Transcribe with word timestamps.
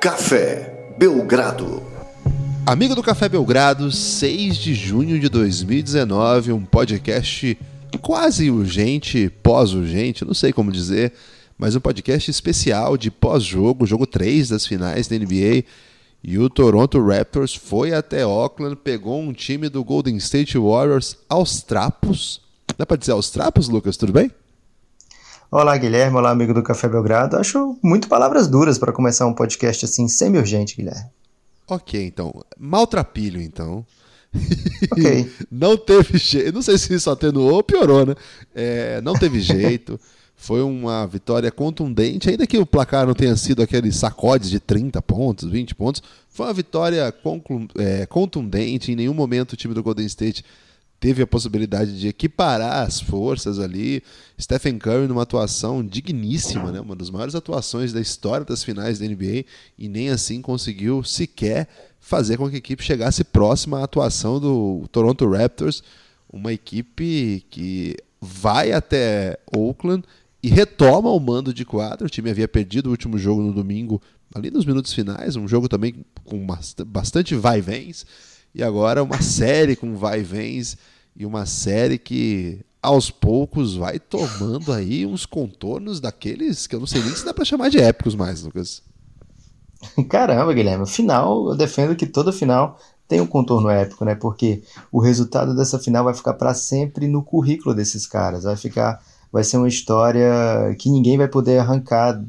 Café 0.00 0.94
Belgrado. 0.96 1.82
Amigo 2.64 2.94
do 2.94 3.02
Café 3.02 3.28
Belgrado, 3.28 3.90
6 3.90 4.56
de 4.56 4.72
junho 4.72 5.18
de 5.18 5.28
2019, 5.28 6.52
um 6.52 6.64
podcast 6.64 7.58
quase 8.00 8.48
urgente, 8.48 9.28
pós-urgente, 9.42 10.24
não 10.24 10.34
sei 10.34 10.52
como 10.52 10.70
dizer, 10.70 11.12
mas 11.58 11.74
um 11.74 11.80
podcast 11.80 12.30
especial 12.30 12.96
de 12.96 13.10
pós-jogo, 13.10 13.86
jogo 13.86 14.06
3 14.06 14.50
das 14.50 14.64
finais 14.64 15.08
da 15.08 15.18
NBA. 15.18 15.64
E 16.22 16.38
o 16.38 16.48
Toronto 16.48 17.04
Raptors 17.04 17.56
foi 17.56 17.92
até 17.92 18.22
Auckland, 18.22 18.76
pegou 18.76 19.20
um 19.20 19.32
time 19.32 19.68
do 19.68 19.82
Golden 19.82 20.16
State 20.18 20.56
Warriors 20.56 21.16
aos 21.28 21.60
trapos. 21.60 22.40
Dá 22.76 22.86
pra 22.86 22.96
dizer 22.96 23.12
aos 23.12 23.30
trapos, 23.30 23.68
Lucas? 23.68 23.96
Tudo 23.96 24.12
bem? 24.12 24.30
Olá, 25.50 25.74
Guilherme. 25.78 26.14
Olá, 26.14 26.30
amigo 26.30 26.52
do 26.52 26.62
Café 26.62 26.86
Belgrado. 26.90 27.36
Acho 27.38 27.78
muito 27.82 28.06
palavras 28.06 28.46
duras 28.46 28.76
para 28.76 28.92
começar 28.92 29.26
um 29.26 29.32
podcast 29.32 29.82
assim, 29.86 30.06
semi-urgente, 30.06 30.76
Guilherme. 30.76 31.08
Ok, 31.66 32.06
então. 32.06 32.44
Maltrapilho, 32.58 33.40
então. 33.40 33.84
Ok. 34.92 35.32
não 35.50 35.76
teve 35.76 36.18
jeito. 36.18 36.54
Não 36.54 36.60
sei 36.60 36.76
se 36.76 36.92
isso 36.92 37.10
atenuou 37.10 37.54
ou 37.54 37.62
piorou, 37.62 38.04
né? 38.04 38.14
É, 38.54 39.00
não 39.00 39.14
teve 39.14 39.40
jeito. 39.40 39.98
Foi 40.36 40.60
uma 40.60 41.06
vitória 41.06 41.50
contundente, 41.50 42.28
ainda 42.28 42.46
que 42.46 42.58
o 42.58 42.66
placar 42.66 43.06
não 43.06 43.14
tenha 43.14 43.34
sido 43.34 43.62
aqueles 43.62 43.96
sacodes 43.96 44.50
de 44.50 44.60
30 44.60 45.00
pontos, 45.00 45.50
20 45.50 45.74
pontos. 45.74 46.02
Foi 46.28 46.46
uma 46.46 46.52
vitória 46.52 47.12
é, 47.76 48.06
contundente. 48.06 48.92
Em 48.92 48.96
nenhum 48.96 49.14
momento 49.14 49.54
o 49.54 49.56
time 49.56 49.72
do 49.72 49.82
Golden 49.82 50.06
State 50.06 50.44
teve 51.00 51.22
a 51.22 51.26
possibilidade 51.26 51.98
de 51.98 52.08
equiparar 52.08 52.86
as 52.86 53.00
forças 53.00 53.58
ali. 53.58 54.02
Stephen 54.40 54.78
Curry 54.78 55.06
numa 55.06 55.22
atuação 55.22 55.84
digníssima, 55.84 56.72
né? 56.72 56.80
uma 56.80 56.96
das 56.96 57.10
maiores 57.10 57.34
atuações 57.34 57.92
da 57.92 58.00
história 58.00 58.44
das 58.44 58.64
finais 58.64 58.98
da 58.98 59.06
NBA, 59.06 59.44
e 59.78 59.88
nem 59.88 60.10
assim 60.10 60.42
conseguiu 60.42 61.02
sequer 61.04 61.68
fazer 62.00 62.36
com 62.36 62.48
que 62.48 62.56
a 62.56 62.58
equipe 62.58 62.82
chegasse 62.82 63.24
próxima 63.24 63.80
à 63.80 63.84
atuação 63.84 64.40
do 64.40 64.84
Toronto 64.90 65.28
Raptors, 65.28 65.82
uma 66.32 66.52
equipe 66.52 67.44
que 67.50 67.96
vai 68.20 68.72
até 68.72 69.38
Oakland 69.54 70.04
e 70.42 70.48
retoma 70.48 71.10
o 71.10 71.20
mando 71.20 71.52
de 71.52 71.64
quadra. 71.64 72.06
O 72.06 72.10
time 72.10 72.30
havia 72.30 72.48
perdido 72.48 72.88
o 72.88 72.90
último 72.90 73.18
jogo 73.18 73.42
no 73.42 73.52
domingo, 73.52 74.00
ali 74.34 74.50
nos 74.50 74.64
minutos 74.64 74.92
finais, 74.92 75.36
um 75.36 75.48
jogo 75.48 75.68
também 75.68 76.04
com 76.24 76.46
bastante 76.86 77.34
vai-vens, 77.34 78.06
e 78.54 78.62
agora 78.62 79.02
uma 79.02 79.20
série 79.22 79.76
com 79.76 79.96
vai-vens 79.96 80.76
uma 81.26 81.46
série 81.46 81.98
que 81.98 82.60
aos 82.82 83.10
poucos 83.10 83.74
vai 83.74 83.98
tomando 83.98 84.72
aí 84.72 85.04
uns 85.04 85.26
contornos 85.26 86.00
daqueles 86.00 86.66
que 86.66 86.74
eu 86.74 86.80
não 86.80 86.86
sei 86.86 87.02
nem 87.02 87.14
se 87.14 87.24
dá 87.24 87.34
para 87.34 87.44
chamar 87.44 87.70
de 87.70 87.78
épicos 87.78 88.14
mais, 88.14 88.42
Lucas. 88.42 88.82
Caramba, 90.08 90.52
Guilherme, 90.52 90.86
final, 90.86 91.50
eu 91.50 91.56
defendo 91.56 91.96
que 91.96 92.06
toda 92.06 92.32
final 92.32 92.78
tem 93.06 93.20
um 93.20 93.26
contorno 93.26 93.70
épico, 93.70 94.04
né? 94.04 94.14
Porque 94.14 94.62
o 94.92 95.00
resultado 95.00 95.56
dessa 95.56 95.78
final 95.78 96.04
vai 96.04 96.14
ficar 96.14 96.34
para 96.34 96.54
sempre 96.54 97.08
no 97.08 97.22
currículo 97.22 97.74
desses 97.74 98.06
caras, 98.06 98.44
vai 98.44 98.56
ficar 98.56 99.02
vai 99.30 99.44
ser 99.44 99.58
uma 99.58 99.68
história 99.68 100.74
que 100.78 100.90
ninguém 100.90 101.18
vai 101.18 101.28
poder 101.28 101.58
arrancar 101.58 102.22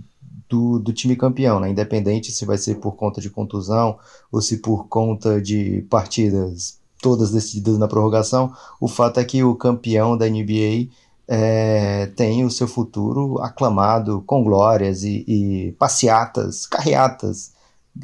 do, 0.49 0.79
do 0.79 0.91
time 0.91 1.15
campeão, 1.15 1.59
né? 1.59 1.69
independente 1.69 2.31
se 2.31 2.45
vai 2.45 2.57
ser 2.57 2.75
por 2.75 2.95
conta 2.95 3.21
de 3.21 3.29
contusão 3.29 3.97
ou 4.31 4.41
se 4.41 4.57
por 4.57 4.87
conta 4.87 5.41
de 5.41 5.85
partidas 5.89 6.78
todas 7.02 7.31
decididas 7.31 7.78
na 7.78 7.88
prorrogação. 7.88 8.53
O 8.80 8.88
fato 8.88 9.19
é 9.19 9.25
que 9.25 9.44
o 9.44 9.55
campeão 9.55 10.17
da 10.17 10.28
NBA 10.28 10.89
é, 11.28 12.08
tem 12.16 12.44
o 12.44 12.50
seu 12.50 12.67
futuro 12.67 13.39
aclamado 13.39 14.23
com 14.25 14.44
glórias 14.44 15.04
e, 15.04 15.23
e 15.27 15.71
passeatas, 15.73 16.65
carreatas 16.65 17.52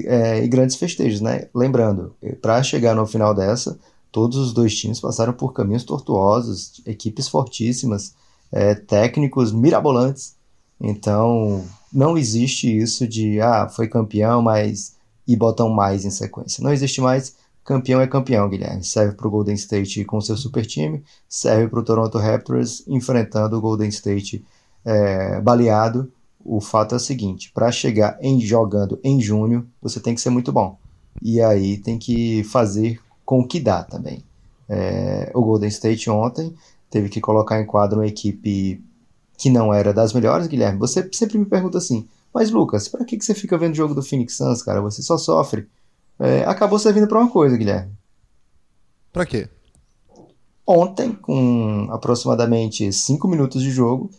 é, 0.01 0.44
e 0.44 0.47
grandes 0.47 0.75
festejos, 0.75 1.22
né? 1.22 1.47
Lembrando, 1.53 2.16
para 2.41 2.61
chegar 2.61 2.95
no 2.95 3.05
final 3.05 3.34
dessa, 3.34 3.78
todos 4.11 4.38
os 4.38 4.53
dois 4.53 4.75
times 4.75 5.00
passaram 5.00 5.34
por 5.34 5.53
caminhos 5.53 5.84
tortuosos, 5.84 6.81
equipes 6.85 7.28
fortíssimas 7.28 8.13
é, 8.51 8.75
técnicos 8.75 9.51
mirabolantes. 9.51 10.35
Então, 10.79 11.63
não 11.91 12.17
existe 12.17 12.78
isso 12.78 13.07
de, 13.07 13.39
ah, 13.41 13.67
foi 13.67 13.88
campeão, 13.88 14.41
mas. 14.41 14.95
e 15.28 15.35
botam 15.35 15.69
mais 15.69 16.05
em 16.05 16.11
sequência. 16.11 16.63
Não 16.63 16.72
existe 16.72 17.01
mais. 17.01 17.35
Campeão 17.65 17.99
é 17.99 18.05
campeão, 18.05 18.47
Guilherme. 18.47 18.83
Serve 18.83 19.15
para 19.15 19.27
o 19.27 19.31
Golden 19.31 19.55
State 19.55 20.05
com 20.05 20.21
seu 20.21 20.37
super 20.37 20.63
time, 20.63 21.03
serve 21.27 21.67
para 21.67 21.79
o 21.79 21.83
Toronto 21.83 22.19
Raptors 22.19 22.87
enfrentando 22.87 23.57
o 23.57 23.61
Golden 23.61 23.89
State 23.89 24.45
é, 24.85 25.41
baleado. 25.41 26.11
O 26.45 26.61
fato 26.61 26.93
é 26.93 26.97
o 26.97 26.99
seguinte: 26.99 27.51
para 27.51 27.71
chegar 27.71 28.19
em 28.21 28.39
jogando 28.39 28.99
em 29.03 29.19
junho, 29.19 29.67
você 29.81 29.99
tem 29.99 30.13
que 30.13 30.21
ser 30.21 30.29
muito 30.29 30.51
bom. 30.51 30.77
E 31.19 31.41
aí 31.41 31.77
tem 31.77 31.97
que 31.97 32.43
fazer 32.43 32.99
com 33.25 33.39
o 33.39 33.47
que 33.47 33.59
dá 33.59 33.83
também. 33.83 34.23
É, 34.69 35.31
o 35.33 35.41
Golden 35.41 35.69
State 35.69 36.07
ontem 36.07 36.53
teve 36.91 37.09
que 37.09 37.19
colocar 37.19 37.59
em 37.59 37.65
quadro 37.65 37.99
uma 37.99 38.07
equipe 38.07 38.79
que 39.39 39.49
não 39.49 39.73
era 39.73 39.91
das 39.91 40.13
melhores, 40.13 40.45
Guilherme. 40.45 40.77
Você 40.77 41.09
sempre 41.11 41.39
me 41.39 41.45
pergunta 41.45 41.79
assim, 41.79 42.07
mas 42.31 42.51
Lucas, 42.51 42.87
para 42.87 43.03
que, 43.03 43.17
que 43.17 43.25
você 43.25 43.33
fica 43.33 43.57
vendo 43.57 43.73
o 43.73 43.77
jogo 43.77 43.95
do 43.95 44.03
Phoenix 44.03 44.37
Suns, 44.37 44.61
cara? 44.61 44.81
Você 44.81 45.01
só 45.01 45.17
sofre. 45.17 45.67
É, 46.19 46.45
acabou 46.45 46.79
servindo 46.79 47.07
para 47.07 47.19
uma 47.19 47.29
coisa, 47.29 47.57
Guilherme. 47.57 47.91
Para 49.11 49.25
quê? 49.25 49.49
Ontem, 50.67 51.13
com 51.13 51.87
aproximadamente 51.91 52.91
5 52.91 53.27
minutos 53.27 53.61
de 53.61 53.69
jogo, 53.69 54.09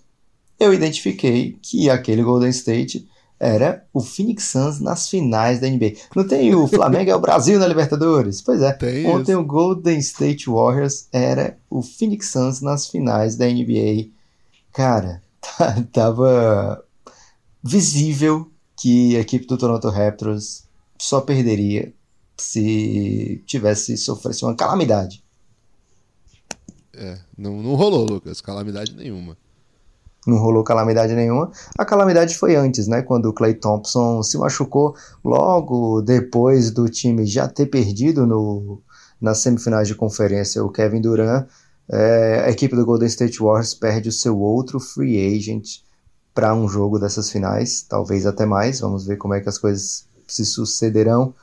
eu 0.58 0.72
identifiquei 0.72 1.58
que 1.60 1.90
aquele 1.90 2.22
Golden 2.22 2.50
State 2.50 3.06
era 3.38 3.84
o 3.92 4.00
Phoenix 4.00 4.44
Suns 4.44 4.80
nas 4.80 5.08
finais 5.08 5.60
da 5.60 5.68
NBA. 5.68 5.92
Não 6.14 6.26
tem 6.26 6.54
o 6.54 6.66
Flamengo 6.68 7.10
é 7.10 7.16
o 7.16 7.20
Brasil 7.20 7.58
na 7.58 7.66
Libertadores? 7.66 8.40
Pois 8.40 8.62
é. 8.62 8.72
Tem 8.72 9.06
Ontem 9.06 9.32
isso. 9.32 9.40
o 9.40 9.44
Golden 9.44 9.98
State 9.98 10.48
Warriors 10.48 11.08
era 11.12 11.58
o 11.68 11.82
Phoenix 11.82 12.30
Suns 12.30 12.60
nas 12.60 12.86
finais 12.86 13.36
da 13.36 13.46
NBA. 13.46 14.08
Cara, 14.72 15.22
tava 15.92 16.82
visível 17.62 18.50
que 18.76 19.16
a 19.16 19.20
equipe 19.20 19.46
do 19.46 19.58
Toronto 19.58 19.88
Raptors 19.88 20.65
só 21.06 21.20
perderia 21.20 21.92
se 22.36 23.42
tivesse 23.46 23.96
sofresse 23.96 24.44
uma 24.44 24.54
calamidade. 24.54 25.22
É, 26.94 27.18
não, 27.36 27.62
não 27.62 27.74
rolou, 27.74 28.06
Lucas, 28.06 28.40
calamidade 28.40 28.94
nenhuma 28.94 29.36
não 30.26 30.38
rolou 30.38 30.64
calamidade 30.64 31.14
nenhuma. 31.14 31.50
A 31.78 31.84
calamidade 31.84 32.36
foi 32.36 32.56
antes, 32.56 32.88
né? 32.88 33.00
Quando 33.00 33.26
o 33.26 33.32
Clay 33.32 33.54
Thompson 33.54 34.22
se 34.22 34.36
machucou 34.36 34.94
logo 35.24 36.02
depois 36.02 36.70
do 36.70 36.88
time 36.88 37.24
já 37.24 37.46
ter 37.46 37.66
perdido 37.66 38.26
no, 38.26 38.82
nas 39.20 39.38
semifinais 39.38 39.86
de 39.86 39.94
conferência 39.94 40.64
o 40.64 40.70
Kevin 40.70 41.00
Durant. 41.00 41.46
É, 41.88 42.42
a 42.44 42.50
equipe 42.50 42.74
do 42.74 42.84
Golden 42.84 43.06
State 43.06 43.38
Warriors 43.38 43.72
perde 43.72 44.08
o 44.08 44.12
seu 44.12 44.36
outro 44.40 44.80
free 44.80 45.36
agent 45.36 45.82
para 46.34 46.52
um 46.52 46.68
jogo 46.68 46.98
dessas 46.98 47.30
finais, 47.30 47.82
talvez 47.82 48.26
até 48.26 48.44
mais. 48.44 48.80
Vamos 48.80 49.06
ver 49.06 49.16
como 49.16 49.34
é 49.34 49.40
que 49.40 49.48
as 49.48 49.56
coisas 49.56 50.06
se 50.26 50.44
sucederão. 50.44 51.34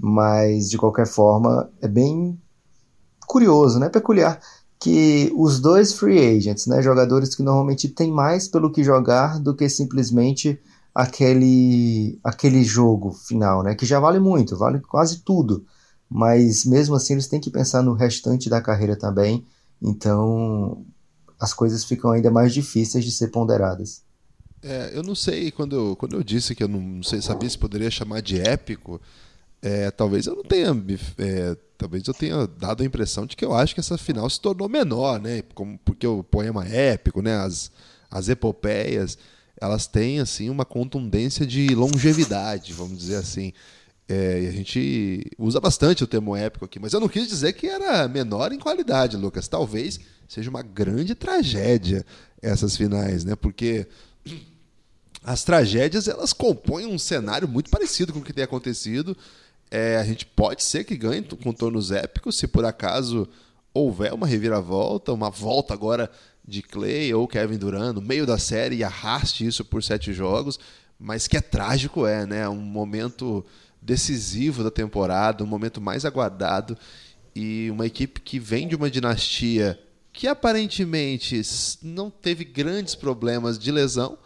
Mas 0.00 0.68
de 0.70 0.78
qualquer 0.78 1.06
forma, 1.06 1.70
é 1.80 1.88
bem 1.88 2.38
curioso, 3.26 3.78
né? 3.78 3.88
Peculiar 3.88 4.40
que 4.82 5.32
os 5.36 5.60
dois 5.60 5.92
free 5.92 6.18
agents, 6.36 6.66
né, 6.66 6.82
jogadores 6.82 7.36
que 7.36 7.42
normalmente 7.44 7.88
têm 7.88 8.10
mais 8.10 8.48
pelo 8.48 8.72
que 8.72 8.82
jogar 8.82 9.38
do 9.38 9.54
que 9.54 9.68
simplesmente 9.68 10.60
aquele 10.92 12.18
aquele 12.24 12.64
jogo 12.64 13.12
final, 13.12 13.62
né, 13.62 13.76
que 13.76 13.86
já 13.86 14.00
vale 14.00 14.18
muito, 14.18 14.56
vale 14.58 14.80
quase 14.80 15.20
tudo, 15.20 15.64
mas 16.10 16.64
mesmo 16.64 16.96
assim 16.96 17.12
eles 17.12 17.28
têm 17.28 17.40
que 17.40 17.48
pensar 17.48 17.80
no 17.80 17.92
restante 17.94 18.50
da 18.50 18.60
carreira 18.60 18.96
também, 18.96 19.46
então 19.80 20.84
as 21.38 21.54
coisas 21.54 21.84
ficam 21.84 22.10
ainda 22.10 22.30
mais 22.32 22.52
difíceis 22.52 23.04
de 23.04 23.12
ser 23.12 23.28
ponderadas. 23.28 24.02
É, 24.62 24.92
eu 24.94 25.02
não 25.02 25.14
sei, 25.14 25.50
quando 25.50 25.74
eu, 25.74 25.96
quando 25.96 26.14
eu 26.14 26.22
disse 26.22 26.54
que 26.54 26.62
eu 26.62 26.68
não 26.68 27.02
sei, 27.02 27.20
sabia 27.20 27.50
se 27.50 27.58
poderia 27.58 27.90
chamar 27.90 28.22
de 28.22 28.40
épico, 28.40 29.00
é, 29.60 29.90
talvez 29.90 30.26
eu 30.26 30.36
não 30.36 30.42
tenha 30.42 30.70
é, 31.18 31.56
talvez 31.76 32.06
eu 32.06 32.14
tenha 32.14 32.46
dado 32.46 32.82
a 32.82 32.86
impressão 32.86 33.26
de 33.26 33.36
que 33.36 33.44
eu 33.44 33.54
acho 33.54 33.74
que 33.74 33.80
essa 33.80 33.98
final 33.98 34.28
se 34.30 34.40
tornou 34.40 34.68
menor, 34.68 35.20
né? 35.20 35.42
Como, 35.54 35.78
porque 35.84 36.06
o 36.06 36.22
poema 36.22 36.66
épico, 36.66 37.20
né? 37.20 37.36
As, 37.36 37.70
as 38.10 38.28
epopeias, 38.28 39.18
elas 39.60 39.86
têm 39.86 40.20
assim 40.20 40.48
uma 40.50 40.64
contundência 40.64 41.46
de 41.46 41.74
longevidade, 41.74 42.72
vamos 42.72 42.98
dizer 42.98 43.16
assim. 43.16 43.52
É, 44.08 44.42
e 44.42 44.46
a 44.48 44.50
gente 44.50 45.24
usa 45.38 45.60
bastante 45.60 46.04
o 46.04 46.06
termo 46.06 46.36
épico 46.36 46.64
aqui, 46.64 46.78
mas 46.78 46.92
eu 46.92 47.00
não 47.00 47.08
quis 47.08 47.26
dizer 47.28 47.52
que 47.52 47.66
era 47.66 48.06
menor 48.08 48.52
em 48.52 48.58
qualidade, 48.58 49.16
Lucas. 49.16 49.48
Talvez 49.48 49.98
seja 50.28 50.50
uma 50.50 50.62
grande 50.62 51.14
tragédia 51.14 52.04
essas 52.40 52.76
finais, 52.76 53.24
né? 53.24 53.36
Porque 53.36 53.86
as 55.24 55.44
tragédias 55.44 56.08
elas 56.08 56.32
compõem 56.32 56.86
um 56.86 56.98
cenário 56.98 57.46
muito 57.46 57.70
parecido 57.70 58.12
com 58.12 58.18
o 58.18 58.24
que 58.24 58.32
tem 58.32 58.44
acontecido 58.44 59.16
é, 59.70 59.96
a 59.96 60.04
gente 60.04 60.26
pode 60.26 60.62
ser 60.62 60.84
que 60.84 60.96
ganhe 60.96 61.22
contornos 61.22 61.90
épicos 61.90 62.36
se 62.36 62.46
por 62.46 62.64
acaso 62.64 63.28
houver 63.72 64.12
uma 64.12 64.26
reviravolta, 64.26 65.12
uma 65.12 65.30
volta 65.30 65.72
agora 65.72 66.10
de 66.46 66.62
Clay 66.62 67.14
ou 67.14 67.26
Kevin 67.28 67.56
Durant 67.56 67.94
no 67.94 68.02
meio 68.02 68.26
da 68.26 68.38
série 68.38 68.76
e 68.76 68.84
arraste 68.84 69.46
isso 69.46 69.64
por 69.64 69.82
sete 69.82 70.12
jogos. 70.12 70.58
mas 70.98 71.26
que 71.26 71.36
é 71.36 71.40
trágico 71.40 72.06
é, 72.06 72.26
né? 72.26 72.48
Um 72.48 72.60
momento 72.60 73.44
decisivo 73.80 74.62
da 74.62 74.70
temporada, 74.70 75.42
um 75.42 75.46
momento 75.46 75.80
mais 75.80 76.04
aguardado 76.04 76.76
e 77.34 77.68
uma 77.70 77.86
equipe 77.86 78.20
que 78.20 78.38
vem 78.38 78.68
de 78.68 78.76
uma 78.76 78.90
dinastia 78.90 79.78
que 80.12 80.28
aparentemente 80.28 81.40
não 81.82 82.10
teve 82.10 82.44
grandes 82.44 82.94
problemas 82.94 83.58
de 83.58 83.72
lesão. 83.72 84.18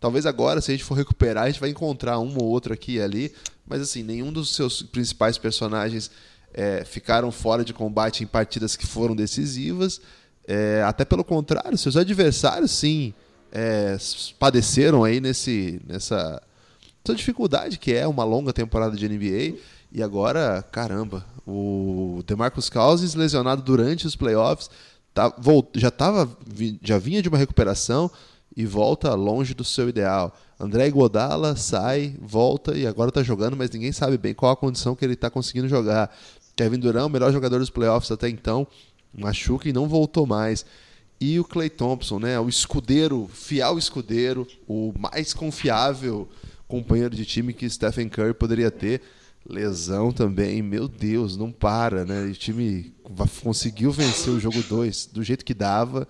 Talvez 0.00 0.24
agora, 0.24 0.62
se 0.62 0.70
a 0.70 0.74
gente 0.74 0.84
for 0.84 0.94
recuperar, 0.94 1.44
a 1.44 1.46
gente 1.50 1.60
vai 1.60 1.68
encontrar 1.68 2.18
um 2.18 2.34
ou 2.38 2.44
outro 2.44 2.72
aqui 2.72 2.94
e 2.94 3.02
ali, 3.02 3.32
mas 3.66 3.82
assim, 3.82 4.02
nenhum 4.02 4.32
dos 4.32 4.54
seus 4.54 4.82
principais 4.82 5.36
personagens 5.36 6.10
é, 6.54 6.84
ficaram 6.86 7.30
fora 7.30 7.62
de 7.62 7.74
combate 7.74 8.24
em 8.24 8.26
partidas 8.26 8.76
que 8.76 8.86
foram 8.86 9.14
decisivas. 9.14 10.00
É, 10.48 10.82
até 10.84 11.04
pelo 11.04 11.22
contrário, 11.22 11.76
seus 11.76 11.98
adversários 11.98 12.70
sim 12.70 13.12
é, 13.52 13.96
padeceram 14.38 15.04
aí 15.04 15.20
nesse, 15.20 15.80
nessa, 15.86 16.42
nessa 17.04 17.16
dificuldade 17.16 17.78
que 17.78 17.92
é 17.92 18.06
uma 18.06 18.24
longa 18.24 18.54
temporada 18.54 18.96
de 18.96 19.06
NBA. 19.06 19.58
E 19.92 20.02
agora, 20.02 20.64
caramba, 20.72 21.26
o 21.46 22.22
DeMarcus 22.26 22.70
Cousins 22.70 23.14
lesionado 23.14 23.60
durante 23.60 24.06
os 24.06 24.16
playoffs, 24.16 24.70
tá, 25.12 25.30
já, 25.74 25.90
tava, 25.90 26.30
já 26.82 26.96
vinha 26.96 27.20
de 27.20 27.28
uma 27.28 27.38
recuperação 27.38 28.10
e 28.60 28.66
volta 28.66 29.14
longe 29.14 29.54
do 29.54 29.64
seu 29.64 29.88
ideal. 29.88 30.36
André 30.58 30.86
Iguodala 30.88 31.56
sai, 31.56 32.14
volta 32.20 32.76
e 32.76 32.86
agora 32.86 33.08
está 33.08 33.22
jogando, 33.22 33.56
mas 33.56 33.70
ninguém 33.70 33.90
sabe 33.90 34.18
bem 34.18 34.34
qual 34.34 34.52
a 34.52 34.56
condição 34.56 34.94
que 34.94 35.02
ele 35.02 35.14
está 35.14 35.30
conseguindo 35.30 35.66
jogar. 35.66 36.14
Kevin 36.54 36.78
Durant, 36.78 37.06
o 37.06 37.08
melhor 37.08 37.32
jogador 37.32 37.58
dos 37.58 37.70
playoffs 37.70 38.10
até 38.10 38.28
então, 38.28 38.66
machuca 39.16 39.66
e 39.66 39.72
não 39.72 39.88
voltou 39.88 40.26
mais. 40.26 40.66
E 41.18 41.40
o 41.40 41.44
Clay 41.44 41.70
Thompson, 41.70 42.18
né, 42.18 42.38
o 42.38 42.50
escudeiro, 42.50 43.30
fiel 43.32 43.78
escudeiro, 43.78 44.46
o 44.68 44.92
mais 44.98 45.32
confiável 45.32 46.28
companheiro 46.68 47.16
de 47.16 47.24
time 47.24 47.54
que 47.54 47.68
Stephen 47.68 48.10
Curry 48.10 48.34
poderia 48.34 48.70
ter. 48.70 49.00
Lesão 49.48 50.12
também, 50.12 50.60
meu 50.60 50.86
Deus, 50.86 51.34
não 51.34 51.50
para, 51.50 52.04
né? 52.04 52.24
O 52.24 52.32
time 52.34 52.92
conseguiu 53.42 53.90
vencer 53.90 54.30
o 54.30 54.38
jogo 54.38 54.62
2 54.62 55.06
do 55.06 55.24
jeito 55.24 55.46
que 55.46 55.54
dava. 55.54 56.06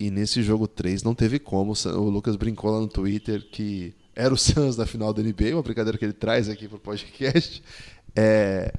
E 0.00 0.10
nesse 0.10 0.42
jogo 0.42 0.66
3 0.66 1.02
não 1.02 1.14
teve 1.14 1.38
como. 1.38 1.74
O 1.74 2.08
Lucas 2.08 2.34
brincou 2.34 2.70
lá 2.70 2.80
no 2.80 2.88
Twitter 2.88 3.46
que 3.52 3.94
era 4.16 4.32
o 4.32 4.36
Suns 4.36 4.74
na 4.78 4.86
final 4.86 5.12
da 5.12 5.22
NBA, 5.22 5.52
uma 5.52 5.62
brincadeira 5.62 5.98
que 5.98 6.04
ele 6.06 6.14
traz 6.14 6.48
aqui 6.48 6.66
pro 6.66 6.78
podcast. 6.78 7.62
É... 8.16 8.72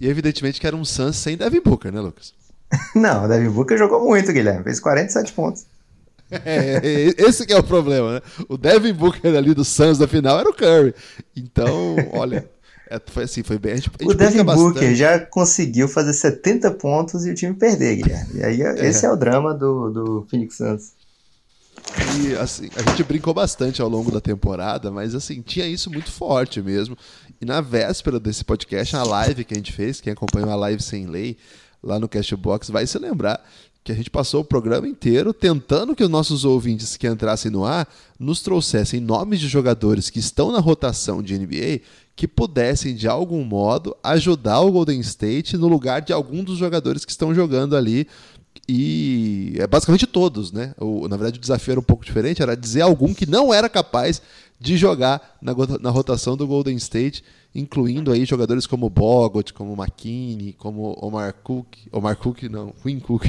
E 0.00 0.08
evidentemente 0.08 0.58
que 0.58 0.66
era 0.66 0.74
um 0.74 0.84
Suns 0.84 1.16
sem 1.16 1.36
Devin 1.36 1.60
Booker, 1.60 1.92
né, 1.92 2.00
Lucas? 2.00 2.32
Não, 2.96 3.26
o 3.26 3.28
Devin 3.28 3.50
Booker 3.50 3.76
jogou 3.76 4.02
muito, 4.06 4.32
Guilherme. 4.32 4.64
Fez 4.64 4.80
47 4.80 5.32
pontos. 5.34 5.66
É, 6.30 6.80
esse 7.18 7.46
que 7.46 7.52
é 7.52 7.58
o 7.58 7.62
problema, 7.62 8.14
né? 8.14 8.22
O 8.48 8.56
Devin 8.56 8.94
Booker 8.94 9.36
ali 9.36 9.52
do 9.52 9.64
Suns 9.64 9.98
da 9.98 10.08
final 10.08 10.40
era 10.40 10.48
o 10.48 10.54
Curry. 10.54 10.94
Então, 11.36 11.96
olha, 12.12 12.48
é, 12.90 13.00
foi 13.06 13.24
assim, 13.24 13.42
foi 13.42 13.58
bem. 13.58 13.72
A 13.72 13.76
gente, 13.76 13.90
a 13.98 14.02
gente 14.02 14.12
o 14.12 14.16
Devin 14.16 14.44
Booker 14.44 14.94
já 14.94 15.18
conseguiu 15.18 15.88
fazer 15.88 16.12
70 16.12 16.70
pontos 16.72 17.24
e 17.24 17.30
o 17.30 17.34
time 17.34 17.54
perder, 17.54 17.96
Guilherme. 17.96 18.34
E 18.34 18.42
aí, 18.44 18.62
é. 18.62 18.86
esse 18.86 19.06
é 19.06 19.10
o 19.10 19.16
drama 19.16 19.54
do, 19.54 19.90
do 19.90 20.26
Phoenix 20.28 20.56
Suns. 20.56 20.92
E 22.20 22.34
assim, 22.36 22.68
a 22.76 22.90
gente 22.90 23.04
brincou 23.04 23.34
bastante 23.34 23.82
ao 23.82 23.88
longo 23.88 24.10
da 24.10 24.20
temporada, 24.20 24.90
mas 24.90 25.14
assim, 25.14 25.42
tinha 25.42 25.66
isso 25.66 25.90
muito 25.90 26.10
forte 26.10 26.60
mesmo. 26.60 26.96
E 27.40 27.44
na 27.44 27.60
véspera 27.60 28.18
desse 28.18 28.44
podcast, 28.44 28.96
a 28.96 29.02
live 29.02 29.44
que 29.44 29.54
a 29.54 29.56
gente 29.56 29.72
fez, 29.72 30.00
quem 30.00 30.12
acompanhou 30.12 30.50
a 30.50 30.56
live 30.56 30.82
sem 30.82 31.06
lei 31.06 31.36
lá 31.82 31.98
no 31.98 32.08
Castbox 32.08 32.70
vai 32.70 32.86
se 32.86 32.98
lembrar 32.98 33.44
que 33.84 33.92
a 33.92 33.94
gente 33.94 34.10
passou 34.10 34.40
o 34.40 34.44
programa 34.44 34.88
inteiro 34.88 35.34
tentando 35.34 35.94
que 35.94 36.02
os 36.02 36.08
nossos 36.08 36.46
ouvintes 36.46 36.96
que 36.96 37.06
entrassem 37.06 37.50
no 37.50 37.66
ar 37.66 37.86
nos 38.18 38.40
trouxessem 38.40 38.98
nomes 38.98 39.38
de 39.38 39.46
jogadores 39.46 40.08
que 40.08 40.18
estão 40.18 40.50
na 40.50 40.58
rotação 40.58 41.22
de 41.22 41.38
NBA 41.38 41.82
que 42.16 42.28
pudessem, 42.28 42.94
de 42.94 43.08
algum 43.08 43.44
modo, 43.44 43.96
ajudar 44.02 44.60
o 44.60 44.70
Golden 44.70 45.00
State 45.00 45.56
no 45.56 45.66
lugar 45.66 46.00
de 46.00 46.12
algum 46.12 46.44
dos 46.44 46.58
jogadores 46.58 47.04
que 47.04 47.10
estão 47.10 47.34
jogando 47.34 47.76
ali. 47.76 48.06
E 48.68 49.56
é 49.58 49.66
basicamente 49.66 50.06
todos, 50.06 50.52
né? 50.52 50.74
O, 50.78 51.08
na 51.08 51.16
verdade, 51.16 51.38
o 51.38 51.40
desafio 51.40 51.72
era 51.72 51.80
um 51.80 51.84
pouco 51.84 52.04
diferente, 52.04 52.40
era 52.40 52.56
dizer 52.56 52.82
algum 52.82 53.12
que 53.12 53.26
não 53.26 53.52
era 53.52 53.68
capaz 53.68 54.22
de 54.60 54.76
jogar 54.76 55.36
na, 55.42 55.52
na 55.80 55.90
rotação 55.90 56.36
do 56.36 56.46
Golden 56.46 56.76
State, 56.76 57.24
incluindo 57.54 58.12
aí 58.12 58.24
jogadores 58.24 58.66
como 58.66 58.88
Bogut, 58.88 59.52
como 59.52 59.74
McKinney, 59.74 60.54
como 60.54 60.96
Omar 61.00 61.34
Cook, 61.42 61.66
Omar 61.92 62.16
Cook 62.16 62.44
não, 62.44 62.72
Quinn 62.82 63.00
Cook, 63.00 63.26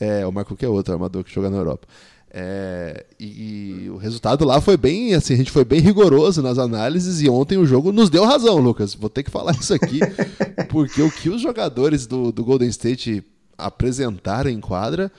é, 0.00 0.26
Omar 0.26 0.44
Cook 0.44 0.62
é 0.62 0.68
outro 0.68 0.94
armador 0.94 1.22
que 1.22 1.32
joga 1.32 1.50
na 1.50 1.58
Europa. 1.58 1.86
É, 2.34 3.04
e, 3.20 3.84
e, 3.84 3.90
o 3.90 3.98
resultado 3.98 4.44
lá 4.46 4.58
foi 4.58 4.78
bem, 4.78 5.14
assim, 5.14 5.34
a 5.34 5.36
gente 5.36 5.50
foi 5.50 5.66
bem 5.66 5.80
rigoroso 5.80 6.40
nas 6.40 6.56
análises 6.58 7.20
e 7.20 7.28
ontem 7.28 7.58
o 7.58 7.66
jogo 7.66 7.92
nos 7.92 8.08
deu 8.08 8.24
razão, 8.24 8.58
Lucas. 8.58 8.94
Vou 8.94 9.10
ter 9.10 9.22
que 9.22 9.30
falar 9.30 9.52
isso 9.52 9.74
aqui, 9.74 10.00
porque 10.70 11.02
o 11.02 11.10
que 11.10 11.28
os 11.28 11.42
jogadores 11.42 12.06
do, 12.06 12.32
do 12.32 12.42
Golden 12.42 12.70
State 12.70 13.22
apresentaram 13.58 14.50
em 14.50 14.60
quadra 14.60 15.12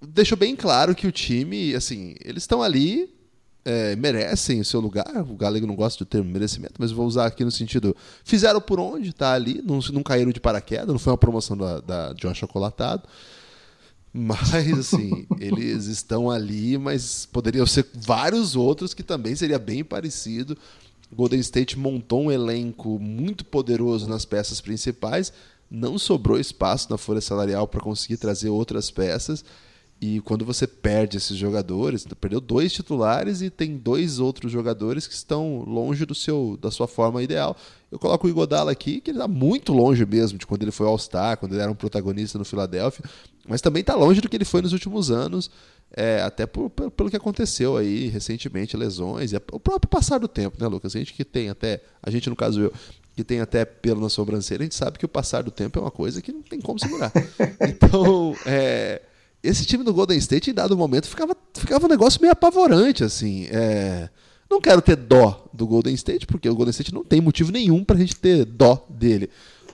deixou 0.00 0.36
bem 0.36 0.54
claro 0.54 0.94
que 0.94 1.06
o 1.06 1.12
time, 1.12 1.74
assim, 1.74 2.14
eles 2.22 2.42
estão 2.42 2.62
ali, 2.62 3.08
é, 3.64 3.96
merecem 3.96 4.60
o 4.60 4.64
seu 4.64 4.80
lugar. 4.80 5.24
O 5.28 5.36
Galego 5.36 5.66
não 5.66 5.74
gosta 5.74 6.04
do 6.04 6.08
termo 6.08 6.30
merecimento, 6.30 6.74
mas 6.78 6.92
vou 6.92 7.06
usar 7.06 7.26
aqui 7.26 7.44
no 7.44 7.50
sentido: 7.50 7.96
fizeram 8.24 8.60
por 8.60 8.78
onde, 8.78 9.12
tá 9.12 9.32
ali, 9.32 9.62
não, 9.64 9.80
não 9.92 10.02
caíram 10.02 10.30
de 10.30 10.40
paraquedas, 10.40 10.88
não 10.88 10.98
foi 10.98 11.12
uma 11.12 11.18
promoção 11.18 11.56
da, 11.56 11.80
da, 11.80 12.12
de 12.12 12.26
um 12.26 12.30
achocolatado. 12.30 13.08
Mas, 14.18 14.54
assim, 14.78 15.26
eles 15.38 15.84
estão 15.84 16.30
ali, 16.30 16.78
mas 16.78 17.26
poderiam 17.26 17.66
ser 17.66 17.86
vários 17.94 18.56
outros 18.56 18.94
que 18.94 19.02
também 19.02 19.36
seria 19.36 19.58
bem 19.58 19.84
parecido. 19.84 20.56
Golden 21.14 21.38
State 21.40 21.78
montou 21.78 22.22
um 22.22 22.32
elenco 22.32 22.98
muito 22.98 23.44
poderoso 23.44 24.08
nas 24.08 24.24
peças 24.24 24.58
principais, 24.58 25.34
não 25.70 25.98
sobrou 25.98 26.40
espaço 26.40 26.90
na 26.90 26.96
folha 26.96 27.20
salarial 27.20 27.68
para 27.68 27.80
conseguir 27.80 28.16
trazer 28.16 28.48
outras 28.48 28.90
peças. 28.90 29.44
E 29.98 30.20
quando 30.20 30.44
você 30.44 30.66
perde 30.66 31.16
esses 31.16 31.36
jogadores, 31.36 32.06
perdeu 32.20 32.38
dois 32.38 32.70
titulares 32.70 33.40
e 33.40 33.48
tem 33.48 33.78
dois 33.78 34.18
outros 34.18 34.52
jogadores 34.52 35.06
que 35.06 35.14
estão 35.14 35.60
longe 35.60 36.04
do 36.04 36.14
seu 36.14 36.58
da 36.60 36.70
sua 36.70 36.86
forma 36.86 37.22
ideal. 37.22 37.56
Eu 37.90 37.98
coloco 37.98 38.26
o 38.26 38.30
Igodala 38.30 38.70
aqui, 38.70 39.00
que 39.00 39.10
ele 39.10 39.18
está 39.18 39.26
muito 39.26 39.72
longe 39.72 40.04
mesmo 40.04 40.38
de 40.38 40.46
quando 40.46 40.62
ele 40.62 40.70
foi 40.70 40.86
All-Star, 40.86 41.38
quando 41.38 41.52
ele 41.52 41.62
era 41.62 41.70
um 41.70 41.74
protagonista 41.74 42.38
no 42.38 42.44
Philadelphia, 42.44 43.02
mas 43.48 43.62
também 43.62 43.80
está 43.80 43.94
longe 43.94 44.20
do 44.20 44.28
que 44.28 44.36
ele 44.36 44.44
foi 44.44 44.60
nos 44.60 44.74
últimos 44.74 45.10
anos, 45.10 45.50
é, 45.90 46.20
até 46.20 46.44
por, 46.46 46.68
por, 46.68 46.90
pelo 46.90 47.08
que 47.08 47.16
aconteceu 47.16 47.78
aí 47.78 48.08
recentemente, 48.08 48.76
lesões, 48.76 49.32
e 49.32 49.36
o 49.50 49.60
próprio 49.60 49.88
passar 49.88 50.18
do 50.18 50.28
tempo, 50.28 50.58
né, 50.60 50.68
Lucas? 50.68 50.94
A 50.94 50.98
gente 50.98 51.14
que 51.14 51.24
tem 51.24 51.48
até, 51.48 51.80
a 52.02 52.10
gente 52.10 52.28
no 52.28 52.36
caso 52.36 52.60
eu, 52.60 52.72
que 53.14 53.24
tem 53.24 53.40
até 53.40 53.64
pelo 53.64 54.02
na 54.02 54.10
sobrancelha, 54.10 54.60
a 54.60 54.64
gente 54.64 54.74
sabe 54.74 54.98
que 54.98 55.06
o 55.06 55.08
passar 55.08 55.42
do 55.42 55.50
tempo 55.50 55.78
é 55.78 55.82
uma 55.82 55.90
coisa 55.90 56.20
que 56.20 56.32
não 56.32 56.42
tem 56.42 56.60
como 56.60 56.78
segurar. 56.78 57.10
Então, 57.62 58.36
é 58.44 59.00
esse 59.42 59.64
time 59.64 59.84
do 59.84 59.92
Golden 59.92 60.18
State, 60.18 60.50
em 60.50 60.54
dado 60.54 60.76
momento, 60.76 61.08
ficava, 61.08 61.36
ficava 61.54 61.86
um 61.86 61.88
negócio 61.88 62.20
meio 62.20 62.32
apavorante, 62.32 63.04
assim. 63.04 63.46
É... 63.50 64.08
Não 64.48 64.60
quero 64.60 64.80
ter 64.80 64.96
dó 64.96 65.48
do 65.52 65.66
Golden 65.66 65.94
State, 65.94 66.26
porque 66.26 66.48
o 66.48 66.54
Golden 66.54 66.70
State 66.70 66.94
não 66.94 67.04
tem 67.04 67.20
motivo 67.20 67.50
nenhum 67.50 67.84
pra 67.84 67.96
gente 67.96 68.14
ter 68.14 68.44
dó 68.44 68.86
dele. 68.88 69.28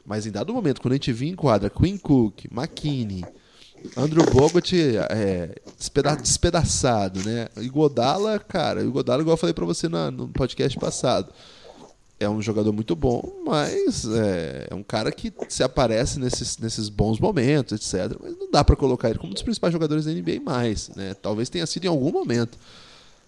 Mas 0.05 0.27
em 0.27 0.31
dado 0.31 0.53
momento, 0.53 0.81
quando 0.81 0.93
a 0.93 0.97
gente 0.97 1.13
via 1.13 1.31
em 1.31 1.37
quadra 1.37 1.71
Queen 1.71 1.99
Cook, 1.99 2.47
McKinney, 2.51 3.25
Andrew 3.97 4.25
Bogut 4.31 4.75
é, 5.11 5.55
despeda 5.79 6.17
despedaçado, 6.17 7.23
né? 7.23 7.49
Godala, 7.71 8.39
cara, 8.39 8.83
Godala, 8.85 9.23
igual 9.23 9.35
eu 9.35 9.39
falei 9.39 9.53
pra 9.53 9.67
você 9.67 9.89
na, 9.89 10.11
no 10.11 10.29
podcast 10.29 10.79
passado 10.79 11.33
é 12.23 12.29
um 12.29 12.41
jogador 12.41 12.73
muito 12.73 12.95
bom, 12.95 13.43
mas 13.45 14.05
é, 14.07 14.69
é, 14.71 14.75
um 14.75 14.83
cara 14.83 15.11
que 15.11 15.33
se 15.49 15.63
aparece 15.63 16.19
nesses, 16.19 16.57
nesses 16.59 16.89
bons 16.89 17.19
momentos, 17.19 17.73
etc. 17.73 18.17
Mas 18.23 18.37
não 18.39 18.51
dá 18.51 18.63
para 18.63 18.77
colocar 18.77 19.11
ele 19.11 19.19
como 19.19 19.31
um 19.31 19.35
dos 19.35 19.43
principais 19.43 19.73
jogadores 19.73 20.05
da 20.05 20.13
NBA 20.13 20.41
mais, 20.45 20.89
né? 20.91 21.15
Talvez 21.15 21.49
tenha 21.49 21.67
sido 21.67 21.85
em 21.85 21.89
algum 21.89 22.13
momento. 22.13 22.59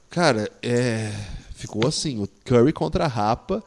Cara, 0.09 0.51
é, 0.63 1.13
ficou 1.55 1.87
assim, 1.87 2.23
o 2.23 2.29
Curry 2.45 2.73
contra 2.73 3.05
a 3.05 3.09
Rapa 3.09 3.63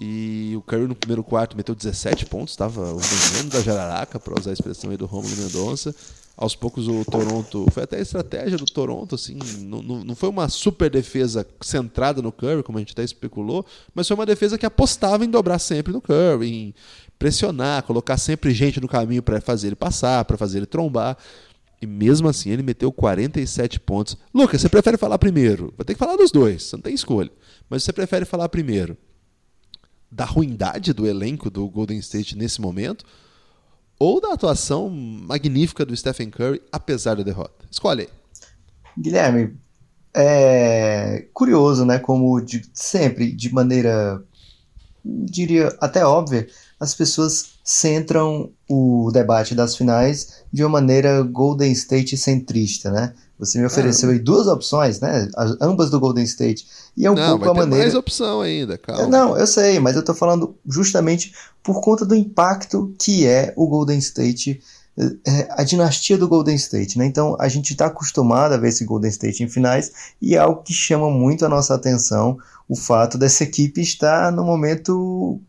e 0.00 0.54
o 0.56 0.62
Curry 0.62 0.86
no 0.86 0.94
primeiro 0.94 1.22
quarto 1.22 1.56
meteu 1.56 1.74
17 1.74 2.26
pontos, 2.26 2.52
estava 2.52 2.92
o 2.92 2.98
veneno 2.98 3.50
da 3.50 3.60
jararaca, 3.60 4.18
para 4.18 4.38
usar 4.38 4.50
a 4.50 4.54
expressão 4.54 4.90
aí 4.90 4.96
do 4.96 5.06
Romulo 5.06 5.36
Mendonça 5.36 5.94
aos 6.36 6.56
poucos 6.56 6.88
o 6.88 7.04
Toronto. 7.04 7.66
Foi 7.70 7.82
até 7.82 7.98
a 7.98 8.00
estratégia 8.00 8.56
do 8.56 8.64
Toronto, 8.64 9.14
assim. 9.14 9.38
Não, 9.60 9.82
não, 9.82 10.04
não 10.04 10.14
foi 10.14 10.28
uma 10.28 10.48
super 10.48 10.90
defesa 10.90 11.46
centrada 11.60 12.22
no 12.22 12.32
Curry, 12.32 12.62
como 12.62 12.78
a 12.78 12.80
gente 12.80 12.92
até 12.92 13.04
especulou, 13.04 13.64
mas 13.94 14.08
foi 14.08 14.14
uma 14.14 14.26
defesa 14.26 14.58
que 14.58 14.66
apostava 14.66 15.24
em 15.24 15.30
dobrar 15.30 15.58
sempre 15.58 15.92
no 15.92 16.00
Curry, 16.00 16.52
em 16.52 16.74
pressionar, 17.18 17.82
colocar 17.84 18.16
sempre 18.16 18.52
gente 18.52 18.80
no 18.80 18.88
caminho 18.88 19.22
para 19.22 19.40
fazer 19.40 19.68
ele 19.68 19.76
passar, 19.76 20.24
para 20.24 20.36
fazer 20.36 20.58
ele 20.58 20.66
trombar. 20.66 21.16
E 21.80 21.86
mesmo 21.86 22.28
assim 22.28 22.50
ele 22.50 22.62
meteu 22.62 22.92
47 22.92 23.80
pontos. 23.80 24.16
Lucas, 24.32 24.60
você 24.60 24.68
prefere 24.68 24.96
falar 24.96 25.18
primeiro? 25.18 25.72
Vai 25.76 25.84
ter 25.84 25.94
que 25.94 25.98
falar 25.98 26.16
dos 26.16 26.30
dois, 26.30 26.62
você 26.62 26.76
não 26.76 26.82
tem 26.82 26.94
escolha. 26.94 27.30
Mas 27.68 27.82
você 27.82 27.92
prefere 27.92 28.24
falar 28.24 28.48
primeiro 28.48 28.96
da 30.10 30.26
ruindade 30.26 30.92
do 30.92 31.06
elenco 31.06 31.48
do 31.48 31.66
Golden 31.68 31.98
State 31.98 32.36
nesse 32.36 32.60
momento 32.60 33.04
ou 33.98 34.20
da 34.20 34.32
atuação 34.32 34.90
magnífica 34.90 35.84
do 35.84 35.96
Stephen 35.96 36.30
Curry, 36.30 36.60
apesar 36.70 37.16
da 37.16 37.22
derrota? 37.22 37.64
Escolhe 37.70 38.02
aí. 38.02 38.08
Guilherme, 38.98 39.56
é 40.14 41.26
curioso, 41.32 41.84
né? 41.84 41.98
Como 41.98 42.40
de, 42.40 42.62
sempre, 42.74 43.32
de 43.32 43.52
maneira, 43.52 44.22
diria 45.04 45.68
até 45.80 46.04
óbvia, 46.04 46.46
as 46.78 46.94
pessoas 46.94 47.52
centram 47.64 48.50
o 48.68 49.10
debate 49.12 49.54
das 49.54 49.76
finais 49.76 50.42
de 50.52 50.62
uma 50.62 50.70
maneira 50.70 51.22
Golden 51.22 51.72
State 51.72 52.16
centrista, 52.16 52.90
né? 52.90 53.14
Você 53.42 53.58
me 53.58 53.66
ofereceu 53.66 54.08
ah, 54.08 54.12
aí 54.12 54.20
duas 54.20 54.46
opções, 54.46 55.00
né? 55.00 55.28
As, 55.36 55.56
ambas 55.60 55.90
do 55.90 55.98
Golden 55.98 56.22
State. 56.22 56.64
E 56.96 57.04
é 57.04 57.10
um 57.10 57.14
não, 57.14 57.30
pouco 57.30 57.44
vai 57.44 57.48
a 57.48 57.52
ter 57.54 57.60
maneira. 57.60 57.84
mais 57.84 57.94
opção 57.96 58.40
ainda, 58.40 58.78
calma. 58.78 59.08
Não, 59.08 59.36
eu 59.36 59.46
sei, 59.48 59.80
mas 59.80 59.96
eu 59.96 60.04
tô 60.04 60.14
falando 60.14 60.54
justamente 60.64 61.34
por 61.60 61.80
conta 61.80 62.06
do 62.06 62.14
impacto 62.14 62.94
que 62.96 63.26
é 63.26 63.52
o 63.56 63.66
Golden 63.66 63.98
State 63.98 64.60
é, 64.96 65.48
a 65.50 65.64
dinastia 65.64 66.18
do 66.18 66.28
Golden 66.28 66.54
State, 66.54 66.98
né? 66.98 67.06
Então 67.06 67.34
a 67.40 67.48
gente 67.48 67.72
está 67.72 67.86
acostumado 67.86 68.52
a 68.52 68.58
ver 68.58 68.68
esse 68.68 68.84
Golden 68.84 69.10
State 69.10 69.42
em 69.42 69.48
finais 69.48 69.90
e 70.20 70.34
é 70.34 70.38
algo 70.38 70.62
que 70.62 70.72
chama 70.72 71.10
muito 71.10 71.44
a 71.44 71.48
nossa 71.48 71.74
atenção 71.74 72.38
o 72.68 72.76
fato 72.76 73.18
dessa 73.18 73.42
equipe 73.42 73.80
estar 73.80 74.30
no 74.30 74.44
momento, 74.44 75.40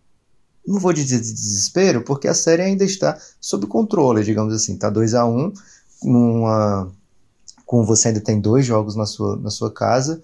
não 0.66 0.80
vou 0.80 0.94
dizer 0.94 1.20
de 1.20 1.32
desespero, 1.32 2.04
porque 2.04 2.28
a 2.28 2.34
série 2.34 2.64
ainda 2.64 2.84
está 2.84 3.18
sob 3.40 3.68
controle, 3.68 4.24
digamos 4.24 4.54
assim, 4.54 4.78
tá 4.78 4.90
2 4.90 5.14
a 5.14 5.26
1 5.26 5.38
um, 5.38 5.54
numa 6.04 6.92
com 7.74 7.84
você 7.84 8.10
ainda 8.10 8.22
tem 8.22 8.40
dois 8.40 8.68
jogos 8.68 8.96
na 8.96 9.08
sua, 9.08 9.36
na 9.36 9.50
sua 9.50 9.72
casa 9.72 10.22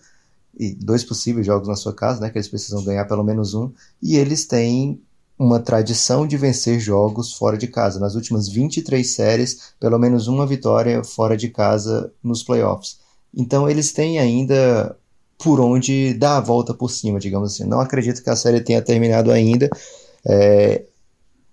e 0.55 0.71
dois 0.75 1.03
possíveis 1.03 1.47
jogos 1.47 1.67
na 1.67 1.75
sua 1.75 1.91
casa, 1.91 2.21
né? 2.21 2.29
Que 2.29 2.37
eles 2.37 2.47
precisam 2.47 2.83
ganhar 2.83 3.05
pelo 3.05 3.23
menos 3.23 3.55
um 3.55 3.71
e 3.99 4.17
eles 4.17 4.45
têm 4.45 5.01
uma 5.35 5.59
tradição 5.59 6.27
de 6.27 6.37
vencer 6.37 6.79
jogos 6.79 7.33
fora 7.33 7.57
de 7.57 7.67
casa. 7.67 7.99
Nas 7.99 8.13
últimas 8.13 8.47
23 8.47 9.09
séries, 9.09 9.73
pelo 9.79 9.97
menos 9.97 10.27
uma 10.27 10.45
vitória 10.45 11.03
fora 11.03 11.35
de 11.35 11.49
casa 11.49 12.13
nos 12.23 12.43
playoffs. 12.43 12.99
Então 13.35 13.67
eles 13.67 13.91
têm 13.91 14.19
ainda 14.19 14.95
por 15.35 15.59
onde 15.59 16.13
dar 16.13 16.37
a 16.37 16.41
volta 16.41 16.71
por 16.71 16.91
cima, 16.91 17.19
digamos 17.19 17.53
assim. 17.53 17.63
Não 17.63 17.79
acredito 17.79 18.21
que 18.21 18.29
a 18.29 18.35
série 18.35 18.61
tenha 18.61 18.79
terminado 18.79 19.31
ainda. 19.31 19.67
É, 20.23 20.85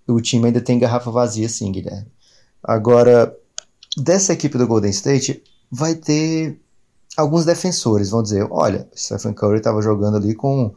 o 0.07 0.21
time 0.21 0.45
ainda 0.45 0.61
tem 0.61 0.77
garrafa 0.77 1.09
vazia, 1.09 1.49
sim, 1.49 1.71
Guilherme. 1.71 2.05
Agora, 2.63 3.35
dessa 3.97 4.33
equipe 4.33 4.59
do 4.59 4.67
Golden 4.67 4.91
State, 4.91 5.41
vai 5.71 5.95
ter 5.95 6.59
alguns 7.15 7.45
defensores. 7.45 8.09
Vão 8.09 8.23
dizer: 8.23 8.47
olha, 8.49 8.87
Stephen 8.95 9.33
Curry 9.33 9.57
estava 9.57 9.81
jogando 9.81 10.17
ali 10.17 10.35
com 10.35 10.73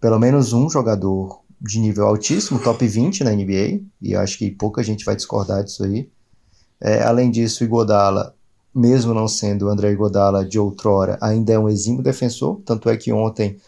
pelo 0.00 0.18
menos 0.18 0.52
um 0.52 0.68
jogador 0.70 1.40
de 1.60 1.80
nível 1.80 2.06
altíssimo, 2.06 2.60
top 2.60 2.86
20 2.86 3.24
na 3.24 3.32
NBA, 3.32 3.80
e 4.00 4.14
acho 4.14 4.38
que 4.38 4.50
pouca 4.50 4.82
gente 4.82 5.04
vai 5.04 5.16
discordar 5.16 5.64
disso 5.64 5.84
aí. 5.84 6.08
É, 6.80 7.02
além 7.02 7.30
disso, 7.30 7.64
Igodala, 7.64 8.34
mesmo 8.72 9.12
não 9.12 9.26
sendo 9.26 9.66
o 9.66 9.68
André 9.68 9.90
Igodala 9.90 10.44
de 10.44 10.58
outrora, 10.58 11.18
ainda 11.20 11.52
é 11.52 11.58
um 11.58 11.68
exímio 11.68 12.02
defensor, 12.02 12.60
tanto 12.64 12.88
é 12.88 12.96
que 12.96 13.12
ontem, 13.12 13.58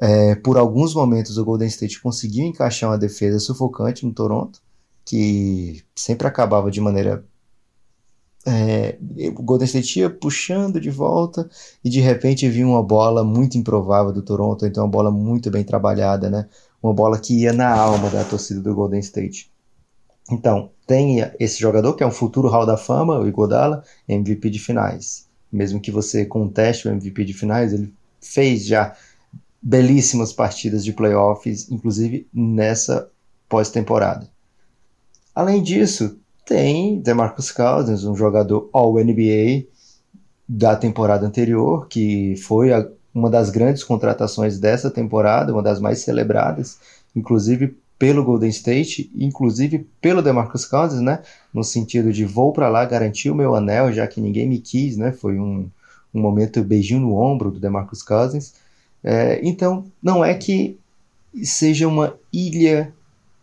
é, 0.00 0.34
por 0.36 0.56
alguns 0.56 0.94
momentos, 0.94 1.36
o 1.36 1.44
Golden 1.44 1.68
State 1.68 2.00
conseguiu 2.00 2.46
encaixar 2.46 2.88
uma 2.90 2.98
defesa 2.98 3.38
sufocante 3.38 4.06
no 4.06 4.12
Toronto, 4.14 4.60
que 5.04 5.84
sempre 5.94 6.26
acabava 6.26 6.70
de 6.70 6.80
maneira 6.80 7.22
é, 8.46 8.98
o 9.36 9.42
Golden 9.42 9.64
State 9.66 10.00
ia 10.00 10.10
puxando 10.10 10.80
de 10.80 10.90
volta 10.90 11.48
e 11.82 11.88
de 11.88 12.00
repente 12.00 12.48
vinha 12.48 12.66
uma 12.66 12.82
bola 12.82 13.24
muito 13.24 13.56
improvável 13.56 14.12
do 14.12 14.22
Toronto, 14.22 14.66
então 14.66 14.84
uma 14.84 14.90
bola 14.90 15.10
muito 15.10 15.50
bem 15.50 15.64
trabalhada, 15.64 16.28
né? 16.28 16.46
uma 16.84 16.92
bola 16.92 17.18
que 17.18 17.40
ia 17.40 17.52
na 17.52 17.70
alma 17.74 18.10
da 18.10 18.22
torcida 18.24 18.60
do 18.60 18.74
Golden 18.74 19.00
State. 19.00 19.50
Então, 20.30 20.70
tem 20.86 21.20
esse 21.40 21.58
jogador 21.58 21.94
que 21.94 22.02
é 22.02 22.06
um 22.06 22.10
futuro 22.10 22.46
Hall 22.48 22.66
da 22.66 22.76
Fama, 22.76 23.18
o 23.18 23.26
Igodala, 23.26 23.82
MVP 24.06 24.50
de 24.50 24.58
finais. 24.58 25.26
Mesmo 25.50 25.80
que 25.80 25.90
você 25.90 26.26
conteste 26.26 26.86
o 26.86 26.90
MVP 26.90 27.24
de 27.24 27.32
finais, 27.32 27.72
ele 27.72 27.92
fez 28.20 28.66
já 28.66 28.94
belíssimas 29.62 30.30
partidas 30.30 30.84
de 30.84 30.92
playoffs, 30.92 31.70
inclusive 31.70 32.28
nessa 32.34 33.08
pós-temporada. 33.48 34.28
Além 35.34 35.62
disso, 35.62 36.18
tem 36.44 37.00
DeMarcus 37.00 37.50
Cousins, 37.50 38.04
um 38.04 38.16
jogador 38.16 38.68
All-NBA 38.72 39.66
da 40.48 40.76
temporada 40.76 41.26
anterior, 41.26 41.88
que 41.88 42.36
foi 42.36 42.72
a, 42.72 42.86
uma 43.14 43.30
das 43.30 43.50
grandes 43.50 43.82
contratações 43.82 44.58
dessa 44.58 44.90
temporada, 44.90 45.52
uma 45.52 45.62
das 45.62 45.80
mais 45.80 46.00
celebradas, 46.00 46.78
inclusive 47.16 47.76
pelo 47.98 48.24
Golden 48.24 48.50
State, 48.50 49.10
inclusive 49.14 49.86
pelo 50.00 50.20
DeMarcus 50.20 50.66
Cousins, 50.66 51.00
né? 51.00 51.22
No 51.52 51.64
sentido 51.64 52.12
de 52.12 52.24
vou 52.24 52.52
para 52.52 52.68
lá 52.68 52.84
garantir 52.84 53.30
o 53.30 53.34
meu 53.34 53.54
anel, 53.54 53.92
já 53.92 54.06
que 54.06 54.20
ninguém 54.20 54.48
me 54.48 54.58
quis, 54.58 54.96
né? 54.96 55.12
Foi 55.12 55.38
um, 55.38 55.70
um 56.12 56.20
momento 56.20 56.62
beijinho 56.62 57.00
no 57.00 57.16
ombro 57.16 57.50
do 57.50 57.60
DeMarcus 57.60 58.02
Cousins. 58.02 58.52
É, 59.02 59.40
então, 59.42 59.86
não 60.02 60.24
é 60.24 60.34
que 60.34 60.78
seja 61.42 61.88
uma 61.88 62.14
ilha 62.32 62.92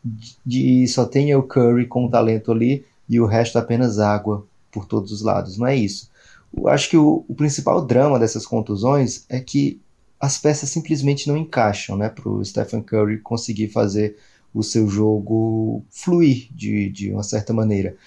de, 0.04 0.36
de 0.46 0.88
só 0.88 1.06
tenha 1.06 1.40
o 1.40 1.44
Curry 1.44 1.88
com 1.88 2.10
talento 2.10 2.52
ali 2.52 2.86
e 3.12 3.20
o 3.20 3.26
resto 3.26 3.60
apenas 3.60 4.00
água 4.00 4.48
por 4.72 4.86
todos 4.86 5.12
os 5.12 5.22
lados. 5.22 5.58
Não 5.58 5.68
é 5.68 5.76
isso. 5.76 6.10
Eu 6.56 6.70
acho 6.70 6.90
que 6.90 6.96
o, 6.96 7.26
o, 7.28 7.36
principal 7.36 7.86
drama 7.86 8.18
dessas 8.18 8.46
contusões 8.46 9.26
é 9.28 9.42
que 9.42 9.82
as 10.18 10.38
peças 10.38 10.70
simplesmente 10.70 11.28
não 11.28 11.36
encaixam 11.36 11.98
né, 11.98 12.08
para 12.08 12.30
o 12.30 12.44
Stephen 12.44 12.82
Curry 12.82 13.20
conseguir 13.20 13.68
fazer 13.68 14.16
o 14.54 14.64
seu 14.64 14.88
jogo 14.88 15.84
fluir 15.90 16.48
de, 16.52 16.90
de 16.90 17.12
uma 17.12 17.24
certa 17.24 17.52
maneira. 17.52 17.98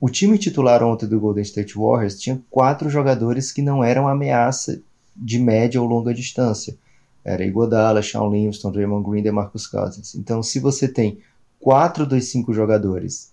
O 0.00 0.08
time 0.08 0.36
titular 0.36 0.82
ontem 0.82 1.06
do 1.06 1.20
Golden 1.20 1.42
State 1.42 1.74
Warriors 1.78 2.18
tinha 2.18 2.42
quatro 2.50 2.90
jogadores 2.90 3.52
que 3.52 3.62
não 3.62 3.84
eram 3.84 4.08
ameaça 4.08 4.80
de 5.14 5.38
média 5.38 5.80
ou 5.80 5.86
longa 5.86 6.12
distância. 6.12 6.76
Era 7.24 7.44
Iguodala, 7.44 8.02
Shawn 8.02 8.32
Livingston, 8.32 8.72
Draymond 8.72 9.08
Green 9.08 9.24
e 9.24 9.30
Marcus 9.30 9.68
Cousins. 9.68 10.16
Então, 10.16 10.42
se 10.42 10.58
você 10.58 10.88
tem 10.88 11.18
quatro 11.60 12.04
dos 12.04 12.24
cinco 12.24 12.52
jogadores 12.52 13.30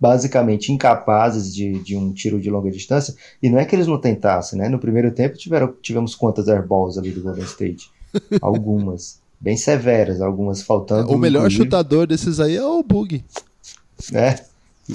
basicamente 0.00 0.72
incapazes 0.72 1.54
de, 1.54 1.78
de 1.80 1.96
um 1.96 2.12
tiro 2.12 2.40
de 2.40 2.50
longa 2.50 2.70
distância. 2.70 3.14
E 3.42 3.50
não 3.50 3.58
é 3.58 3.64
que 3.64 3.74
eles 3.74 3.86
não 3.86 4.00
tentassem, 4.00 4.58
né? 4.58 4.68
No 4.68 4.78
primeiro 4.78 5.10
tempo 5.10 5.36
tiveram, 5.36 5.74
tivemos 5.82 6.14
quantas 6.14 6.48
airballs 6.48 6.96
ali 6.96 7.10
do 7.10 7.22
Golden 7.22 7.44
State? 7.44 7.90
Algumas. 8.40 9.20
Bem 9.40 9.56
severas, 9.56 10.20
algumas 10.20 10.60
faltando. 10.60 11.10
O 11.10 11.16
melhor 11.16 11.50
chutador 11.50 12.06
desses 12.06 12.38
aí 12.38 12.56
é 12.56 12.62
o 12.62 12.82
Bug. 12.82 13.24
É. 14.12 14.38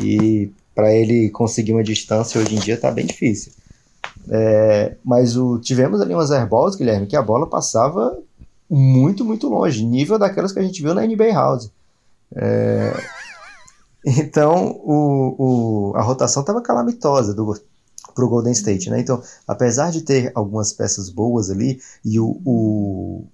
E 0.03 0.51
para 0.75 0.93
ele 0.93 1.31
conseguir 1.31 1.71
uma 1.71 1.83
distância 1.83 2.39
hoje 2.39 2.55
em 2.55 2.59
dia 2.59 2.77
tá 2.77 2.91
bem 2.91 3.07
difícil. 3.07 3.53
É, 4.29 4.95
mas 5.03 5.35
o, 5.35 5.57
tivemos 5.57 5.99
ali 5.99 6.13
umas 6.13 6.29
airballs, 6.29 6.75
Guilherme, 6.75 7.07
que 7.07 7.15
a 7.15 7.23
bola 7.23 7.47
passava 7.47 8.19
muito, 8.69 9.25
muito 9.25 9.47
longe, 9.47 9.83
nível 9.83 10.19
daquelas 10.19 10.51
que 10.51 10.59
a 10.59 10.63
gente 10.63 10.79
viu 10.81 10.93
na 10.93 11.05
NBA 11.05 11.33
House. 11.33 11.71
É, 12.35 12.93
então, 14.05 14.71
o, 14.83 15.91
o, 15.91 15.95
a 15.95 16.01
rotação 16.01 16.41
estava 16.41 16.61
calamitosa 16.61 17.33
do, 17.33 17.59
para 18.13 18.25
o 18.25 18.29
Golden 18.29 18.53
State, 18.53 18.89
né? 18.89 18.99
Então, 18.99 19.21
apesar 19.47 19.91
de 19.91 20.01
ter 20.01 20.31
algumas 20.35 20.71
peças 20.71 21.09
boas 21.09 21.49
ali 21.49 21.79
e 22.03 22.19
o, 22.19 22.39
o, 22.45 23.27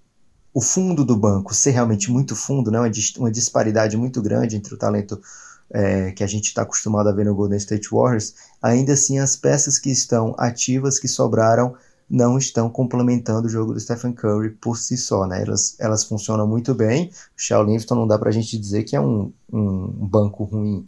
o 0.53 0.61
fundo 0.61 1.05
do 1.05 1.15
banco 1.15 1.53
ser 1.53 1.71
realmente 1.71 2.11
muito 2.11 2.35
fundo, 2.35 2.71
né? 2.71 2.79
uma, 2.79 2.91
uma 3.17 3.31
disparidade 3.31 3.97
muito 3.97 4.21
grande 4.21 4.55
entre 4.55 4.73
o 4.73 4.77
talento 4.77 5.21
é, 5.69 6.11
que 6.11 6.23
a 6.23 6.27
gente 6.27 6.47
está 6.47 6.63
acostumado 6.63 7.07
a 7.07 7.11
ver 7.11 7.25
no 7.25 7.35
Golden 7.35 7.57
State 7.57 7.89
Warriors, 7.91 8.33
ainda 8.61 8.93
assim 8.93 9.19
as 9.19 9.35
peças 9.35 9.79
que 9.79 9.89
estão 9.89 10.35
ativas, 10.37 10.99
que 10.99 11.07
sobraram, 11.07 11.75
não 12.12 12.38
estão 12.38 12.70
complementando 12.70 13.48
o 13.48 13.50
jogo 13.50 13.74
do 13.74 13.80
Stephen 13.80 14.12
Curry 14.12 14.50
por 14.50 14.77
si 14.77 14.98
só, 14.98 15.25
né? 15.25 15.44
Elas, 15.44 15.77
elas 15.80 16.03
funcionam 16.03 16.46
muito 16.46 16.75
bem. 16.75 17.10
O 17.38 17.41
Shao 17.41 17.63
Livingston 17.63 17.96
não 17.96 18.06
dá 18.06 18.20
pra 18.20 18.32
gente 18.32 18.60
dizer 18.60 18.84
que 18.84 18.98
é 18.98 19.01
um, 19.01 19.32
um 19.51 19.88
banco 19.88 20.44
ruim. 20.44 20.86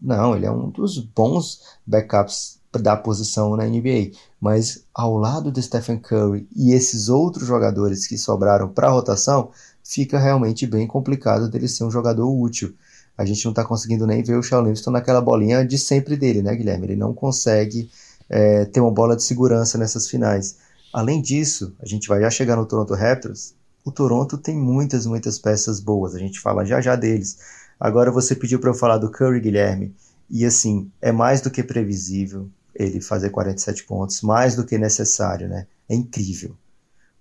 Não, 0.00 0.36
ele 0.36 0.44
é 0.44 0.50
um 0.50 0.68
dos 0.68 0.98
bons 0.98 1.78
backups 1.86 2.60
da 2.70 2.94
posição 2.94 3.56
na 3.56 3.64
NBA. 3.64 4.10
Mas 4.38 4.84
ao 4.94 5.16
lado 5.16 5.50
do 5.50 5.62
Stephen 5.62 5.98
Curry 5.98 6.46
e 6.54 6.72
esses 6.72 7.08
outros 7.08 7.46
jogadores 7.46 8.06
que 8.06 8.18
sobraram 8.18 8.68
para 8.68 8.88
a 8.88 8.92
rotação, 8.92 9.50
fica 9.82 10.18
realmente 10.18 10.66
bem 10.66 10.86
complicado 10.86 11.48
dele 11.48 11.66
ser 11.66 11.84
um 11.84 11.90
jogador 11.90 12.30
útil. 12.30 12.74
A 13.16 13.24
gente 13.24 13.42
não 13.42 13.52
está 13.52 13.64
conseguindo 13.64 14.06
nem 14.06 14.22
ver 14.22 14.36
o 14.36 14.42
Shao 14.42 14.62
naquela 14.88 15.22
bolinha 15.22 15.64
de 15.64 15.78
sempre 15.78 16.14
dele, 16.14 16.42
né, 16.42 16.54
Guilherme? 16.54 16.88
Ele 16.88 16.96
não 16.96 17.14
consegue 17.14 17.90
é, 18.28 18.64
ter 18.64 18.80
uma 18.80 18.90
bola 18.90 19.16
de 19.16 19.22
segurança 19.22 19.78
nessas 19.78 20.08
finais. 20.08 20.58
Além 20.92 21.20
disso, 21.20 21.74
a 21.80 21.86
gente 21.86 22.08
vai 22.08 22.20
já 22.20 22.30
chegar 22.30 22.56
no 22.56 22.66
Toronto 22.66 22.94
Raptors. 22.94 23.54
O 23.84 23.90
Toronto 23.90 24.36
tem 24.36 24.56
muitas, 24.56 25.06
muitas 25.06 25.38
peças 25.38 25.80
boas. 25.80 26.14
A 26.14 26.18
gente 26.18 26.40
fala 26.40 26.64
já 26.64 26.80
já 26.80 26.96
deles. 26.96 27.38
Agora 27.78 28.10
você 28.10 28.34
pediu 28.34 28.58
para 28.58 28.70
eu 28.70 28.74
falar 28.74 28.98
do 28.98 29.10
Curry, 29.10 29.40
Guilherme. 29.40 29.94
E 30.30 30.44
assim, 30.44 30.90
é 31.00 31.12
mais 31.12 31.40
do 31.40 31.50
que 31.50 31.62
previsível 31.62 32.48
ele 32.74 33.00
fazer 33.00 33.30
47 33.30 33.84
pontos, 33.84 34.20
mais 34.22 34.54
do 34.54 34.64
que 34.64 34.78
necessário, 34.78 35.48
né? 35.48 35.66
É 35.88 35.94
incrível. 35.94 36.54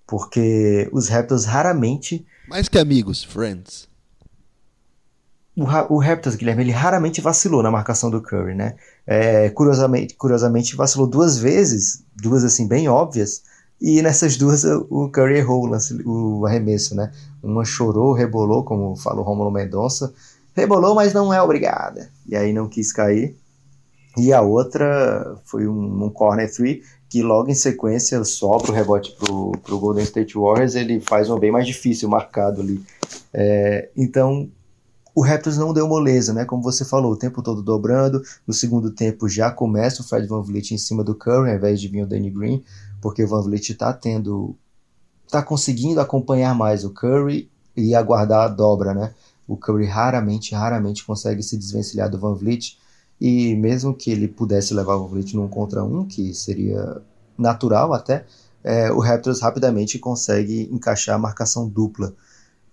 Porque 0.05 0.89
os 0.91 1.07
Raptors 1.07 1.45
raramente. 1.45 2.25
Mais 2.49 2.67
que 2.67 2.77
amigos, 2.77 3.23
friends 3.23 3.86
o, 5.57 5.95
o 5.95 5.97
Raptors, 5.97 6.35
Guilherme, 6.35 6.63
ele 6.63 6.71
raramente 6.71 7.19
vacilou 7.19 7.63
na 7.63 7.71
marcação 7.71 8.11
do 8.11 8.21
Curry, 8.21 8.53
né? 8.53 8.75
É, 9.07 9.49
curiosamente, 9.49 10.13
curiosamente, 10.13 10.75
vacilou 10.75 11.07
duas 11.07 11.39
vezes, 11.39 12.03
duas 12.15 12.43
assim 12.43 12.67
bem 12.67 12.87
óbvias, 12.87 13.41
E 13.81 14.01
nessas 14.01 14.37
duas 14.37 14.63
o 14.63 15.09
Curry 15.09 15.37
errou 15.37 15.63
o, 15.63 15.65
lance, 15.65 15.99
o 16.05 16.45
arremesso, 16.45 16.95
né? 16.95 17.11
Uma 17.41 17.65
chorou, 17.65 18.13
rebolou, 18.13 18.63
como 18.63 18.95
falou 18.95 19.23
Romulo 19.23 19.51
Mendonça. 19.51 20.13
Rebolou, 20.55 20.95
mas 20.95 21.13
não 21.13 21.33
é 21.33 21.41
obrigada. 21.41 22.09
E 22.27 22.35
aí 22.35 22.53
não 22.53 22.67
quis 22.67 22.93
cair. 22.93 23.35
E 24.15 24.33
a 24.33 24.41
outra 24.41 25.37
foi 25.45 25.67
um, 25.67 26.05
um 26.05 26.09
corner 26.09 26.51
three 26.51 26.83
que 27.09 27.21
logo 27.21 27.49
em 27.49 27.55
sequência 27.55 28.23
sobra 28.23 28.71
o 28.71 28.73
rebote 28.73 29.15
pro, 29.17 29.51
pro 29.63 29.79
Golden 29.79 30.03
State 30.03 30.37
Warriors, 30.37 30.75
ele 30.75 30.99
faz 30.99 31.29
um 31.29 31.39
bem 31.39 31.51
mais 31.51 31.65
difícil 31.65 32.09
marcado 32.09 32.61
ali. 32.61 32.83
É, 33.33 33.89
então 33.95 34.49
o 35.17 35.21
Raptors 35.21 35.57
não 35.57 35.73
deu 35.73 35.87
moleza, 35.87 36.31
né? 36.31 36.45
Como 36.45 36.61
você 36.61 36.85
falou, 36.85 37.11
o 37.11 37.17
tempo 37.17 37.41
todo 37.41 37.63
dobrando. 37.63 38.21
No 38.45 38.53
segundo 38.53 38.91
tempo 38.91 39.27
já 39.27 39.49
começa 39.49 40.03
o 40.03 40.05
Fred 40.05 40.27
Van 40.27 40.43
Vliet 40.43 40.75
em 40.75 40.77
cima 40.77 41.03
do 41.03 41.15
Curry, 41.15 41.49
ao 41.49 41.55
invés 41.55 41.81
de 41.81 41.87
vir 41.87 42.03
o 42.03 42.05
Danny 42.05 42.29
Green, 42.29 42.63
porque 43.01 43.23
o 43.23 43.27
Van 43.27 43.41
Vliet 43.41 43.71
está 43.71 43.91
tendo, 43.91 44.55
está 45.25 45.41
conseguindo 45.41 45.99
acompanhar 45.99 46.53
mais 46.53 46.83
o 46.85 46.91
Curry 46.91 47.49
e 47.75 47.95
aguardar 47.95 48.43
a 48.43 48.47
dobra, 48.47 48.93
né? 48.93 49.11
O 49.47 49.57
Curry 49.57 49.87
raramente, 49.87 50.53
raramente 50.53 51.03
consegue 51.03 51.41
se 51.41 51.57
desvencilhar 51.57 52.11
do 52.11 52.19
Van 52.19 52.35
Vliet. 52.35 52.77
E 53.19 53.55
mesmo 53.55 53.95
que 53.95 54.11
ele 54.11 54.27
pudesse 54.27 54.71
levar 54.71 54.97
o 54.97 55.07
Van 55.07 55.07
Vliet 55.07 55.33
num 55.35 55.47
contra 55.47 55.83
um, 55.83 56.05
que 56.05 56.31
seria 56.35 57.01
natural 57.35 57.91
até, 57.91 58.23
é, 58.63 58.91
o 58.91 58.99
Raptors 58.99 59.41
rapidamente 59.41 59.97
consegue 59.97 60.69
encaixar 60.71 61.15
a 61.15 61.19
marcação 61.19 61.67
dupla. 61.67 62.13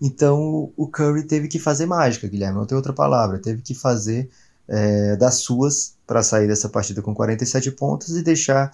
Então 0.00 0.72
o 0.76 0.88
Curry 0.88 1.24
teve 1.24 1.48
que 1.48 1.58
fazer 1.58 1.86
mágica, 1.86 2.28
Guilherme, 2.28 2.58
não 2.58 2.66
tem 2.66 2.76
outra 2.76 2.92
palavra. 2.92 3.38
Teve 3.38 3.62
que 3.62 3.74
fazer 3.74 4.30
é, 4.68 5.16
das 5.16 5.36
suas 5.36 5.94
para 6.06 6.22
sair 6.22 6.46
dessa 6.46 6.68
partida 6.68 7.00
com 7.02 7.14
47 7.14 7.70
pontos 7.72 8.16
e 8.16 8.22
deixar 8.22 8.70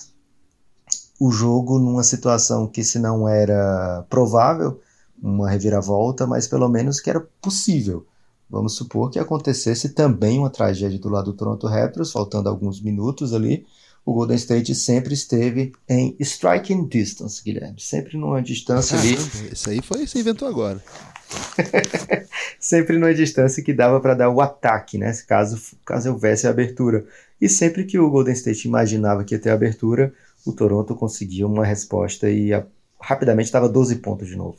o 1.18 1.30
jogo 1.30 1.78
numa 1.78 2.02
situação 2.02 2.66
que, 2.66 2.82
se 2.82 2.98
não 2.98 3.28
era 3.28 4.04
provável, 4.08 4.80
uma 5.22 5.50
reviravolta, 5.50 6.26
mas 6.26 6.48
pelo 6.48 6.68
menos 6.68 6.98
que 6.98 7.10
era 7.10 7.20
possível. 7.42 8.06
Vamos 8.48 8.74
supor 8.74 9.10
que 9.10 9.18
acontecesse 9.18 9.90
também 9.90 10.38
uma 10.38 10.50
tragédia 10.50 10.98
do 10.98 11.08
lado 11.08 11.26
do 11.26 11.36
Toronto 11.36 11.66
Raptors, 11.66 12.10
faltando 12.10 12.48
alguns 12.48 12.80
minutos 12.80 13.34
ali. 13.34 13.66
O 14.04 14.14
Golden 14.14 14.36
State 14.36 14.74
sempre 14.74 15.14
esteve 15.14 15.72
em 15.88 16.16
striking 16.18 16.86
distance, 16.86 17.42
Guilherme. 17.44 17.80
Sempre 17.80 18.16
numa 18.16 18.42
distância 18.42 18.98
ali. 18.98 19.16
Isso 19.52 19.70
aí 19.70 19.80
foi, 19.82 20.06
você 20.06 20.18
inventou 20.18 20.48
agora. 20.48 20.82
sempre 22.58 22.98
numa 22.98 23.14
distância 23.14 23.62
que 23.62 23.72
dava 23.72 24.00
para 24.00 24.14
dar 24.14 24.30
o 24.30 24.40
ataque, 24.40 24.98
né? 24.98 25.12
Caso, 25.26 25.60
caso 25.84 26.10
houvesse 26.10 26.46
abertura. 26.46 27.04
E 27.40 27.48
sempre 27.48 27.84
que 27.84 27.98
o 27.98 28.10
Golden 28.10 28.34
State 28.34 28.66
imaginava 28.66 29.22
que 29.22 29.34
ia 29.34 29.40
ter 29.40 29.50
abertura, 29.50 30.12
o 30.44 30.52
Toronto 30.52 30.94
conseguia 30.94 31.46
uma 31.46 31.64
resposta 31.64 32.30
e 32.30 32.52
a, 32.52 32.64
rapidamente 33.00 33.46
estava 33.46 33.68
12 33.68 33.96
pontos 33.96 34.28
de 34.28 34.36
novo. 34.36 34.56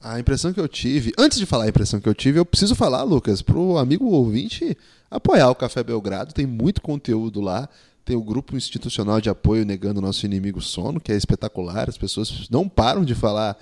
A 0.00 0.20
impressão 0.20 0.52
que 0.52 0.60
eu 0.60 0.68
tive, 0.68 1.12
antes 1.18 1.38
de 1.38 1.46
falar 1.46 1.64
a 1.64 1.68
impressão 1.68 2.00
que 2.00 2.08
eu 2.08 2.14
tive, 2.14 2.38
eu 2.38 2.46
preciso 2.46 2.74
falar, 2.74 3.02
Lucas, 3.02 3.42
para 3.42 3.58
o 3.58 3.78
amigo 3.78 4.06
ouvinte 4.06 4.76
apoiar 5.10 5.50
o 5.50 5.54
Café 5.54 5.82
Belgrado, 5.82 6.34
tem 6.34 6.46
muito 6.46 6.80
conteúdo 6.80 7.40
lá. 7.40 7.68
Tem 8.06 8.16
o 8.16 8.22
grupo 8.22 8.56
institucional 8.56 9.20
de 9.20 9.28
apoio 9.28 9.66
negando 9.66 9.98
o 9.98 10.02
nosso 10.02 10.24
inimigo 10.24 10.62
sono, 10.62 11.00
que 11.00 11.10
é 11.10 11.16
espetacular. 11.16 11.88
As 11.88 11.98
pessoas 11.98 12.48
não 12.48 12.68
param 12.68 13.04
de 13.04 13.16
falar 13.16 13.58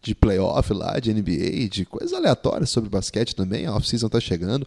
de 0.00 0.14
playoff 0.14 0.72
lá, 0.72 1.00
de 1.00 1.12
NBA, 1.12 1.68
de 1.68 1.84
coisas 1.84 2.12
aleatórias 2.12 2.70
sobre 2.70 2.88
basquete 2.88 3.34
também. 3.34 3.66
A 3.66 3.74
off-season 3.74 4.06
está 4.06 4.20
chegando. 4.20 4.64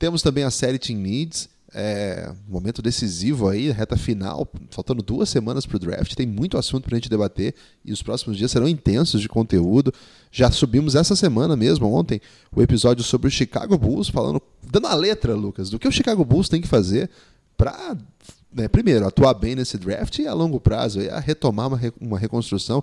Temos 0.00 0.20
também 0.20 0.42
a 0.42 0.50
série 0.50 0.80
Team 0.80 0.98
Needs, 0.98 1.48
é, 1.72 2.32
momento 2.48 2.82
decisivo 2.82 3.48
aí, 3.48 3.70
reta 3.70 3.96
final, 3.96 4.50
faltando 4.70 5.00
duas 5.00 5.28
semanas 5.28 5.64
para 5.64 5.76
o 5.76 5.78
draft, 5.78 6.14
tem 6.14 6.26
muito 6.26 6.58
assunto 6.58 6.84
para 6.84 6.96
a 6.96 6.98
gente 6.98 7.08
debater 7.08 7.54
e 7.84 7.92
os 7.92 8.02
próximos 8.02 8.36
dias 8.36 8.50
serão 8.50 8.68
intensos 8.68 9.20
de 9.20 9.28
conteúdo. 9.28 9.94
Já 10.32 10.50
subimos 10.50 10.96
essa 10.96 11.14
semana 11.14 11.56
mesmo, 11.56 11.86
ontem, 11.86 12.20
o 12.54 12.60
episódio 12.60 13.04
sobre 13.04 13.28
o 13.28 13.30
Chicago 13.30 13.78
Bulls, 13.78 14.08
falando, 14.08 14.42
dando 14.70 14.88
a 14.88 14.94
letra, 14.94 15.36
Lucas, 15.36 15.70
do 15.70 15.78
que 15.78 15.88
o 15.88 15.92
Chicago 15.92 16.24
Bulls 16.24 16.48
tem 16.48 16.60
que 16.60 16.68
fazer 16.68 17.08
para, 17.56 17.96
né, 18.54 18.68
primeiro, 18.68 19.06
atuar 19.06 19.34
bem 19.34 19.54
nesse 19.54 19.78
draft 19.78 20.18
e 20.18 20.26
a 20.26 20.34
longo 20.34 20.60
prazo, 20.60 21.00
a 21.10 21.20
retomar 21.20 21.68
uma, 21.68 21.80
uma 22.00 22.18
reconstrução 22.18 22.82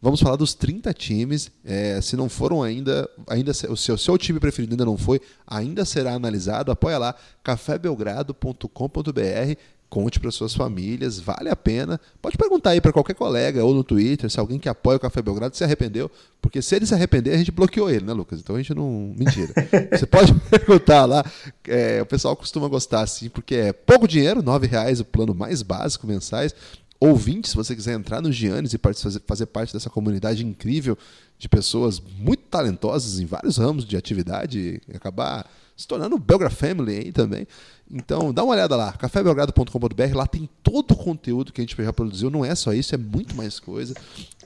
Vamos 0.00 0.20
falar 0.20 0.36
dos 0.36 0.54
30 0.54 0.92
times. 0.92 1.50
É, 1.64 2.00
se 2.00 2.16
não 2.16 2.28
foram 2.28 2.62
ainda, 2.62 3.08
ainda 3.26 3.52
o 3.68 3.76
seu, 3.76 3.96
seu 3.96 4.18
time 4.18 4.38
preferido 4.38 4.74
ainda 4.74 4.84
não 4.84 4.96
foi, 4.96 5.20
ainda 5.46 5.84
será 5.84 6.12
analisado. 6.12 6.70
Apoia 6.70 6.98
lá, 6.98 7.14
cafébelgrado.com.br. 7.42 9.58
Conte 9.88 10.18
para 10.18 10.30
suas 10.30 10.54
famílias, 10.54 11.18
vale 11.18 11.48
a 11.48 11.56
pena. 11.56 12.00
Pode 12.20 12.36
perguntar 12.36 12.70
aí 12.70 12.80
para 12.80 12.92
qualquer 12.92 13.14
colega 13.14 13.64
ou 13.64 13.72
no 13.72 13.84
Twitter 13.84 14.28
se 14.28 14.40
alguém 14.40 14.58
que 14.58 14.68
apoia 14.68 14.96
o 14.96 15.00
Café 15.00 15.22
Belgrado 15.22 15.56
se 15.56 15.62
arrependeu, 15.62 16.10
porque 16.42 16.60
se 16.60 16.74
ele 16.74 16.86
se 16.86 16.94
arrepender, 16.94 17.34
a 17.34 17.38
gente 17.38 17.52
bloqueou 17.52 17.88
ele, 17.88 18.04
né, 18.04 18.12
Lucas? 18.12 18.40
Então 18.40 18.56
a 18.56 18.58
gente 18.58 18.74
não. 18.74 19.14
Mentira. 19.16 19.52
Você 19.92 20.06
pode 20.06 20.34
perguntar 20.50 21.04
lá. 21.04 21.24
É, 21.68 22.02
o 22.02 22.06
pessoal 22.06 22.34
costuma 22.34 22.68
gostar 22.68 23.02
assim, 23.02 23.28
porque 23.28 23.54
é 23.54 23.72
pouco 23.72 24.08
dinheiro, 24.08 24.40
R$ 24.40 24.66
reais 24.66 25.00
o 25.00 25.04
plano 25.04 25.34
mais 25.34 25.62
básico 25.62 26.06
mensais 26.06 26.54
ouvinte, 26.98 27.48
se 27.48 27.54
você 27.54 27.74
quiser 27.74 27.94
entrar 27.94 28.20
no 28.20 28.32
Giannis 28.32 28.72
e 28.72 28.80
fazer 29.26 29.46
parte 29.46 29.72
dessa 29.72 29.90
comunidade 29.90 30.44
incrível 30.44 30.96
de 31.38 31.48
pessoas 31.48 32.00
muito 32.00 32.44
talentosas 32.44 33.20
em 33.20 33.26
vários 33.26 33.58
ramos 33.58 33.84
de 33.84 33.96
atividade 33.96 34.80
e 34.88 34.96
acabar 34.96 35.46
se 35.76 35.86
tornando 35.86 36.18
Belgra 36.18 36.48
Family 36.48 36.96
aí 36.96 37.12
também. 37.12 37.46
Então, 37.90 38.32
dá 38.32 38.42
uma 38.42 38.54
olhada 38.54 38.74
lá, 38.74 38.92
cafébelgrado.com.br, 38.92 40.14
lá 40.16 40.26
tem 40.26 40.48
todo 40.62 40.92
o 40.92 40.96
conteúdo 40.96 41.52
que 41.52 41.60
a 41.60 41.64
gente 41.64 41.76
já 41.76 41.92
produziu, 41.92 42.30
não 42.30 42.44
é 42.44 42.54
só 42.54 42.72
isso, 42.72 42.94
é 42.94 42.98
muito 42.98 43.36
mais 43.36 43.60
coisa, 43.60 43.94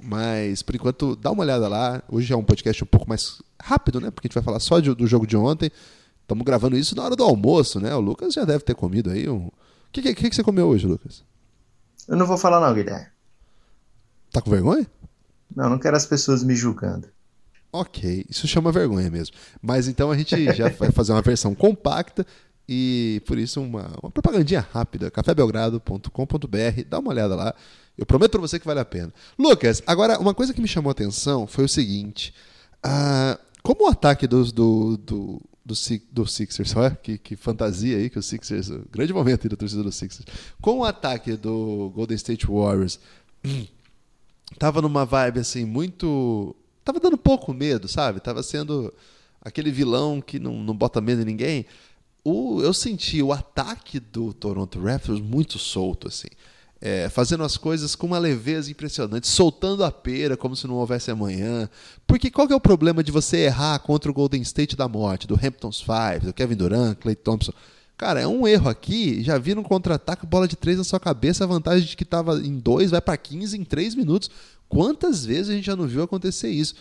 mas 0.02 0.62
por 0.62 0.74
enquanto, 0.74 1.14
dá 1.16 1.30
uma 1.30 1.42
olhada 1.42 1.68
lá. 1.68 2.02
Hoje 2.08 2.32
é 2.32 2.36
um 2.36 2.44
podcast 2.44 2.82
um 2.82 2.86
pouco 2.86 3.08
mais 3.08 3.40
rápido, 3.60 4.00
né? 4.00 4.10
Porque 4.10 4.26
a 4.26 4.28
gente 4.28 4.34
vai 4.34 4.42
falar 4.42 4.60
só 4.60 4.80
de, 4.80 4.94
do 4.94 5.06
jogo 5.06 5.26
de 5.26 5.36
ontem. 5.36 5.70
Estamos 6.22 6.44
gravando 6.44 6.76
isso 6.76 6.94
na 6.96 7.04
hora 7.04 7.16
do 7.16 7.24
almoço, 7.24 7.80
né? 7.80 7.94
O 7.94 8.00
Lucas 8.00 8.34
já 8.34 8.44
deve 8.44 8.64
ter 8.64 8.74
comido 8.74 9.10
aí 9.10 9.28
um. 9.28 9.46
O 9.46 9.52
que, 9.92 10.02
que, 10.02 10.30
que 10.30 10.36
você 10.36 10.42
comeu 10.42 10.68
hoje, 10.68 10.86
Lucas? 10.86 11.24
Eu 12.06 12.16
não 12.16 12.26
vou 12.26 12.38
falar 12.38 12.60
não, 12.60 12.74
Guilherme. 12.74 13.06
Tá 14.30 14.40
com 14.40 14.50
vergonha? 14.50 14.86
Não, 15.54 15.68
não 15.68 15.78
quero 15.78 15.96
as 15.96 16.06
pessoas 16.06 16.44
me 16.44 16.54
julgando. 16.54 17.08
Ok, 17.72 18.24
isso 18.28 18.48
chama 18.48 18.72
vergonha 18.72 19.10
mesmo. 19.10 19.36
Mas 19.62 19.86
então 19.88 20.10
a 20.10 20.16
gente 20.16 20.52
já 20.54 20.68
vai 20.78 20.90
fazer 20.90 21.12
uma 21.12 21.22
versão 21.22 21.54
compacta 21.54 22.26
e 22.68 23.22
por 23.26 23.38
isso 23.38 23.60
uma, 23.60 23.90
uma 24.02 24.10
propagandinha 24.10 24.66
rápida, 24.72 25.10
cafébelgrado.com.br, 25.10 26.84
dá 26.88 26.98
uma 26.98 27.10
olhada 27.10 27.34
lá. 27.34 27.54
Eu 27.96 28.06
prometo 28.06 28.32
para 28.32 28.40
você 28.40 28.58
que 28.58 28.66
vale 28.66 28.80
a 28.80 28.84
pena. 28.84 29.12
Lucas, 29.38 29.82
agora 29.86 30.18
uma 30.18 30.34
coisa 30.34 30.54
que 30.54 30.60
me 30.60 30.68
chamou 30.68 30.90
a 30.90 30.92
atenção 30.92 31.46
foi 31.46 31.64
o 31.64 31.68
seguinte: 31.68 32.32
uh, 32.84 33.38
como 33.62 33.84
o 33.84 33.88
ataque 33.88 34.26
dos, 34.26 34.52
do, 34.52 34.96
do, 34.96 35.42
do, 35.64 35.74
do 36.12 36.26
Sixers. 36.26 36.76
Olha 36.76 36.90
que, 36.90 37.18
que 37.18 37.36
fantasia 37.36 37.96
aí 37.96 38.10
que 38.10 38.18
o 38.18 38.22
Sixers. 38.22 38.70
Grande 38.90 39.12
momento 39.12 39.44
aí 39.44 39.50
da 39.50 39.56
torcida 39.56 39.82
do 39.82 39.92
Sixers. 39.92 40.26
Com 40.60 40.78
o 40.78 40.84
ataque 40.84 41.36
do 41.36 41.90
Golden 41.94 42.16
State 42.16 42.46
Warriors, 42.46 42.98
tava 44.58 44.82
numa 44.82 45.04
vibe 45.04 45.40
assim 45.40 45.64
muito. 45.64 46.56
Tava 46.84 47.00
dando 47.00 47.18
pouco 47.18 47.52
medo, 47.52 47.88
sabe? 47.88 48.20
Tava 48.20 48.42
sendo 48.42 48.92
aquele 49.40 49.70
vilão 49.70 50.20
que 50.20 50.38
não, 50.38 50.54
não 50.54 50.74
bota 50.74 51.00
medo 51.00 51.22
em 51.22 51.26
ninguém. 51.26 51.66
O, 52.24 52.60
eu 52.62 52.74
senti 52.74 53.22
o 53.22 53.32
ataque 53.32 53.98
do 53.98 54.32
Toronto 54.32 54.80
Raptors 54.80 55.20
muito 55.20 55.58
solto, 55.58 56.08
assim 56.08 56.28
é, 56.80 57.08
fazendo 57.10 57.44
as 57.44 57.56
coisas 57.56 57.94
com 57.94 58.06
uma 58.06 58.18
leveza 58.18 58.70
impressionante, 58.70 59.28
soltando 59.28 59.84
a 59.84 59.92
pera 59.92 60.36
como 60.36 60.56
se 60.56 60.66
não 60.66 60.76
houvesse 60.76 61.10
amanhã. 61.10 61.68
Porque 62.06 62.30
qual 62.30 62.48
é 62.48 62.54
o 62.54 62.60
problema 62.60 63.04
de 63.04 63.12
você 63.12 63.38
errar 63.38 63.78
contra 63.80 64.10
o 64.10 64.14
Golden 64.14 64.40
State 64.40 64.76
da 64.76 64.88
morte, 64.88 65.26
do 65.26 65.34
Hamptons 65.34 65.80
Five, 65.80 66.26
do 66.26 66.32
Kevin 66.32 66.56
Durant, 66.56 66.96
Clay 66.98 67.14
Thompson? 67.14 67.52
Cara, 68.00 68.18
é 68.18 68.26
um 68.26 68.48
erro 68.48 68.66
aqui, 68.66 69.22
já 69.22 69.36
vi 69.36 69.54
no 69.54 69.62
contra-ataque, 69.62 70.24
bola 70.24 70.48
de 70.48 70.56
três 70.56 70.78
na 70.78 70.84
sua 70.84 70.98
cabeça, 70.98 71.44
a 71.44 71.46
vantagem 71.46 71.86
de 71.86 71.94
que 71.94 72.02
estava 72.02 72.38
em 72.38 72.58
dois 72.58 72.90
vai 72.90 73.00
para 73.02 73.14
15 73.14 73.58
em 73.58 73.62
três 73.62 73.94
minutos. 73.94 74.30
Quantas 74.70 75.22
vezes 75.22 75.50
a 75.50 75.52
gente 75.52 75.66
já 75.66 75.76
não 75.76 75.86
viu 75.86 76.02
acontecer 76.02 76.48
isso? 76.48 76.76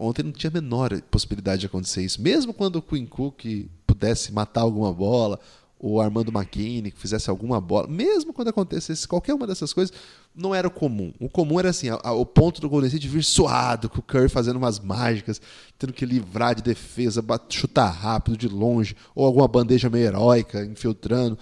Ontem 0.00 0.22
não 0.22 0.32
tinha 0.32 0.48
a 0.48 0.54
menor 0.54 0.98
possibilidade 1.10 1.60
de 1.60 1.66
acontecer 1.66 2.02
isso. 2.02 2.22
Mesmo 2.22 2.54
quando 2.54 2.76
o 2.76 2.82
Quinn 2.82 3.04
Cook 3.04 3.68
pudesse 3.86 4.32
matar 4.32 4.62
alguma 4.62 4.90
bola, 4.94 5.38
o 5.86 6.00
Armando 6.00 6.32
McKinney 6.32 6.90
que 6.90 6.98
fizesse 6.98 7.30
alguma 7.30 7.60
bola, 7.60 7.86
mesmo 7.86 8.32
quando 8.32 8.48
acontecesse 8.48 9.06
qualquer 9.06 9.34
uma 9.34 9.46
dessas 9.46 9.72
coisas, 9.72 9.94
não 10.34 10.54
era 10.54 10.66
o 10.66 10.70
comum. 10.70 11.12
O 11.20 11.28
comum 11.28 11.58
era 11.60 11.70
assim, 11.70 11.88
a, 11.88 12.00
a, 12.02 12.12
o 12.12 12.26
ponto 12.26 12.60
do 12.60 12.68
Golden 12.68 12.88
State 12.88 13.06
vir 13.06 13.22
suado, 13.22 13.88
com 13.88 14.00
o 14.00 14.02
Curry 14.02 14.28
fazendo 14.28 14.56
umas 14.56 14.80
mágicas, 14.80 15.40
tendo 15.78 15.92
que 15.92 16.04
livrar 16.04 16.54
de 16.54 16.62
defesa, 16.62 17.24
chutar 17.48 17.90
rápido 17.90 18.36
de 18.36 18.48
longe, 18.48 18.96
ou 19.14 19.24
alguma 19.24 19.46
bandeja 19.46 19.88
meio 19.88 20.06
heróica 20.06 20.64
infiltrando. 20.64 21.38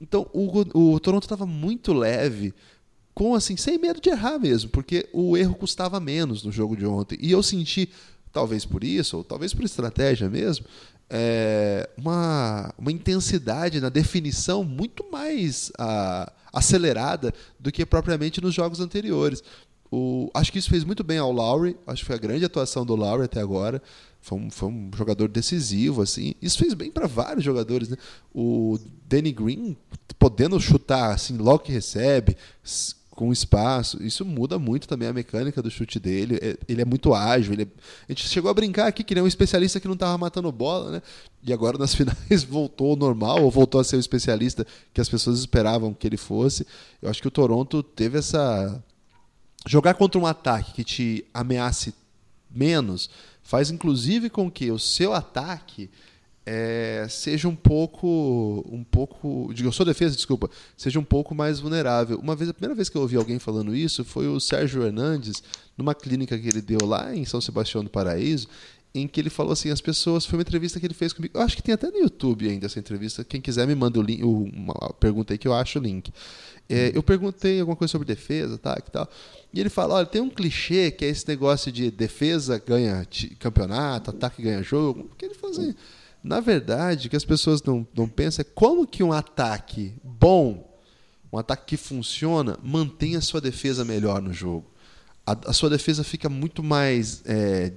Então 0.00 0.26
o, 0.32 0.94
o 0.94 1.00
Toronto 1.00 1.22
estava 1.22 1.46
muito 1.46 1.92
leve, 1.92 2.52
com 3.14 3.34
assim, 3.34 3.56
sem 3.56 3.78
medo 3.78 4.00
de 4.00 4.10
errar 4.10 4.38
mesmo, 4.38 4.70
porque 4.70 5.08
o 5.12 5.36
erro 5.36 5.54
custava 5.54 6.00
menos 6.00 6.42
no 6.42 6.50
jogo 6.50 6.76
de 6.76 6.84
ontem. 6.84 7.16
E 7.20 7.30
eu 7.30 7.42
senti, 7.42 7.88
talvez 8.32 8.64
por 8.64 8.82
isso, 8.82 9.18
ou 9.18 9.24
talvez 9.24 9.54
por 9.54 9.64
estratégia 9.64 10.28
mesmo, 10.28 10.66
é, 11.16 11.88
uma, 11.96 12.74
uma 12.76 12.90
intensidade 12.90 13.80
na 13.80 13.88
definição 13.88 14.64
muito 14.64 15.08
mais 15.12 15.70
a, 15.78 16.32
acelerada 16.52 17.32
do 17.60 17.70
que 17.70 17.86
propriamente 17.86 18.40
nos 18.40 18.52
jogos 18.52 18.80
anteriores. 18.80 19.40
O, 19.92 20.28
acho 20.34 20.50
que 20.50 20.58
isso 20.58 20.68
fez 20.68 20.82
muito 20.82 21.04
bem 21.04 21.18
ao 21.18 21.30
Lowry. 21.30 21.76
Acho 21.86 22.02
que 22.02 22.06
foi 22.06 22.16
a 22.16 22.18
grande 22.18 22.44
atuação 22.44 22.84
do 22.84 22.96
Lowry 22.96 23.26
até 23.26 23.40
agora. 23.40 23.80
Foi 24.20 24.38
um, 24.38 24.50
foi 24.50 24.68
um 24.68 24.90
jogador 24.96 25.28
decisivo, 25.28 26.02
assim. 26.02 26.34
Isso 26.42 26.58
fez 26.58 26.74
bem 26.74 26.90
para 26.90 27.06
vários 27.06 27.44
jogadores, 27.44 27.88
né? 27.88 27.96
O 28.34 28.76
Danny 29.06 29.30
Green 29.30 29.76
podendo 30.18 30.58
chutar 30.58 31.12
assim 31.12 31.36
logo 31.36 31.60
que 31.60 31.70
recebe, 31.70 32.36
com 33.14 33.32
espaço. 33.32 34.02
Isso 34.02 34.24
muda 34.24 34.58
muito 34.58 34.88
também 34.88 35.08
a 35.08 35.12
mecânica 35.12 35.62
do 35.62 35.70
chute 35.70 35.98
dele. 35.98 36.38
É, 36.42 36.56
ele 36.68 36.82
é 36.82 36.84
muito 36.84 37.14
ágil. 37.14 37.54
É... 37.54 37.62
A 37.62 38.12
gente 38.12 38.28
chegou 38.28 38.50
a 38.50 38.54
brincar 38.54 38.88
aqui 38.88 39.04
que 39.04 39.14
ele 39.14 39.20
é 39.20 39.22
um 39.22 39.26
especialista 39.26 39.80
que 39.80 39.86
não 39.86 39.94
estava 39.94 40.18
matando 40.18 40.50
bola, 40.50 40.90
né? 40.90 41.02
E 41.42 41.52
agora 41.52 41.78
nas 41.78 41.94
finais 41.96 42.44
voltou 42.44 42.90
ao 42.90 42.96
normal, 42.96 43.42
ou 43.42 43.50
voltou 43.50 43.80
a 43.80 43.84
ser 43.84 43.96
o 43.96 44.00
especialista 44.00 44.66
que 44.92 45.00
as 45.00 45.08
pessoas 45.08 45.38
esperavam 45.38 45.94
que 45.94 46.06
ele 46.06 46.16
fosse. 46.16 46.66
Eu 47.00 47.08
acho 47.08 47.22
que 47.22 47.28
o 47.28 47.30
Toronto 47.30 47.82
teve 47.82 48.18
essa. 48.18 48.82
Jogar 49.66 49.94
contra 49.94 50.20
um 50.20 50.26
ataque 50.26 50.72
que 50.72 50.84
te 50.84 51.24
ameace 51.32 51.94
menos 52.50 53.08
faz 53.42 53.70
inclusive 53.70 54.30
com 54.30 54.50
que 54.50 54.70
o 54.70 54.78
seu 54.78 55.12
ataque 55.12 55.90
é, 56.46 57.06
seja 57.08 57.48
um 57.48 57.56
pouco, 57.56 58.64
um 58.70 58.84
pouco, 58.84 59.50
digo, 59.54 59.72
sua 59.72 59.86
defesa, 59.86 60.14
desculpa, 60.14 60.50
seja 60.76 61.00
um 61.00 61.04
pouco 61.04 61.34
mais 61.34 61.60
vulnerável. 61.60 62.18
Uma 62.18 62.36
vez, 62.36 62.50
a 62.50 62.54
primeira 62.54 62.74
vez 62.74 62.88
que 62.88 62.96
eu 62.96 63.02
ouvi 63.02 63.16
alguém 63.16 63.38
falando 63.38 63.74
isso 63.74 64.04
foi 64.04 64.28
o 64.28 64.38
Sérgio 64.38 64.82
Hernandes, 64.82 65.42
numa 65.76 65.94
clínica 65.94 66.38
que 66.38 66.48
ele 66.48 66.60
deu 66.60 66.86
lá 66.86 67.14
em 67.14 67.24
São 67.24 67.40
Sebastião 67.40 67.82
do 67.82 67.90
Paraíso, 67.90 68.48
em 68.94 69.08
que 69.08 69.20
ele 69.20 69.30
falou 69.30 69.52
assim, 69.52 69.70
as 69.70 69.80
pessoas, 69.80 70.24
foi 70.24 70.38
uma 70.38 70.42
entrevista 70.42 70.78
que 70.78 70.86
ele 70.86 70.94
fez 70.94 71.12
comigo, 71.12 71.36
eu 71.36 71.42
acho 71.42 71.56
que 71.56 71.62
tem 71.62 71.74
até 71.74 71.90
no 71.90 71.98
YouTube 71.98 72.48
ainda 72.48 72.66
essa 72.66 72.78
entrevista, 72.78 73.24
quem 73.24 73.40
quiser 73.40 73.66
me 73.66 73.74
manda 73.74 73.98
o 73.98 74.02
link, 74.02 74.22
uma 74.22 74.74
pergunta 75.00 75.34
aí 75.34 75.38
que 75.38 75.48
eu 75.48 75.54
acho 75.54 75.80
o 75.80 75.82
link. 75.82 76.12
É, 76.68 76.92
eu 76.94 77.02
perguntei 77.02 77.60
alguma 77.60 77.76
coisa 77.76 77.90
sobre 77.90 78.06
defesa, 78.06 78.56
tá, 78.56 78.80
que 78.80 78.90
tal, 78.90 79.08
e 79.52 79.60
ele 79.60 79.68
fala, 79.68 79.94
olha, 79.94 80.06
tem 80.06 80.22
um 80.22 80.30
clichê 80.30 80.90
que 80.90 81.04
é 81.04 81.08
esse 81.08 81.26
negócio 81.26 81.72
de 81.72 81.90
defesa 81.90 82.62
ganha 82.64 83.06
campeonato, 83.38 84.10
ataque 84.10 84.42
ganha 84.42 84.62
jogo, 84.62 85.04
porque 85.04 85.24
ele 85.24 85.34
falou 85.34 85.56
assim, 85.56 85.74
na 86.24 86.40
verdade, 86.40 87.06
o 87.06 87.10
que 87.10 87.16
as 87.16 87.24
pessoas 87.24 87.62
não, 87.62 87.86
não 87.94 88.08
pensam 88.08 88.40
é 88.40 88.50
como 88.54 88.86
que 88.86 89.02
um 89.02 89.12
ataque 89.12 89.92
bom, 90.02 90.74
um 91.30 91.36
ataque 91.36 91.66
que 91.66 91.76
funciona, 91.76 92.58
mantém 92.62 93.14
a 93.14 93.20
sua 93.20 93.42
defesa 93.42 93.84
melhor 93.84 94.22
no 94.22 94.32
jogo. 94.32 94.72
A, 95.26 95.50
a 95.50 95.52
sua 95.52 95.68
defesa 95.68 96.02
fica 96.02 96.30
muito 96.30 96.62
mais, 96.62 97.20
é, 97.26 97.72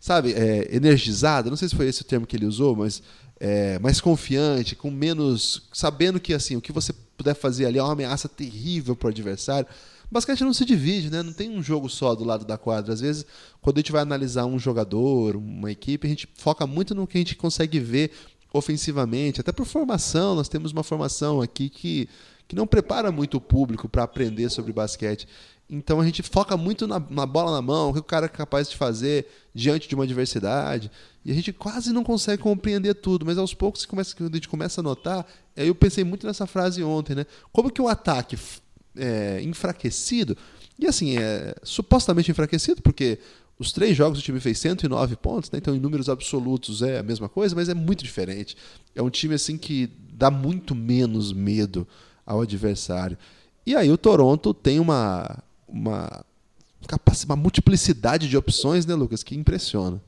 sabe, 0.00 0.32
é, 0.32 0.74
energizada. 0.74 1.50
Não 1.50 1.58
sei 1.58 1.68
se 1.68 1.76
foi 1.76 1.86
esse 1.86 2.00
o 2.00 2.06
termo 2.06 2.26
que 2.26 2.36
ele 2.36 2.46
usou, 2.46 2.74
mas 2.74 3.02
é, 3.38 3.78
mais 3.80 4.00
confiante, 4.00 4.74
com 4.74 4.90
menos, 4.90 5.68
sabendo 5.70 6.18
que 6.18 6.32
assim 6.32 6.56
o 6.56 6.62
que 6.62 6.72
você 6.72 6.94
puder 7.18 7.34
fazer 7.34 7.66
ali 7.66 7.78
é 7.78 7.82
uma 7.82 7.92
ameaça 7.92 8.30
terrível 8.30 8.96
para 8.96 9.08
o 9.08 9.10
adversário. 9.10 9.68
Basquete 10.10 10.42
não 10.42 10.54
se 10.54 10.64
divide, 10.64 11.10
né? 11.10 11.22
Não 11.22 11.32
tem 11.32 11.50
um 11.50 11.62
jogo 11.62 11.88
só 11.88 12.14
do 12.14 12.24
lado 12.24 12.44
da 12.44 12.56
quadra. 12.56 12.92
Às 12.92 13.00
vezes, 13.00 13.26
quando 13.60 13.76
a 13.76 13.80
gente 13.80 13.92
vai 13.92 14.00
analisar 14.00 14.46
um 14.46 14.58
jogador, 14.58 15.36
uma 15.36 15.70
equipe, 15.70 16.06
a 16.06 16.10
gente 16.10 16.28
foca 16.34 16.66
muito 16.66 16.94
no 16.94 17.06
que 17.06 17.18
a 17.18 17.20
gente 17.20 17.36
consegue 17.36 17.78
ver 17.78 18.12
ofensivamente. 18.52 19.40
Até 19.40 19.52
por 19.52 19.66
formação, 19.66 20.34
nós 20.34 20.48
temos 20.48 20.72
uma 20.72 20.82
formação 20.82 21.42
aqui 21.42 21.68
que, 21.68 22.08
que 22.46 22.56
não 22.56 22.66
prepara 22.66 23.12
muito 23.12 23.36
o 23.36 23.40
público 23.40 23.88
para 23.88 24.02
aprender 24.02 24.48
sobre 24.50 24.72
basquete. 24.72 25.28
Então 25.70 26.00
a 26.00 26.04
gente 26.04 26.22
foca 26.22 26.56
muito 26.56 26.86
na, 26.86 26.98
na, 27.10 27.26
bola 27.26 27.52
na 27.52 27.60
mão, 27.60 27.90
o 27.90 27.92
que 27.92 27.98
o 27.98 28.02
cara 28.02 28.24
é 28.24 28.28
capaz 28.28 28.70
de 28.70 28.76
fazer 28.76 29.26
diante 29.54 29.86
de 29.86 29.94
uma 29.94 30.04
adversidade. 30.04 30.90
E 31.22 31.30
a 31.30 31.34
gente 31.34 31.52
quase 31.52 31.92
não 31.92 32.02
consegue 32.02 32.42
compreender 32.42 32.94
tudo, 32.94 33.26
mas 33.26 33.36
aos 33.36 33.52
poucos, 33.52 33.84
começa, 33.84 34.14
a 34.18 34.34
gente 34.34 34.48
começa 34.48 34.80
a 34.80 34.82
notar, 34.82 35.26
aí 35.54 35.68
eu 35.68 35.74
pensei 35.74 36.04
muito 36.04 36.26
nessa 36.26 36.46
frase 36.46 36.82
ontem, 36.82 37.14
né? 37.14 37.26
Como 37.52 37.70
que 37.70 37.82
o 37.82 37.88
ataque 37.88 38.38
é, 38.98 39.40
enfraquecido. 39.42 40.36
E 40.78 40.86
assim, 40.86 41.18
é 41.18 41.54
supostamente 41.62 42.30
enfraquecido, 42.30 42.82
porque 42.82 43.18
os 43.58 43.72
três 43.72 43.96
jogos 43.96 44.20
o 44.20 44.22
time 44.22 44.38
fez 44.38 44.58
109 44.58 45.16
pontos, 45.16 45.50
né? 45.50 45.58
então 45.58 45.74
em 45.74 45.80
números 45.80 46.08
absolutos 46.08 46.80
é 46.82 46.98
a 46.98 47.02
mesma 47.02 47.28
coisa, 47.28 47.54
mas 47.54 47.68
é 47.68 47.74
muito 47.74 48.04
diferente. 48.04 48.56
É 48.94 49.02
um 49.02 49.10
time 49.10 49.34
assim 49.34 49.58
que 49.58 49.90
dá 50.12 50.30
muito 50.30 50.74
menos 50.74 51.32
medo 51.32 51.86
ao 52.24 52.40
adversário. 52.40 53.18
E 53.66 53.74
aí 53.74 53.90
o 53.90 53.98
Toronto 53.98 54.54
tem 54.54 54.78
uma, 54.78 55.42
uma, 55.66 56.24
uma 57.26 57.36
multiplicidade 57.36 58.28
de 58.28 58.36
opções, 58.36 58.86
né, 58.86 58.94
Lucas, 58.94 59.22
que 59.22 59.34
impressiona. 59.34 60.00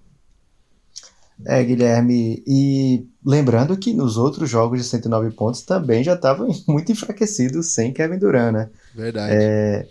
É, 1.47 1.63
Guilherme, 1.65 2.43
e 2.47 3.07
lembrando 3.25 3.77
que 3.77 3.95
nos 3.95 4.17
outros 4.17 4.49
jogos 4.49 4.81
de 4.81 4.87
109 4.87 5.31
pontos 5.31 5.63
também 5.63 6.05
já 6.05 6.15
estavam 6.15 6.49
muito 6.69 6.93
enfraquecidos 6.93 7.73
sem 7.73 7.93
Kevin 7.93 8.19
Durant, 8.19 8.53
né? 8.53 8.71
Verdade. 8.95 9.35
É, 9.35 9.89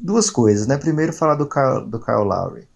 duas 0.00 0.30
coisas, 0.30 0.66
né? 0.66 0.76
Primeiro, 0.78 1.12
falar 1.12 1.34
do 1.34 1.48
Kyle, 1.48 1.86
do 1.86 2.00
Kyle 2.00 2.24
Lowry. 2.24 2.66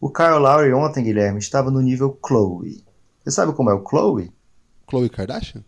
O 0.00 0.10
Kyle 0.10 0.38
Lowry 0.38 0.72
ontem, 0.72 1.04
Guilherme, 1.04 1.38
estava 1.38 1.70
no 1.70 1.80
nível 1.80 2.18
Chloe. 2.26 2.84
Você 3.22 3.30
sabe 3.30 3.52
como 3.54 3.70
é 3.70 3.74
o 3.74 3.84
Chloe? 3.88 4.32
Chloe 4.88 5.08
Kardashian? 5.08 5.64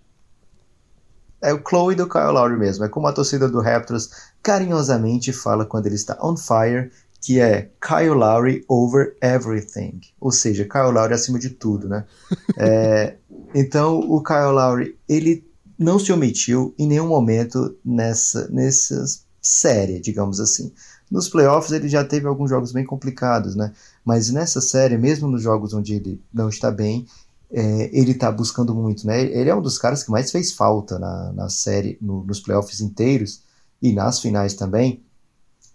É 1.40 1.54
o 1.54 1.62
Chloe 1.66 1.94
do 1.94 2.08
Kyle 2.08 2.32
Lowry 2.32 2.58
mesmo. 2.58 2.84
É 2.84 2.88
como 2.88 3.06
a 3.06 3.12
torcida 3.12 3.48
do 3.48 3.60
Raptors 3.60 4.10
carinhosamente 4.42 5.32
fala 5.32 5.64
quando 5.64 5.86
ele 5.86 5.94
está 5.94 6.18
on 6.22 6.36
fire 6.36 6.90
que 7.26 7.40
é 7.40 7.72
Kyle 7.80 8.14
Lowry 8.14 8.64
over 8.68 9.16
everything, 9.20 10.00
ou 10.20 10.30
seja, 10.30 10.64
Kyle 10.64 10.92
Lowry 10.92 11.12
acima 11.12 11.40
de 11.40 11.50
tudo, 11.50 11.88
né? 11.88 12.04
é, 12.56 13.16
então 13.52 13.98
o 13.98 14.22
Kyle 14.22 14.52
Lowry 14.52 14.96
ele 15.08 15.44
não 15.76 15.98
se 15.98 16.12
omitiu 16.12 16.72
em 16.78 16.86
nenhum 16.86 17.08
momento 17.08 17.76
nessa 17.84 18.46
nessa 18.46 19.04
série, 19.42 19.98
digamos 19.98 20.38
assim. 20.38 20.72
Nos 21.10 21.28
playoffs 21.28 21.72
ele 21.72 21.88
já 21.88 22.04
teve 22.04 22.28
alguns 22.28 22.48
jogos 22.48 22.70
bem 22.70 22.84
complicados, 22.84 23.56
né? 23.56 23.72
Mas 24.04 24.30
nessa 24.30 24.60
série, 24.60 24.96
mesmo 24.96 25.26
nos 25.26 25.42
jogos 25.42 25.74
onde 25.74 25.94
ele 25.94 26.22
não 26.32 26.48
está 26.48 26.70
bem, 26.70 27.08
é, 27.50 27.90
ele 27.92 28.12
está 28.12 28.30
buscando 28.30 28.72
muito, 28.72 29.04
né? 29.04 29.20
Ele 29.20 29.50
é 29.50 29.54
um 29.54 29.62
dos 29.62 29.78
caras 29.78 30.04
que 30.04 30.12
mais 30.12 30.30
fez 30.30 30.52
falta 30.52 30.96
na, 30.96 31.32
na 31.32 31.48
série, 31.48 31.98
no, 32.00 32.22
nos 32.22 32.38
playoffs 32.38 32.80
inteiros 32.80 33.42
e 33.82 33.92
nas 33.92 34.20
finais 34.20 34.54
também 34.54 35.04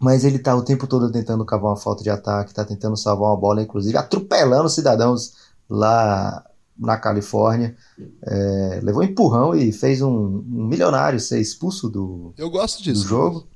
mas 0.01 0.25
ele 0.25 0.39
tá 0.39 0.55
o 0.55 0.63
tempo 0.63 0.87
todo 0.87 1.11
tentando 1.11 1.45
cavar 1.45 1.69
uma 1.69 1.77
falta 1.77 2.01
de 2.03 2.09
ataque, 2.09 2.55
tá 2.55 2.65
tentando 2.65 2.97
salvar 2.97 3.29
uma 3.29 3.37
bola, 3.37 3.61
inclusive 3.61 3.95
atropelando 3.95 4.67
cidadãos 4.67 5.33
lá 5.69 6.43
na 6.75 6.97
Califórnia. 6.97 7.77
É, 8.23 8.79
levou 8.81 9.03
um 9.03 9.05
empurrão 9.05 9.53
e 9.53 9.71
fez 9.71 10.01
um, 10.01 10.09
um, 10.09 10.65
milionário 10.67 11.19
ser 11.19 11.39
expulso 11.39 11.87
do, 11.87 12.33
Eu 12.35 12.49
gosto 12.49 12.81
disso. 12.81 13.03
do 13.03 13.07
jogo. 13.09 13.47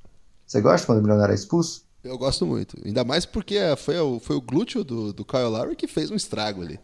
Você 0.46 0.62
gosta 0.62 0.86
quando 0.86 1.00
o 1.00 1.02
milionário 1.02 1.32
é 1.32 1.36
expulso? 1.36 1.84
Eu 2.04 2.16
gosto 2.16 2.46
muito. 2.46 2.78
Ainda 2.86 3.04
mais 3.04 3.26
porque 3.26 3.58
foi 3.78 3.98
o, 3.98 4.20
foi 4.20 4.36
o 4.36 4.42
glúteo 4.42 4.84
do, 4.84 5.12
do 5.12 5.26
Kyle 5.26 5.46
Lowry 5.46 5.76
que 5.76 5.88
fez 5.88 6.12
um 6.12 6.16
estrago 6.16 6.62
ali. 6.62 6.80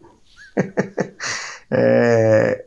é, 1.69 2.65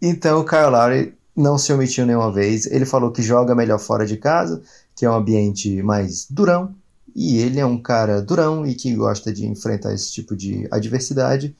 então 0.00 0.38
o 0.40 0.44
Kyle 0.44 0.70
Lowry 0.70 1.18
não 1.34 1.58
se 1.58 1.72
omitiu 1.72 2.06
nenhuma 2.06 2.32
vez. 2.32 2.66
Ele 2.66 2.84
falou 2.84 3.10
que 3.10 3.22
joga 3.22 3.56
melhor 3.56 3.80
fora 3.80 4.06
de 4.06 4.16
casa, 4.16 4.62
que 4.98 5.06
é 5.06 5.10
um 5.10 5.14
ambiente 5.14 5.80
mais 5.80 6.26
durão, 6.28 6.74
e 7.14 7.38
ele 7.38 7.60
é 7.60 7.64
um 7.64 7.80
cara 7.80 8.20
durão 8.20 8.66
e 8.66 8.74
que 8.74 8.92
gosta 8.96 9.32
de 9.32 9.46
enfrentar 9.46 9.94
esse 9.94 10.10
tipo 10.12 10.34
de 10.34 10.66
adversidade, 10.72 11.56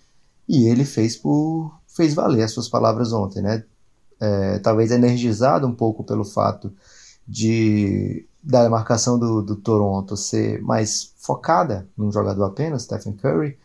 e 0.48 0.66
ele 0.66 0.84
fez 0.84 1.16
por 1.16 1.72
fez 1.86 2.14
valer 2.14 2.42
as 2.42 2.50
suas 2.50 2.68
palavras 2.68 3.12
ontem, 3.12 3.40
né? 3.40 3.64
É, 4.20 4.58
talvez 4.58 4.90
energizado 4.90 5.66
um 5.68 5.74
pouco 5.74 6.02
pelo 6.02 6.24
fato 6.24 6.72
de 7.26 8.26
da 8.42 8.68
marcação 8.68 9.18
do, 9.18 9.42
do 9.42 9.54
Toronto 9.54 10.16
ser 10.16 10.60
mais 10.62 11.12
focada 11.18 11.86
num 11.96 12.10
jogador 12.10 12.44
apenas, 12.44 12.82
Stephen 12.82 13.12
Curry, 13.12 13.56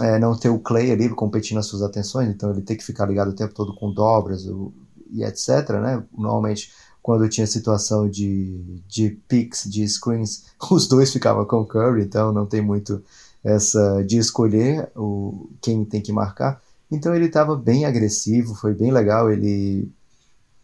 é, 0.00 0.18
não 0.18 0.36
ter 0.36 0.50
o 0.50 0.58
Clay 0.58 0.90
ali 0.90 1.08
competindo 1.08 1.58
as 1.58 1.66
suas 1.66 1.82
atenções, 1.82 2.28
então 2.28 2.50
ele 2.50 2.62
tem 2.62 2.76
que 2.76 2.84
ficar 2.84 3.06
ligado 3.06 3.28
o 3.28 3.34
tempo 3.34 3.54
todo 3.54 3.74
com 3.74 3.90
dobras 3.90 4.46
o, 4.46 4.72
e 5.10 5.24
etc, 5.24 5.70
né? 5.80 6.04
Normalmente 6.16 6.70
quando 7.02 7.28
tinha 7.28 7.46
situação 7.46 8.08
de, 8.08 8.80
de 8.86 9.10
picks, 9.28 9.64
de 9.70 9.86
screens, 9.88 10.46
os 10.70 10.86
dois 10.86 11.12
ficavam 11.12 11.44
com 11.44 11.60
o 11.60 11.66
Curry, 11.66 12.02
então 12.02 12.32
não 12.32 12.46
tem 12.46 12.60
muito 12.60 13.02
essa 13.42 14.02
de 14.04 14.18
escolher 14.18 14.90
o, 14.96 15.48
quem 15.60 15.84
tem 15.84 16.00
que 16.00 16.12
marcar. 16.12 16.60
Então 16.90 17.14
ele 17.14 17.26
estava 17.26 17.56
bem 17.56 17.84
agressivo, 17.84 18.54
foi 18.54 18.74
bem 18.74 18.90
legal. 18.90 19.30
Ele 19.30 19.90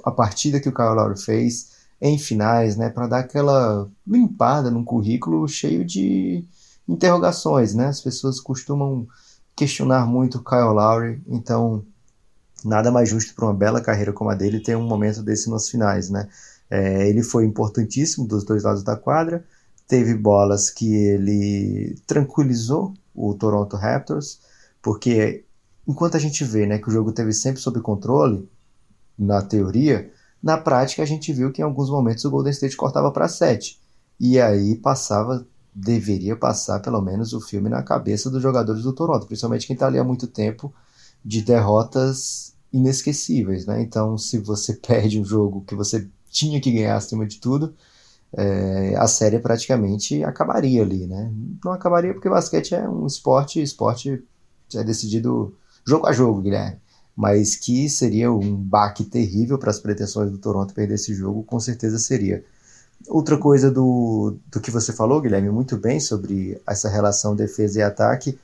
a 0.04 0.10
partida 0.10 0.60
que 0.60 0.68
o 0.68 0.74
Kyle 0.74 0.94
Lowry 0.94 1.18
fez 1.18 1.72
em 2.00 2.18
finais, 2.18 2.76
né, 2.76 2.90
para 2.90 3.06
dar 3.06 3.20
aquela 3.20 3.88
limpada 4.06 4.70
num 4.70 4.84
currículo 4.84 5.48
cheio 5.48 5.84
de 5.84 6.44
interrogações, 6.86 7.74
né? 7.74 7.86
As 7.86 8.00
pessoas 8.00 8.38
costumam 8.38 9.06
questionar 9.56 10.06
muito 10.06 10.38
o 10.38 10.44
Kyle 10.44 10.74
Lowry, 10.74 11.22
então 11.26 11.84
nada 12.64 12.90
mais 12.90 13.08
justo 13.08 13.34
para 13.34 13.44
uma 13.44 13.54
bela 13.54 13.80
carreira 13.80 14.12
como 14.12 14.30
a 14.30 14.34
dele 14.34 14.60
ter 14.60 14.76
um 14.76 14.86
momento 14.86 15.22
desse 15.22 15.50
nas 15.50 15.68
finais, 15.68 16.10
né? 16.10 16.28
É, 16.70 17.08
ele 17.08 17.22
foi 17.22 17.44
importantíssimo 17.44 18.26
dos 18.26 18.44
dois 18.44 18.62
lados 18.62 18.82
da 18.82 18.96
quadra, 18.96 19.44
teve 19.86 20.14
bolas 20.14 20.70
que 20.70 20.94
ele 20.94 21.96
tranquilizou 22.06 22.94
o 23.14 23.34
Toronto 23.34 23.76
Raptors, 23.76 24.40
porque 24.82 25.44
enquanto 25.86 26.16
a 26.16 26.20
gente 26.20 26.42
vê 26.42 26.66
né, 26.66 26.78
que 26.78 26.88
o 26.88 26.92
jogo 26.92 27.12
teve 27.12 27.32
sempre 27.32 27.60
sob 27.60 27.80
controle, 27.80 28.48
na 29.16 29.42
teoria, 29.42 30.10
na 30.42 30.58
prática 30.58 31.02
a 31.02 31.06
gente 31.06 31.32
viu 31.32 31.52
que 31.52 31.60
em 31.60 31.64
alguns 31.64 31.88
momentos 31.88 32.24
o 32.24 32.30
Golden 32.30 32.50
State 32.50 32.76
cortava 32.76 33.12
para 33.12 33.28
7, 33.28 33.78
e 34.18 34.40
aí 34.40 34.76
passava 34.76 35.46
deveria 35.74 36.36
passar 36.36 36.80
pelo 36.80 37.00
menos 37.00 37.32
o 37.32 37.40
filme 37.40 37.68
na 37.68 37.82
cabeça 37.82 38.30
dos 38.30 38.42
jogadores 38.42 38.82
do 38.82 38.92
Toronto, 38.92 39.26
principalmente 39.26 39.66
quem 39.66 39.74
está 39.74 39.86
ali 39.86 39.98
há 39.98 40.04
muito 40.04 40.26
tempo 40.26 40.72
de 41.24 41.42
derrotas 41.42 42.53
inesquecíveis, 42.74 43.64
né? 43.66 43.80
Então, 43.80 44.18
se 44.18 44.38
você 44.38 44.74
perde 44.86 45.20
um 45.20 45.24
jogo 45.24 45.64
que 45.66 45.74
você 45.74 46.06
tinha 46.30 46.60
que 46.60 46.72
ganhar 46.72 46.96
acima 46.96 47.24
de 47.24 47.38
tudo, 47.38 47.72
é, 48.36 48.96
a 48.96 49.06
série 49.06 49.38
praticamente 49.38 50.24
acabaria 50.24 50.82
ali, 50.82 51.06
né? 51.06 51.32
Não 51.64 51.72
acabaria 51.72 52.12
porque 52.12 52.28
basquete 52.28 52.74
é 52.74 52.88
um 52.88 53.06
esporte, 53.06 53.62
esporte 53.62 54.22
é 54.74 54.82
decidido 54.82 55.56
jogo 55.86 56.06
a 56.08 56.12
jogo, 56.12 56.42
Guilherme. 56.42 56.78
Mas 57.16 57.54
que 57.54 57.88
seria 57.88 58.32
um 58.32 58.56
baque 58.56 59.04
terrível 59.04 59.56
para 59.56 59.70
as 59.70 59.78
pretensões 59.78 60.32
do 60.32 60.38
Toronto 60.38 60.74
perder 60.74 60.94
esse 60.94 61.14
jogo, 61.14 61.44
com 61.44 61.60
certeza 61.60 61.96
seria. 61.96 62.44
Outra 63.06 63.38
coisa 63.38 63.70
do, 63.70 64.36
do 64.50 64.60
que 64.60 64.70
você 64.70 64.92
falou, 64.92 65.20
Guilherme, 65.20 65.50
muito 65.50 65.76
bem 65.76 66.00
sobre 66.00 66.60
essa 66.66 66.88
relação 66.88 67.36
defesa 67.36 67.78
e 67.78 67.82
ataque, 67.82 68.36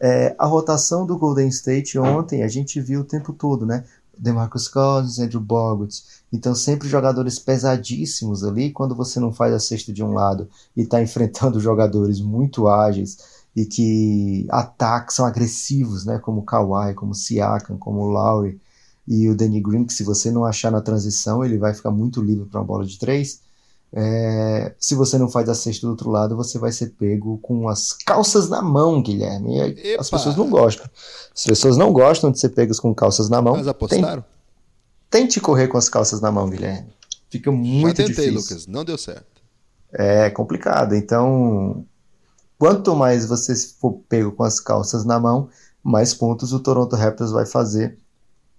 é, 0.00 0.34
a 0.38 0.46
rotação 0.46 1.04
do 1.04 1.18
Golden 1.18 1.48
State 1.48 1.98
ontem 1.98 2.42
a 2.42 2.48
gente 2.48 2.80
viu 2.80 3.00
o 3.00 3.04
tempo 3.04 3.32
todo, 3.32 3.66
né? 3.66 3.84
DeMarcus 4.16 4.68
Cousins, 4.68 5.18
Andrew 5.18 5.40
Bogut. 5.40 6.02
Então, 6.32 6.54
sempre 6.54 6.88
jogadores 6.88 7.38
pesadíssimos 7.38 8.44
ali. 8.44 8.70
Quando 8.70 8.94
você 8.94 9.18
não 9.18 9.32
faz 9.32 9.54
a 9.54 9.58
cesta 9.58 9.92
de 9.92 10.02
um 10.02 10.12
lado 10.12 10.48
e 10.76 10.82
está 10.82 11.00
enfrentando 11.02 11.60
jogadores 11.60 12.20
muito 12.20 12.68
ágeis 12.68 13.40
e 13.56 13.64
que 13.64 14.46
atacam, 14.50 15.10
são 15.10 15.26
agressivos, 15.26 16.04
né? 16.04 16.18
Como 16.18 16.44
Kawhi, 16.44 16.94
como 16.94 17.14
Siakam, 17.14 17.76
como 17.78 18.04
Lowry 18.04 18.60
e 19.08 19.28
o 19.28 19.34
Danny 19.34 19.60
Green, 19.60 19.84
que 19.84 19.92
se 19.92 20.04
você 20.04 20.30
não 20.30 20.44
achar 20.44 20.70
na 20.70 20.80
transição, 20.80 21.44
ele 21.44 21.58
vai 21.58 21.74
ficar 21.74 21.90
muito 21.90 22.22
livre 22.22 22.44
para 22.46 22.60
uma 22.60 22.66
bola 22.66 22.84
de 22.84 22.98
três. 22.98 23.40
É, 23.92 24.72
se 24.78 24.94
você 24.94 25.18
não 25.18 25.28
faz 25.28 25.48
a 25.48 25.54
cesta 25.54 25.86
do 25.86 25.90
outro 25.90 26.10
lado, 26.10 26.36
você 26.36 26.58
vai 26.58 26.70
ser 26.70 26.90
pego 26.90 27.38
com 27.38 27.68
as 27.68 27.92
calças 27.92 28.48
na 28.48 28.62
mão, 28.62 29.02
Guilherme. 29.02 29.60
As 29.98 30.08
pessoas 30.08 30.36
não 30.36 30.48
gostam. 30.48 30.88
As 31.34 31.44
pessoas 31.44 31.76
não 31.76 31.92
gostam 31.92 32.30
de 32.30 32.38
ser 32.38 32.50
pegas 32.50 32.78
com 32.78 32.94
calças 32.94 33.28
na 33.28 33.42
mão. 33.42 33.56
Mas 33.56 33.66
apostaram? 33.66 34.24
Tente 35.10 35.40
correr 35.40 35.66
com 35.66 35.76
as 35.76 35.88
calças 35.88 36.20
na 36.20 36.30
mão, 36.30 36.48
Guilherme. 36.48 36.88
Fica 37.28 37.50
muito 37.50 37.88
Já 37.88 38.06
tentei, 38.06 38.30
difícil. 38.30 38.34
Lucas. 38.34 38.66
Não 38.66 38.84
deu 38.84 38.96
certo. 38.96 39.24
É 39.92 40.30
complicado. 40.30 40.94
Então, 40.94 41.84
quanto 42.56 42.94
mais 42.94 43.26
você 43.26 43.56
for 43.56 44.00
pego 44.08 44.30
com 44.30 44.44
as 44.44 44.60
calças 44.60 45.04
na 45.04 45.18
mão, 45.18 45.48
mais 45.82 46.14
pontos 46.14 46.52
o 46.52 46.60
Toronto 46.60 46.94
Raptors 46.94 47.32
vai 47.32 47.44
fazer. 47.44 47.98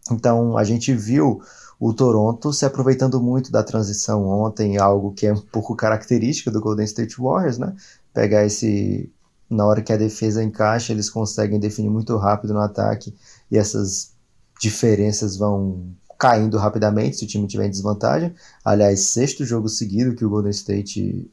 Então, 0.10 0.58
a 0.58 0.64
gente 0.64 0.94
viu 0.94 1.42
o 1.80 1.94
Toronto 1.94 2.54
se 2.54 2.64
aproveitando 2.64 3.20
muito 3.20 3.52
da 3.52 3.64
transição 3.64 4.24
ontem, 4.28 4.78
algo 4.78 5.14
que 5.14 5.26
é 5.26 5.34
um 5.34 5.42
pouco 5.42 5.76
característica 5.76 6.52
do 6.52 6.62
Golden 6.62 6.86
State 6.86 7.20
Warriors, 7.20 7.58
né? 7.58 7.76
Pegar 8.14 8.46
esse. 8.46 9.12
Na 9.50 9.66
hora 9.66 9.82
que 9.82 9.92
a 9.92 9.98
defesa 9.98 10.42
encaixa, 10.42 10.94
eles 10.94 11.10
conseguem 11.10 11.60
definir 11.60 11.90
muito 11.90 12.16
rápido 12.16 12.54
no 12.54 12.62
ataque 12.62 13.14
e 13.50 13.58
essas 13.58 14.14
diferenças 14.62 15.36
vão 15.36 15.94
caindo 16.18 16.56
rapidamente 16.58 17.18
se 17.18 17.26
o 17.26 17.28
time 17.28 17.48
tiver 17.48 17.66
em 17.66 17.72
desvantagem. 17.72 18.34
Aliás, 18.64 19.08
sexto 19.08 19.44
jogo 19.44 19.68
seguido 19.68 20.16
que 20.16 20.24
o 20.24 20.30
Golden 20.30 20.52
State 20.52 21.30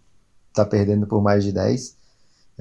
está 0.48 0.64
perdendo 0.64 1.06
por 1.06 1.22
mais 1.22 1.44
de 1.44 1.52
10. 1.52 1.97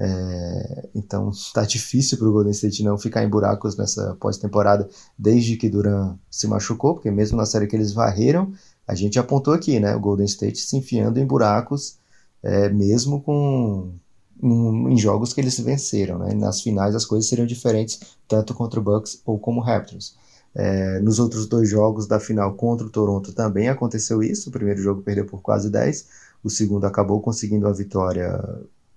É, 0.00 0.88
então 0.94 1.30
está 1.30 1.64
difícil 1.64 2.16
para 2.18 2.28
o 2.28 2.32
Golden 2.32 2.52
State 2.52 2.84
não 2.84 2.96
ficar 2.96 3.24
em 3.24 3.28
buracos 3.28 3.76
nessa 3.76 4.16
pós-temporada 4.20 4.88
desde 5.18 5.56
que 5.56 5.68
Duran 5.68 6.16
se 6.30 6.46
machucou, 6.46 6.94
porque 6.94 7.10
mesmo 7.10 7.36
na 7.36 7.44
série 7.44 7.66
que 7.66 7.74
eles 7.74 7.92
varreram, 7.92 8.52
a 8.86 8.94
gente 8.94 9.18
apontou 9.18 9.52
aqui, 9.52 9.80
né? 9.80 9.94
O 9.96 10.00
Golden 10.00 10.26
State 10.26 10.58
se 10.58 10.76
enfiando 10.76 11.18
em 11.18 11.26
buracos, 11.26 11.98
é, 12.42 12.68
mesmo 12.68 13.20
com 13.20 13.92
um, 14.40 14.88
em 14.88 14.96
jogos 14.96 15.32
que 15.32 15.40
eles 15.40 15.58
venceram, 15.58 16.18
né? 16.18 16.32
Nas 16.32 16.60
finais 16.60 16.94
as 16.94 17.04
coisas 17.04 17.28
seriam 17.28 17.46
diferentes, 17.46 18.00
tanto 18.28 18.54
contra 18.54 18.78
o 18.78 18.82
Bucks 18.82 19.20
ou 19.26 19.38
como 19.38 19.60
Raptors. 19.60 20.16
É, 20.54 21.00
nos 21.00 21.18
outros 21.18 21.46
dois 21.46 21.68
jogos 21.68 22.06
da 22.06 22.18
final 22.18 22.54
contra 22.54 22.86
o 22.86 22.90
Toronto 22.90 23.32
também 23.32 23.68
aconteceu 23.68 24.22
isso. 24.22 24.48
O 24.48 24.52
primeiro 24.52 24.80
jogo 24.80 25.02
perdeu 25.02 25.26
por 25.26 25.42
quase 25.42 25.70
10, 25.70 26.06
o 26.42 26.48
segundo 26.48 26.86
acabou 26.86 27.20
conseguindo 27.20 27.66
a 27.66 27.72
vitória 27.72 28.40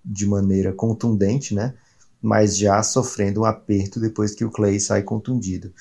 de 0.03 0.25
maneira 0.25 0.73
contundente, 0.73 1.53
né? 1.53 1.73
Mas 2.21 2.57
já 2.57 2.81
sofrendo 2.83 3.41
um 3.41 3.45
aperto 3.45 3.99
depois 3.99 4.33
que 4.35 4.45
o 4.45 4.51
Clay 4.51 4.79
sai 4.79 5.03
contundido. 5.03 5.71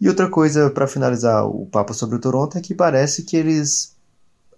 E 0.00 0.08
outra 0.08 0.28
coisa 0.28 0.70
para 0.70 0.86
finalizar 0.86 1.46
o 1.46 1.66
papo 1.66 1.92
sobre 1.92 2.16
o 2.16 2.20
Toronto 2.20 2.56
é 2.56 2.60
que 2.60 2.74
parece 2.74 3.22
que 3.22 3.36
eles 3.36 3.94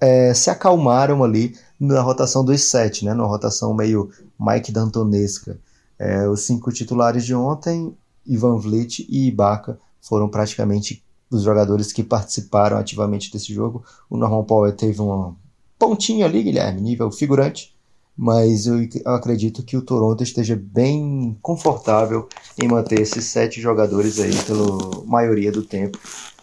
é, 0.00 0.32
se 0.34 0.50
acalmaram 0.50 1.24
ali 1.24 1.56
na 1.78 2.00
rotação 2.00 2.44
dos 2.44 2.62
sete, 2.62 3.04
né? 3.04 3.14
Numa 3.14 3.28
rotação 3.28 3.74
meio 3.74 4.10
Mike 4.38 4.72
Dantonesca. 4.72 5.58
É, 5.98 6.28
os 6.28 6.42
cinco 6.42 6.72
titulares 6.72 7.24
de 7.24 7.34
ontem, 7.34 7.96
Ivan 8.26 8.58
Vliet 8.58 9.06
e 9.08 9.28
Ibaka, 9.28 9.78
foram 10.00 10.28
praticamente 10.28 11.04
os 11.30 11.42
jogadores 11.42 11.92
que 11.92 12.02
participaram 12.02 12.76
ativamente 12.76 13.32
desse 13.32 13.52
jogo. 13.54 13.84
O 14.10 14.16
Norman 14.16 14.44
Powell 14.44 14.72
teve 14.72 15.00
uma 15.00 15.34
pontinha 15.78 16.26
ali, 16.26 16.42
Guilherme, 16.42 16.80
nível 16.80 17.10
figurante, 17.10 17.71
mas 18.16 18.66
eu 18.66 18.78
acredito 19.06 19.62
que 19.62 19.76
o 19.76 19.82
Toronto 19.82 20.22
esteja 20.22 20.54
bem 20.56 21.36
confortável 21.40 22.28
em 22.62 22.68
manter 22.68 23.00
esses 23.00 23.24
sete 23.24 23.60
jogadores 23.60 24.20
aí 24.20 24.34
pela 24.44 25.04
maioria 25.06 25.50
do 25.50 25.62
tempo. 25.62 25.98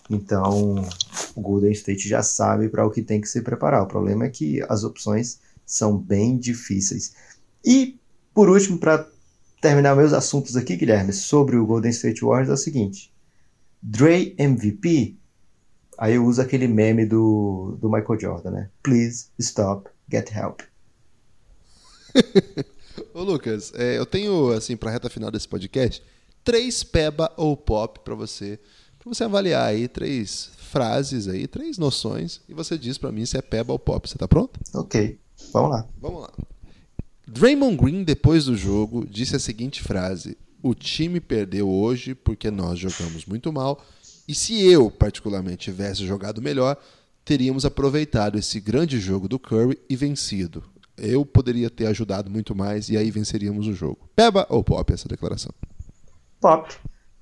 Então, 0.10 0.84
o 1.36 1.42
Golden 1.42 1.72
State 1.72 2.10
já 2.10 2.24
sabe 2.24 2.68
para 2.68 2.86
o 2.86 2.90
que 2.90 3.04
tem 3.04 3.22
que 3.22 3.30
se 3.30 3.42
preparar. 3.42 3.84
O 3.84 3.88
problema 3.88 4.26
é 4.26 4.30
que 4.30 4.62
as 4.68 4.84
opções 4.84 5.40
são 5.66 5.96
bem 5.96 6.38
difíceis. 6.38 7.14
E, 7.64 8.00
por 8.34 8.50
último, 8.50 8.80
para 8.80 9.08
terminar 9.62 9.96
meus 9.96 10.14
assuntos 10.14 10.56
aqui, 10.56 10.76
Guilherme, 10.76 11.14
sobre 11.14 11.58
o 11.58 11.66
Golden 11.66 11.92
State 11.92 12.22
Warriors 12.26 12.50
é 12.50 12.54
o 12.54 12.58
seguinte: 12.58 13.14
Dre 13.82 14.34
MVP. 14.38 15.16
Aí 15.98 16.16
eu 16.16 16.26
uso 16.26 16.42
aquele 16.42 16.68
meme 16.68 17.06
do, 17.06 17.78
do 17.80 17.92
Michael 17.92 18.20
Jordan, 18.20 18.52
né? 18.52 18.70
Please 18.82 19.28
stop, 19.38 19.90
get 20.10 20.32
help. 20.34 20.62
Ô 23.14 23.24
Lucas, 23.24 23.72
é, 23.76 23.98
eu 23.98 24.06
tenho, 24.06 24.52
assim, 24.52 24.76
pra 24.76 24.92
reta 24.92 25.10
final 25.10 25.32
desse 25.32 25.48
podcast, 25.48 26.04
três 26.44 26.84
peba 26.84 27.32
ou 27.38 27.56
pop 27.56 28.00
para 28.00 28.16
você, 28.16 28.60
para 28.98 29.14
você 29.14 29.24
avaliar 29.24 29.68
aí 29.68 29.88
três 29.88 30.52
frases 30.58 31.28
aí, 31.28 31.48
três 31.48 31.78
noções, 31.78 32.42
e 32.48 32.54
você 32.54 32.78
diz 32.78 32.98
para 32.98 33.12
mim 33.12 33.26
se 33.26 33.38
é 33.38 33.42
peba 33.42 33.74
ou 33.74 33.80
pop. 33.80 34.08
Você 34.08 34.18
tá 34.18 34.28
pronto? 34.28 34.60
Ok, 34.74 35.18
vamos 35.52 35.72
lá. 35.72 35.88
Vamos 36.00 36.22
lá. 36.22 36.32
Draymond 37.28 37.78
Green, 37.78 38.04
depois 38.04 38.46
do 38.46 38.56
jogo, 38.56 39.06
disse 39.10 39.36
a 39.36 39.40
seguinte 39.40 39.82
frase: 39.82 40.38
O 40.62 40.74
time 40.74 41.20
perdeu 41.20 41.70
hoje 41.70 42.16
porque 42.16 42.50
nós 42.50 42.80
jogamos 42.80 43.26
muito 43.26 43.52
mal, 43.54 43.84
e 44.28 44.36
se 44.36 44.62
eu, 44.62 44.92
particularmente, 44.92 45.66
tivesse 45.66 46.06
jogado 46.06 46.42
melhor, 46.42 46.78
teríamos 47.24 47.66
aproveitado 47.66 48.38
esse 48.38 48.60
grande 48.60 49.00
jogo 49.00 49.28
do 49.28 49.40
Curry 49.40 49.80
e 49.90 49.96
vencido 49.96 50.64
eu 51.02 51.26
poderia 51.26 51.70
ter 51.70 51.88
ajudado 51.88 52.30
muito 52.30 52.56
mais 52.56 52.90
e 52.90 52.98
aí 52.98 53.12
venceríamos 53.12 53.68
o 53.68 53.74
jogo. 53.74 54.10
Peba 54.16 54.46
ou 54.50 54.64
pop 54.64 54.92
essa 54.94 55.08
declaração? 55.08 55.52
Pop. 56.40 56.74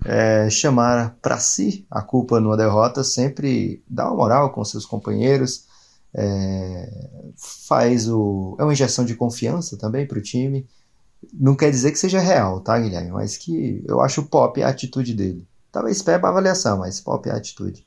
É, 0.05 0.49
chamar 0.49 1.17
para 1.21 1.39
si 1.39 1.85
a 1.89 2.01
culpa 2.01 2.39
numa 2.39 2.55
derrota 2.55 3.03
sempre 3.03 3.83
dá 3.89 4.05
uma 4.05 4.15
moral 4.15 4.51
com 4.51 4.63
seus 4.63 4.85
companheiros, 4.85 5.65
é, 6.13 7.09
faz 7.67 8.07
o. 8.07 8.55
É 8.59 8.63
uma 8.63 8.73
injeção 8.73 9.03
de 9.03 9.15
confiança 9.15 9.77
também 9.77 10.07
para 10.07 10.19
o 10.19 10.21
time. 10.21 10.67
Não 11.33 11.55
quer 11.55 11.71
dizer 11.71 11.91
que 11.91 11.99
seja 11.99 12.19
real, 12.19 12.61
tá, 12.61 12.79
Guilherme? 12.79 13.11
Mas 13.11 13.37
que 13.37 13.83
eu 13.87 13.99
acho 14.01 14.23
pop 14.23 14.61
a 14.61 14.69
atitude 14.69 15.13
dele. 15.13 15.47
Talvez 15.71 16.01
Peba 16.01 16.27
a 16.27 16.31
avaliação, 16.31 16.77
mas 16.77 17.01
pop 17.01 17.27
é 17.27 17.31
a 17.31 17.37
atitude. 17.37 17.85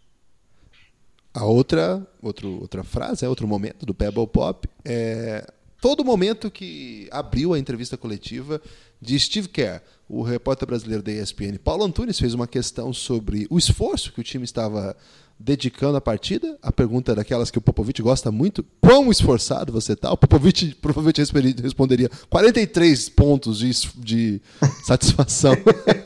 A 1.32 1.44
outra, 1.44 2.04
outro, 2.20 2.60
outra 2.60 2.82
frase, 2.82 3.24
é 3.24 3.28
outro 3.28 3.46
momento 3.46 3.86
do 3.86 3.94
Pebble 3.94 4.26
Pop 4.26 4.68
é 4.84 5.46
todo 5.80 6.04
momento 6.04 6.50
que 6.50 7.08
abriu 7.10 7.54
a 7.54 7.58
entrevista 7.58 7.96
coletiva 7.96 8.60
de 9.00 9.18
Steve 9.18 9.48
Kerr, 9.48 9.80
o 10.08 10.22
repórter 10.22 10.68
brasileiro 10.68 11.02
da 11.02 11.12
ESPN, 11.12 11.58
Paulo 11.62 11.84
Antunes 11.84 12.18
fez 12.18 12.34
uma 12.34 12.46
questão 12.46 12.92
sobre 12.92 13.46
o 13.48 13.58
esforço 13.58 14.12
que 14.12 14.20
o 14.20 14.24
time 14.24 14.44
estava 14.44 14.96
dedicando 15.40 15.96
à 15.96 16.00
partida. 16.00 16.58
A 16.62 16.70
pergunta 16.70 17.12
é 17.12 17.14
daquelas 17.14 17.50
que 17.50 17.56
o 17.56 17.62
Popovich 17.62 18.02
gosta 18.02 18.30
muito: 18.30 18.64
quão 18.80 19.10
esforçado 19.10 19.72
você 19.72 19.94
está? 19.94 20.12
O 20.12 20.16
Popovich 20.16 20.76
provavelmente 20.82 21.22
responderia 21.62 22.10
43 22.28 23.08
pontos 23.08 23.58
de, 23.58 23.70
de 23.96 24.42
satisfação. 24.84 25.54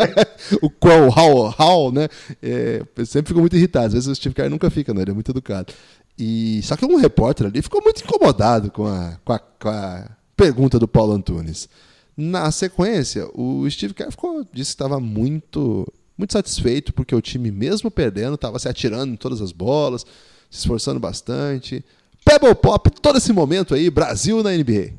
o 0.62 0.70
quão, 0.70 1.08
how, 1.08 1.54
how, 1.58 1.92
né? 1.92 2.08
É, 2.40 2.84
sempre 3.04 3.30
fico 3.30 3.40
muito 3.40 3.56
irritado. 3.56 3.86
Às 3.86 3.92
vezes 3.94 4.08
o 4.08 4.14
Steve 4.14 4.34
Kerr 4.34 4.48
nunca 4.48 4.70
fica, 4.70 4.94
né? 4.94 5.02
Ele 5.02 5.10
é 5.10 5.14
muito 5.14 5.32
educado. 5.32 5.74
E 6.18 6.60
só 6.62 6.76
que 6.76 6.84
um 6.84 6.96
repórter 6.96 7.46
ali 7.46 7.60
ficou 7.60 7.82
muito 7.82 8.02
incomodado 8.02 8.70
com 8.70 8.86
a, 8.86 9.18
com 9.24 9.32
a, 9.32 9.38
com 9.38 9.68
a 9.68 10.10
pergunta 10.36 10.78
do 10.78 10.86
Paulo 10.86 11.12
Antunes. 11.12 11.68
Na 12.16 12.50
sequência, 12.52 13.28
o 13.34 13.68
Steve 13.68 13.92
Kerr 13.92 14.10
ficou, 14.10 14.44
disse 14.52 14.70
que 14.70 14.74
estava 14.74 15.00
muito, 15.00 15.86
muito 16.16 16.32
satisfeito 16.32 16.92
porque 16.92 17.14
o 17.14 17.20
time, 17.20 17.50
mesmo 17.50 17.90
perdendo, 17.90 18.36
estava 18.36 18.58
se 18.58 18.68
atirando 18.68 19.12
em 19.12 19.16
todas 19.16 19.40
as 19.40 19.50
bolas, 19.50 20.06
se 20.48 20.58
esforçando 20.58 21.00
bastante. 21.00 21.84
Pebble 22.24 22.54
Pop, 22.54 22.88
todo 23.02 23.18
esse 23.18 23.32
momento 23.32 23.74
aí, 23.74 23.90
Brasil 23.90 24.42
na 24.42 24.52
NBA. 24.52 24.92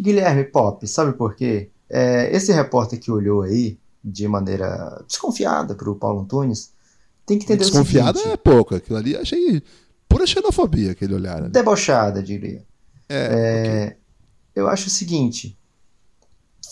Guilherme 0.00 0.44
Pop, 0.44 0.86
sabe 0.88 1.12
por 1.12 1.36
quê? 1.36 1.68
É, 1.90 2.34
esse 2.34 2.50
repórter 2.52 2.98
que 2.98 3.10
olhou 3.10 3.42
aí 3.42 3.78
de 4.02 4.26
maneira 4.26 5.04
desconfiada 5.06 5.74
para 5.74 5.90
o 5.90 5.94
Paulo 5.94 6.20
Antunes 6.20 6.72
tem 7.26 7.38
que 7.38 7.44
entender 7.44 7.64
Desconfiada 7.64 8.18
é 8.20 8.36
pouco. 8.36 8.74
Aquilo 8.74 8.98
ali 8.98 9.14
achei 9.14 9.62
pura 10.10 10.26
xenofobia, 10.26 10.90
aquele 10.90 11.14
olhar. 11.14 11.38
ali. 11.38 11.48
debochada, 11.48 12.22
diria. 12.22 12.62
É, 13.08 13.28
É, 13.32 13.96
Eu 14.54 14.68
acho 14.68 14.88
o 14.88 14.90
seguinte: 14.90 15.56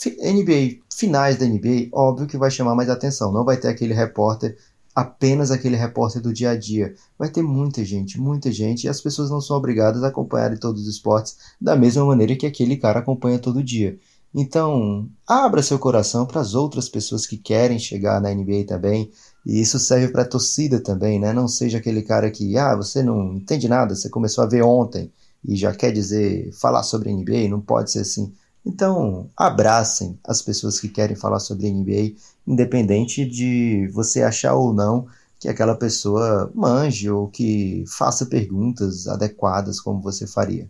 NBA, 0.07 0.81
finais 0.93 1.39
da 1.39 1.47
NBA, 1.47 1.89
óbvio 1.93 2.27
que 2.27 2.37
vai 2.37 2.51
chamar 2.51 2.75
mais 2.75 2.91
atenção. 2.91 3.33
Não 3.33 3.45
vai 3.45 3.57
ter 3.57 3.69
aquele 3.69 3.95
repórter, 3.95 4.59
apenas 4.95 5.51
aquele 5.51 5.77
repórter 5.77 6.21
do 6.21 6.33
dia 6.33 6.51
a 6.51 6.57
dia. 6.57 6.95
Vai 7.19 7.31
ter 7.31 7.43
muita 7.43 7.85
gente, 7.85 8.21
muita 8.21 8.51
gente, 8.51 8.85
e 8.85 8.89
as 8.89 9.01
pessoas 9.01 9.31
não 9.31 9.41
são 9.41 9.57
obrigadas 9.57 10.03
a 10.03 10.09
acompanhar 10.09 10.57
todos 10.59 10.83
os 10.83 10.89
esportes 10.89 11.37
da 11.61 11.77
mesma 11.77 12.05
maneira 12.05 12.37
que 12.37 12.47
aquele 12.47 12.77
cara 12.77 12.99
acompanha 12.99 13.39
todo 13.39 13.63
dia. 13.63 13.99
Então, 14.35 15.09
abra 15.27 15.63
seu 15.63 15.79
coração 15.79 16.27
para 16.27 16.41
as 16.41 16.55
outras 16.55 16.89
pessoas 16.89 17.27
que 17.27 17.39
querem 17.39 17.79
chegar 17.79 18.21
na 18.21 18.33
NBA 18.33 18.65
também. 18.67 19.11
E 19.47 19.61
isso 19.61 19.79
serve 19.79 20.09
para 20.13 20.23
a 20.23 20.29
torcida 20.29 20.81
também, 20.81 21.19
né? 21.19 21.33
Não 21.33 21.49
seja 21.49 21.79
aquele 21.79 22.03
cara 22.03 22.31
que, 22.31 22.57
ah, 22.57 22.77
você 22.77 23.03
não 23.03 23.35
entende 23.37 23.69
nada, 23.69 23.95
você 23.95 24.09
começou 24.11 24.45
a 24.45 24.47
ver 24.47 24.63
ontem 24.63 25.13
e 25.45 25.57
já 25.57 25.75
quer 25.75 25.93
dizer 25.93 26.53
falar 26.53 26.83
sobre 26.83 27.11
NBA, 27.11 27.49
não 27.49 27.61
pode 27.61 27.91
ser 27.93 28.01
assim. 28.01 28.35
Então, 28.67 29.31
abracem 29.37 30.19
as 30.25 30.43
pessoas 30.43 30.79
que 30.81 30.89
querem 30.89 31.17
falar 31.17 31.41
sobre 31.41 31.69
NBA, 31.71 32.15
independente 32.47 33.25
de 33.25 33.89
você 33.93 34.23
achar 34.23 34.55
ou 34.55 34.75
não 34.75 35.07
que 35.41 35.49
aquela 35.49 35.75
pessoa 35.77 36.51
manje 36.55 37.09
ou 37.11 37.29
que 37.29 37.85
faça 37.87 38.27
perguntas 38.27 39.07
adequadas 39.07 39.81
como 39.81 40.03
você 40.03 40.27
faria. 40.27 40.69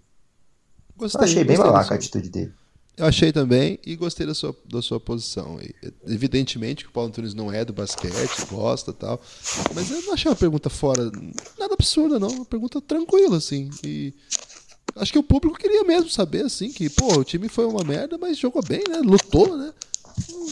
gostei, 0.97 1.21
Eu 1.21 1.25
achei 1.25 1.45
bem 1.45 1.57
gostei 1.57 1.97
a 1.97 1.99
atitude 1.99 2.31
dele. 2.31 2.58
Eu 2.99 3.07
achei 3.07 3.31
também 3.33 3.79
e 3.87 3.95
gostei 3.95 4.27
da 4.27 4.35
sua, 4.35 4.55
da 4.69 4.83
sua 4.83 4.99
posição. 4.99 5.61
Evidentemente 6.07 6.83
que 6.85 6.91
o 6.91 6.93
Paulo 6.93 7.09
Antunes 7.09 7.33
não 7.33 7.53
é 7.53 7.65
do 7.65 7.73
basquete, 7.73 8.45
gosta 8.51 8.91
e 8.91 8.95
tal. 8.95 9.21
Mas 9.75 9.91
eu 9.91 10.03
não 10.03 10.15
achei 10.15 10.29
uma 10.29 10.37
pergunta 10.37 10.69
fora. 10.69 11.05
Nada 11.59 11.75
absurda, 11.75 12.19
não. 12.19 12.29
Uma 12.29 12.45
pergunta 12.45 12.81
tranquila, 12.81 13.37
assim. 13.37 13.71
E 13.85 14.13
acho 14.97 15.13
que 15.13 15.19
o 15.19 15.23
público 15.23 15.57
queria 15.57 15.85
mesmo 15.85 16.11
saber, 16.11 16.45
assim, 16.45 16.71
que, 16.73 16.91
pô, 16.91 17.19
o 17.19 17.25
time 17.25 17.49
foi 17.49 17.67
uma 17.67 17.85
merda, 17.85 18.19
mas 18.19 18.37
jogou 18.37 18.63
bem, 18.63 18.83
né? 18.89 18.99
Lutou, 19.05 19.57
né? 19.57 19.73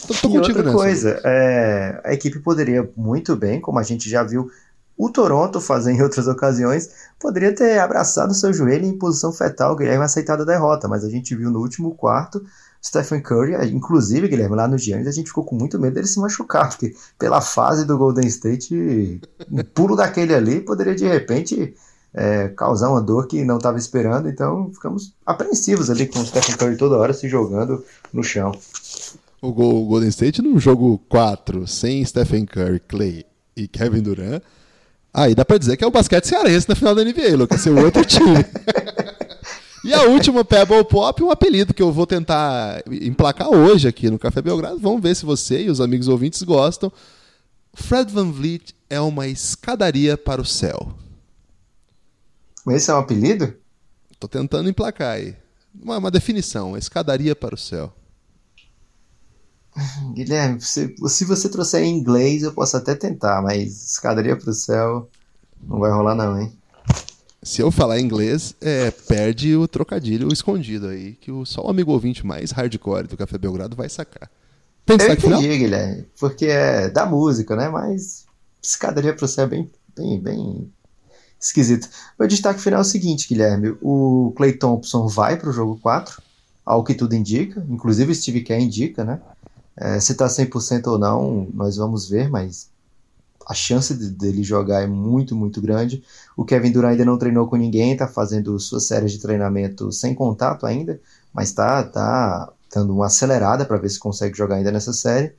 Tô, 0.06 0.14
tô 0.14 0.28
E 0.30 0.38
outra 0.38 0.62
nessa. 0.62 0.76
coisa, 0.76 1.20
é, 1.24 2.00
a 2.04 2.14
equipe 2.14 2.38
poderia 2.38 2.88
muito 2.96 3.34
bem, 3.34 3.60
como 3.60 3.80
a 3.80 3.82
gente 3.82 4.08
já 4.08 4.22
viu 4.22 4.48
o 4.96 5.10
Toronto 5.10 5.60
fazer 5.60 5.92
em 5.92 6.02
outras 6.02 6.26
ocasiões, 6.26 6.88
poderia 7.20 7.54
ter 7.54 7.78
abraçado 7.78 8.32
seu 8.34 8.52
joelho 8.52 8.86
em 8.86 8.96
posição 8.98 9.32
fetal, 9.32 9.76
Guilherme 9.76 10.04
aceitado 10.04 10.42
a 10.42 10.46
derrota, 10.46 10.88
mas 10.88 11.04
a 11.04 11.08
gente 11.10 11.34
viu 11.36 11.50
no 11.50 11.60
último 11.60 11.94
quarto 11.94 12.42
Stephen 12.82 13.20
Curry, 13.20 13.54
inclusive, 13.72 14.28
Guilherme, 14.28 14.54
lá 14.56 14.68
no 14.68 14.78
Giannis, 14.78 15.08
a 15.08 15.12
gente 15.12 15.26
ficou 15.28 15.44
com 15.44 15.56
muito 15.56 15.78
medo 15.78 15.94
dele 15.94 16.06
se 16.06 16.20
machucar, 16.20 16.68
porque 16.68 16.94
pela 17.18 17.40
fase 17.40 17.84
do 17.84 17.98
Golden 17.98 18.26
State, 18.28 19.20
um 19.50 19.62
pulo 19.74 19.96
daquele 19.96 20.32
ali 20.34 20.60
poderia 20.60 20.94
de 20.94 21.04
repente 21.06 21.74
é, 22.14 22.48
causar 22.48 22.88
uma 22.88 23.02
dor 23.02 23.26
que 23.26 23.44
não 23.44 23.56
estava 23.56 23.76
esperando, 23.76 24.28
então 24.28 24.70
ficamos 24.72 25.12
apreensivos 25.26 25.90
ali 25.90 26.06
com 26.06 26.20
o 26.20 26.24
Stephen 26.26 26.56
Curry 26.56 26.76
toda 26.76 26.96
hora 26.96 27.12
se 27.12 27.28
jogando 27.28 27.84
no 28.12 28.22
chão. 28.22 28.52
O, 29.42 29.52
Go- 29.52 29.82
o 29.82 29.86
Golden 29.86 30.08
State 30.08 30.40
num 30.40 30.58
jogo 30.58 30.98
4, 31.08 31.66
sem 31.66 32.04
Stephen 32.04 32.46
Curry, 32.46 32.80
Clay 32.80 33.26
e 33.56 33.66
Kevin 33.68 34.02
Durant. 34.02 34.42
Aí 35.16 35.34
dá 35.34 35.46
pra 35.46 35.56
dizer 35.56 35.78
que 35.78 35.82
é 35.82 35.86
o 35.86 35.90
basquete 35.90 36.26
cearense 36.26 36.68
na 36.68 36.74
final 36.74 36.94
da 36.94 37.02
NBA, 37.02 37.34
Lucas. 37.38 37.62
Seu 37.62 37.74
outro 37.74 38.04
time. 38.04 38.44
e 39.82 39.94
a 39.94 40.02
última, 40.02 40.44
Pebble 40.44 40.84
Pop, 40.84 41.22
um 41.22 41.30
apelido 41.30 41.72
que 41.72 41.82
eu 41.82 41.90
vou 41.90 42.06
tentar 42.06 42.82
emplacar 42.86 43.48
hoje 43.48 43.88
aqui 43.88 44.10
no 44.10 44.18
Café 44.18 44.42
Belgrado. 44.42 44.78
Vamos 44.78 45.00
ver 45.00 45.16
se 45.16 45.24
você 45.24 45.62
e 45.62 45.70
os 45.70 45.80
amigos 45.80 46.06
ouvintes 46.06 46.42
gostam. 46.42 46.92
Fred 47.72 48.12
Van 48.12 48.30
Vliet 48.30 48.74
é 48.90 49.00
uma 49.00 49.26
escadaria 49.26 50.18
para 50.18 50.42
o 50.42 50.44
céu. 50.44 50.92
Esse 52.68 52.90
é 52.90 52.94
um 52.94 52.98
apelido? 52.98 53.54
Tô 54.20 54.28
tentando 54.28 54.68
emplacar 54.68 55.14
aí. 55.14 55.34
Uma, 55.82 55.96
uma 55.96 56.10
definição, 56.10 56.68
uma 56.68 56.78
escadaria 56.78 57.34
para 57.34 57.54
o 57.54 57.58
céu. 57.58 57.95
Guilherme, 60.14 60.60
se, 60.60 60.94
se 61.08 61.24
você 61.24 61.48
trouxer 61.48 61.82
em 61.82 61.98
inglês, 61.98 62.42
eu 62.42 62.52
posso 62.52 62.76
até 62.76 62.94
tentar, 62.94 63.42
mas 63.42 63.90
escadaria 63.92 64.36
pro 64.36 64.52
céu 64.52 65.08
não 65.62 65.78
vai 65.78 65.90
rolar, 65.90 66.14
não, 66.14 66.40
hein? 66.40 66.52
Se 67.42 67.62
eu 67.62 67.70
falar 67.70 68.00
inglês, 68.00 68.54
é, 68.60 68.90
perde 68.90 69.54
o 69.56 69.68
trocadilho 69.68 70.32
escondido 70.32 70.88
aí, 70.88 71.12
que 71.14 71.30
o, 71.30 71.44
só 71.44 71.64
o 71.64 71.70
amigo 71.70 71.92
ouvinte 71.92 72.26
mais 72.26 72.50
hardcore 72.50 73.06
do 73.06 73.16
Café 73.16 73.38
Belgrado 73.38 73.76
vai 73.76 73.88
sacar. 73.88 74.30
Tem 74.84 74.94
Eu 74.94 74.98
destaque 74.98 75.22
final? 75.22 75.40
entendi, 75.40 75.58
Guilherme, 75.58 76.06
porque 76.18 76.46
é 76.46 76.88
da 76.88 77.06
música, 77.06 77.54
né? 77.54 77.68
Mas 77.68 78.26
escadaria 78.62 79.14
pro 79.14 79.28
céu 79.28 79.44
é 79.44 79.48
bem, 79.48 79.70
bem, 79.96 80.20
bem 80.20 80.72
esquisito. 81.40 81.88
Meu 82.18 82.26
destaque 82.26 82.60
final 82.60 82.78
é 82.78 82.82
o 82.82 82.84
seguinte, 82.84 83.28
Guilherme: 83.28 83.76
o 83.80 84.32
Clay 84.36 84.52
Thompson 84.52 85.06
vai 85.06 85.36
pro 85.36 85.52
jogo 85.52 85.78
4, 85.80 86.20
ao 86.64 86.82
que 86.82 86.94
tudo 86.94 87.14
indica, 87.14 87.64
inclusive 87.68 88.10
o 88.10 88.14
Steve 88.14 88.42
Kerr 88.42 88.60
indica, 88.60 89.04
né? 89.04 89.20
É, 89.76 90.00
se 90.00 90.14
tá 90.14 90.28
100% 90.28 90.86
ou 90.88 90.98
não, 90.98 91.48
nós 91.52 91.76
vamos 91.76 92.08
ver, 92.08 92.30
mas 92.30 92.68
a 93.46 93.54
chance 93.54 93.94
de- 93.94 94.10
dele 94.10 94.42
jogar 94.42 94.82
é 94.82 94.86
muito, 94.86 95.36
muito 95.36 95.60
grande. 95.60 96.02
O 96.36 96.44
Kevin 96.44 96.72
Durant 96.72 96.92
ainda 96.92 97.04
não 97.04 97.18
treinou 97.18 97.46
com 97.48 97.56
ninguém, 97.56 97.96
tá 97.96 98.08
fazendo 98.08 98.58
suas 98.58 98.86
séries 98.86 99.12
de 99.12 99.20
treinamento 99.20 99.92
sem 99.92 100.14
contato 100.14 100.66
ainda, 100.66 101.00
mas 101.32 101.52
tá, 101.52 101.82
tá 101.84 102.52
dando 102.74 102.94
uma 102.94 103.06
acelerada 103.06 103.64
para 103.64 103.76
ver 103.76 103.88
se 103.90 103.98
consegue 103.98 104.36
jogar 104.36 104.56
ainda 104.56 104.72
nessa 104.72 104.92
série. 104.92 105.34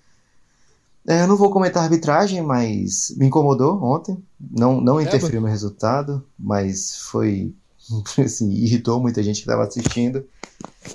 É, 1.08 1.21
eu 1.21 1.28
não 1.28 1.38
vou 1.38 1.50
comentar 1.52 1.82
a 1.82 1.86
arbitragem, 1.86 2.41
mas 2.41 3.13
me 3.17 3.28
incomodou 3.28 3.82
ontem. 3.82 4.21
Não, 4.39 4.82
não 4.82 5.00
interferiu 5.02 5.41
no 5.41 5.47
resultado, 5.47 6.23
mas 6.38 6.97
foi. 6.97 7.54
Assim, 8.23 8.52
irritou 8.52 9.00
muita 9.00 9.23
gente 9.23 9.38
que 9.38 9.41
estava 9.50 9.63
assistindo. 9.63 10.26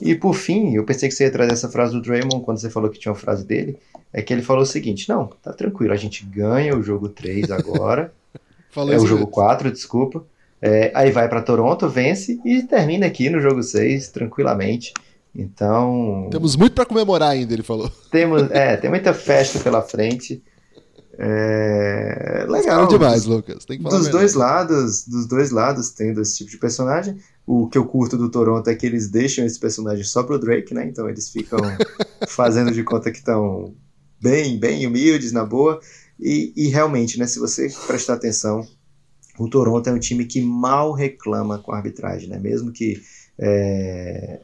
E 0.01 0.15
por 0.15 0.35
fim, 0.35 0.75
eu 0.75 0.85
pensei 0.85 1.09
que 1.09 1.15
você 1.15 1.25
ia 1.25 1.31
trazer 1.31 1.53
essa 1.53 1.69
frase 1.69 1.93
do 1.93 2.03
Draymond 2.03 2.45
quando 2.45 2.59
você 2.59 2.71
falou 2.71 2.91
que 2.91 2.99
tinha 2.99 3.13
uma 3.13 3.19
frase 3.19 3.45
dele. 3.45 3.79
É 4.13 4.21
que 4.23 4.33
ele 4.33 4.43
falou 4.43 4.63
o 4.63 4.67
seguinte: 4.67 5.09
não, 5.09 5.27
tá 5.43 5.53
tranquilo, 5.53 5.93
a 5.93 5.97
gente 5.97 6.25
ganha 6.25 6.77
o 6.77 6.83
jogo 6.83 7.09
3 7.09 7.51
agora. 7.51 8.13
É 8.75 8.97
o 8.97 9.01
jogo 9.01 9.17
mesmo. 9.17 9.27
4, 9.27 9.71
desculpa. 9.71 10.25
É, 10.63 10.91
aí 10.95 11.11
vai 11.11 11.29
para 11.29 11.43
Toronto, 11.43 11.91
vence 11.91 12.41
e 12.43 12.63
termina 12.63 13.05
aqui 13.05 13.29
no 13.29 13.39
jogo 13.39 13.63
6 13.63 14.09
tranquilamente. 14.09 14.95
Então, 15.37 16.29
Temos 16.31 16.57
muito 16.57 16.73
pra 16.73 16.87
comemorar 16.87 17.33
ainda, 17.33 17.53
ele 17.53 17.63
falou. 17.63 17.91
temos, 18.11 18.51
é, 18.51 18.79
tem 18.79 18.89
muita 18.89 19.13
festa 19.13 19.59
pela 19.59 19.83
frente. 19.83 20.43
É, 21.19 22.47
legal. 22.49 22.87
Cara 22.87 22.87
demais, 22.87 23.25
Lucas. 23.25 23.65
Tem 23.65 23.77
que 23.77 23.83
falar 23.83 23.97
Dos 23.97 24.07
verdade. 24.07 24.23
dois 24.23 24.35
lados, 24.35 25.07
dos 25.07 25.27
dois 25.27 25.51
lados 25.51 25.91
tendo 25.91 26.21
esse 26.21 26.39
tipo 26.39 26.51
de 26.51 26.59
personagem. 26.59 27.19
O 27.47 27.69
que 27.69 27.77
eu 27.77 27.85
curto 27.85 28.17
do 28.17 28.31
Toronto 28.31 28.69
é 28.69 28.75
que 28.75 28.87
eles 28.87 29.09
deixam 29.11 29.45
esse 29.45 29.59
personagem 29.59 30.05
só 30.05 30.23
pro 30.23 30.39
Drake, 30.39 30.73
né? 30.73 30.87
Então 30.87 31.09
eles 31.09 31.29
ficam 31.31 31.59
fazendo 32.29 32.73
de 32.73 32.83
conta 32.83 33.11
que 33.11 33.19
estão 33.19 33.75
bem, 34.21 34.59
bem 34.59 34.87
humildes, 34.87 35.33
na 35.33 35.45
boa. 35.45 35.81
E, 36.19 36.53
e 36.57 36.69
realmente, 36.69 37.19
né? 37.19 37.27
Se 37.27 37.39
você 37.39 37.69
prestar 37.87 38.15
atenção, 38.15 38.67
o 39.39 39.49
Toronto 39.49 39.89
é 39.89 39.93
um 39.93 39.99
time 39.99 40.25
que 40.25 40.41
mal 40.41 40.93
reclama 40.93 41.59
com 41.59 41.73
a 41.73 41.77
arbitragem, 41.77 42.29
né? 42.29 42.39
Mesmo 42.39 42.73
que 42.73 43.03
é, 43.39 44.41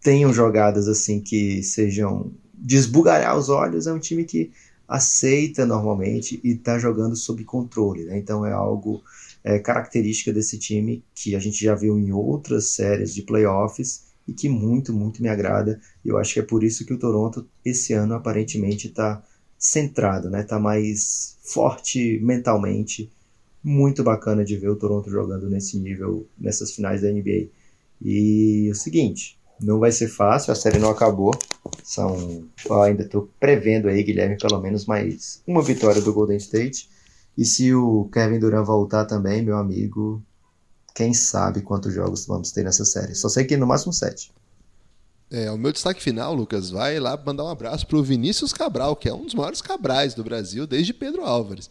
tenham 0.00 0.32
jogadas 0.32 0.86
assim 0.86 1.20
que 1.20 1.62
sejam 1.62 2.32
desbugalhar 2.54 3.36
os 3.36 3.48
olhos, 3.48 3.86
é 3.86 3.92
um 3.92 3.98
time 3.98 4.24
que 4.24 4.52
aceita 4.92 5.64
normalmente 5.64 6.38
e 6.44 6.52
está 6.52 6.78
jogando 6.78 7.16
sob 7.16 7.42
controle. 7.44 8.04
Né? 8.04 8.18
Então 8.18 8.44
é 8.44 8.52
algo 8.52 9.02
é, 9.42 9.58
característica 9.58 10.30
desse 10.30 10.58
time 10.58 11.02
que 11.14 11.34
a 11.34 11.38
gente 11.38 11.64
já 11.64 11.74
viu 11.74 11.98
em 11.98 12.12
outras 12.12 12.66
séries 12.66 13.14
de 13.14 13.22
playoffs 13.22 14.04
e 14.28 14.34
que 14.34 14.50
muito, 14.50 14.92
muito 14.92 15.22
me 15.22 15.30
agrada. 15.30 15.80
E 16.04 16.10
eu 16.10 16.18
acho 16.18 16.34
que 16.34 16.40
é 16.40 16.42
por 16.42 16.62
isso 16.62 16.84
que 16.84 16.92
o 16.92 16.98
Toronto 16.98 17.48
esse 17.64 17.94
ano 17.94 18.14
aparentemente 18.14 18.88
está 18.88 19.22
centrado, 19.58 20.28
né? 20.28 20.42
Tá 20.42 20.58
mais 20.58 21.38
forte 21.42 22.20
mentalmente. 22.22 23.10
Muito 23.64 24.04
bacana 24.04 24.44
de 24.44 24.56
ver 24.58 24.68
o 24.68 24.76
Toronto 24.76 25.08
jogando 25.08 25.48
nesse 25.48 25.78
nível 25.78 26.26
nessas 26.38 26.72
finais 26.72 27.00
da 27.00 27.10
NBA. 27.10 27.48
E 28.02 28.68
o 28.70 28.74
seguinte, 28.74 29.38
não 29.58 29.78
vai 29.78 29.90
ser 29.90 30.08
fácil, 30.08 30.52
a 30.52 30.56
série 30.56 30.78
não 30.78 30.90
acabou. 30.90 31.32
São, 31.82 32.44
eu 32.64 32.82
ainda 32.82 33.02
estou 33.02 33.28
prevendo 33.38 33.88
aí, 33.88 34.02
Guilherme, 34.02 34.36
pelo 34.38 34.60
menos 34.60 34.86
mais 34.86 35.42
uma 35.46 35.62
vitória 35.62 36.00
do 36.00 36.12
Golden 36.12 36.36
State. 36.36 36.88
E 37.36 37.44
se 37.44 37.74
o 37.74 38.08
Kevin 38.12 38.38
Durant 38.38 38.66
voltar 38.66 39.04
também, 39.04 39.42
meu 39.42 39.56
amigo, 39.56 40.22
quem 40.94 41.14
sabe 41.14 41.62
quantos 41.62 41.92
jogos 41.94 42.26
vamos 42.26 42.52
ter 42.52 42.62
nessa 42.62 42.84
série. 42.84 43.14
Só 43.14 43.28
sei 43.28 43.44
que 43.44 43.56
no 43.56 43.66
máximo 43.66 43.92
sete. 43.92 44.30
É, 45.30 45.50
o 45.50 45.56
meu 45.56 45.72
destaque 45.72 46.02
final, 46.02 46.34
Lucas, 46.34 46.68
vai 46.68 47.00
lá 47.00 47.18
mandar 47.24 47.44
um 47.44 47.48
abraço 47.48 47.86
pro 47.86 48.02
Vinícius 48.02 48.52
Cabral, 48.52 48.94
que 48.94 49.08
é 49.08 49.14
um 49.14 49.24
dos 49.24 49.32
maiores 49.32 49.62
Cabrais 49.62 50.12
do 50.12 50.22
Brasil, 50.22 50.66
desde 50.66 50.92
Pedro 50.92 51.24
Álvares. 51.24 51.70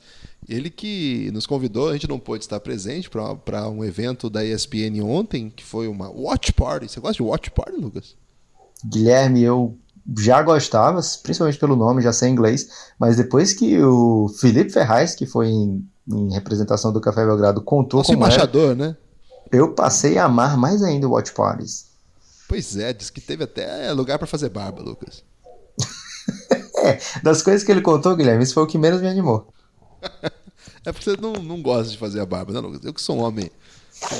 Ele 0.49 0.71
que 0.71 1.29
nos 1.31 1.45
convidou, 1.45 1.89
a 1.89 1.93
gente 1.93 2.09
não 2.09 2.17
pôde 2.17 2.43
estar 2.43 2.59
presente 2.59 3.07
para 3.07 3.69
um 3.69 3.85
evento 3.85 4.31
da 4.31 4.43
ESPN 4.43 5.03
ontem, 5.03 5.51
que 5.55 5.63
foi 5.63 5.87
uma 5.87 6.09
Watch 6.09 6.51
Party. 6.53 6.89
Você 6.89 6.99
gosta 6.99 7.17
de 7.17 7.21
Watch 7.21 7.51
Party, 7.51 7.79
Lucas? 7.79 8.15
Guilherme, 8.86 9.43
eu 9.43 9.77
já 10.17 10.41
gostava, 10.41 10.99
principalmente 11.23 11.59
pelo 11.59 11.75
nome, 11.75 12.01
já 12.01 12.11
sei 12.11 12.29
inglês, 12.29 12.67
mas 12.99 13.17
depois 13.17 13.53
que 13.53 13.82
o 13.82 14.29
Felipe 14.39 14.71
Ferraz, 14.71 15.15
que 15.15 15.25
foi 15.25 15.47
em, 15.47 15.88
em 16.09 16.34
representação 16.34 16.91
do 16.91 17.01
Café 17.01 17.25
Belgrado, 17.25 17.61
contou 17.61 17.99
Nosso 17.99 18.11
como 18.11 18.25
embaixador, 18.25 18.75
né? 18.75 18.95
eu 19.51 19.73
passei 19.73 20.17
a 20.17 20.25
amar 20.25 20.57
mais 20.57 20.82
ainda 20.82 21.07
o 21.07 21.11
Watch 21.11 21.34
Parties. 21.34 21.88
Pois 22.47 22.77
é, 22.77 22.93
diz 22.93 23.09
que 23.09 23.21
teve 23.21 23.43
até 23.43 23.91
lugar 23.91 24.17
para 24.17 24.27
fazer 24.27 24.49
barba, 24.49 24.82
Lucas. 24.82 25.23
é, 26.84 26.99
das 27.21 27.41
coisas 27.41 27.63
que 27.63 27.71
ele 27.71 27.82
contou, 27.82 28.15
Guilherme, 28.15 28.43
isso 28.43 28.53
foi 28.53 28.63
o 28.63 28.67
que 28.67 28.77
menos 28.77 29.01
me 29.01 29.07
animou. 29.07 29.53
é 30.86 30.91
porque 30.91 31.09
você 31.09 31.17
não, 31.17 31.34
não 31.34 31.61
gosta 31.61 31.91
de 31.91 31.97
fazer 31.97 32.19
a 32.21 32.25
barba, 32.25 32.53
né, 32.53 32.59
Lucas? 32.59 32.84
Eu 32.84 32.93
que 32.93 33.01
sou 33.01 33.17
um 33.17 33.21
homem 33.21 33.51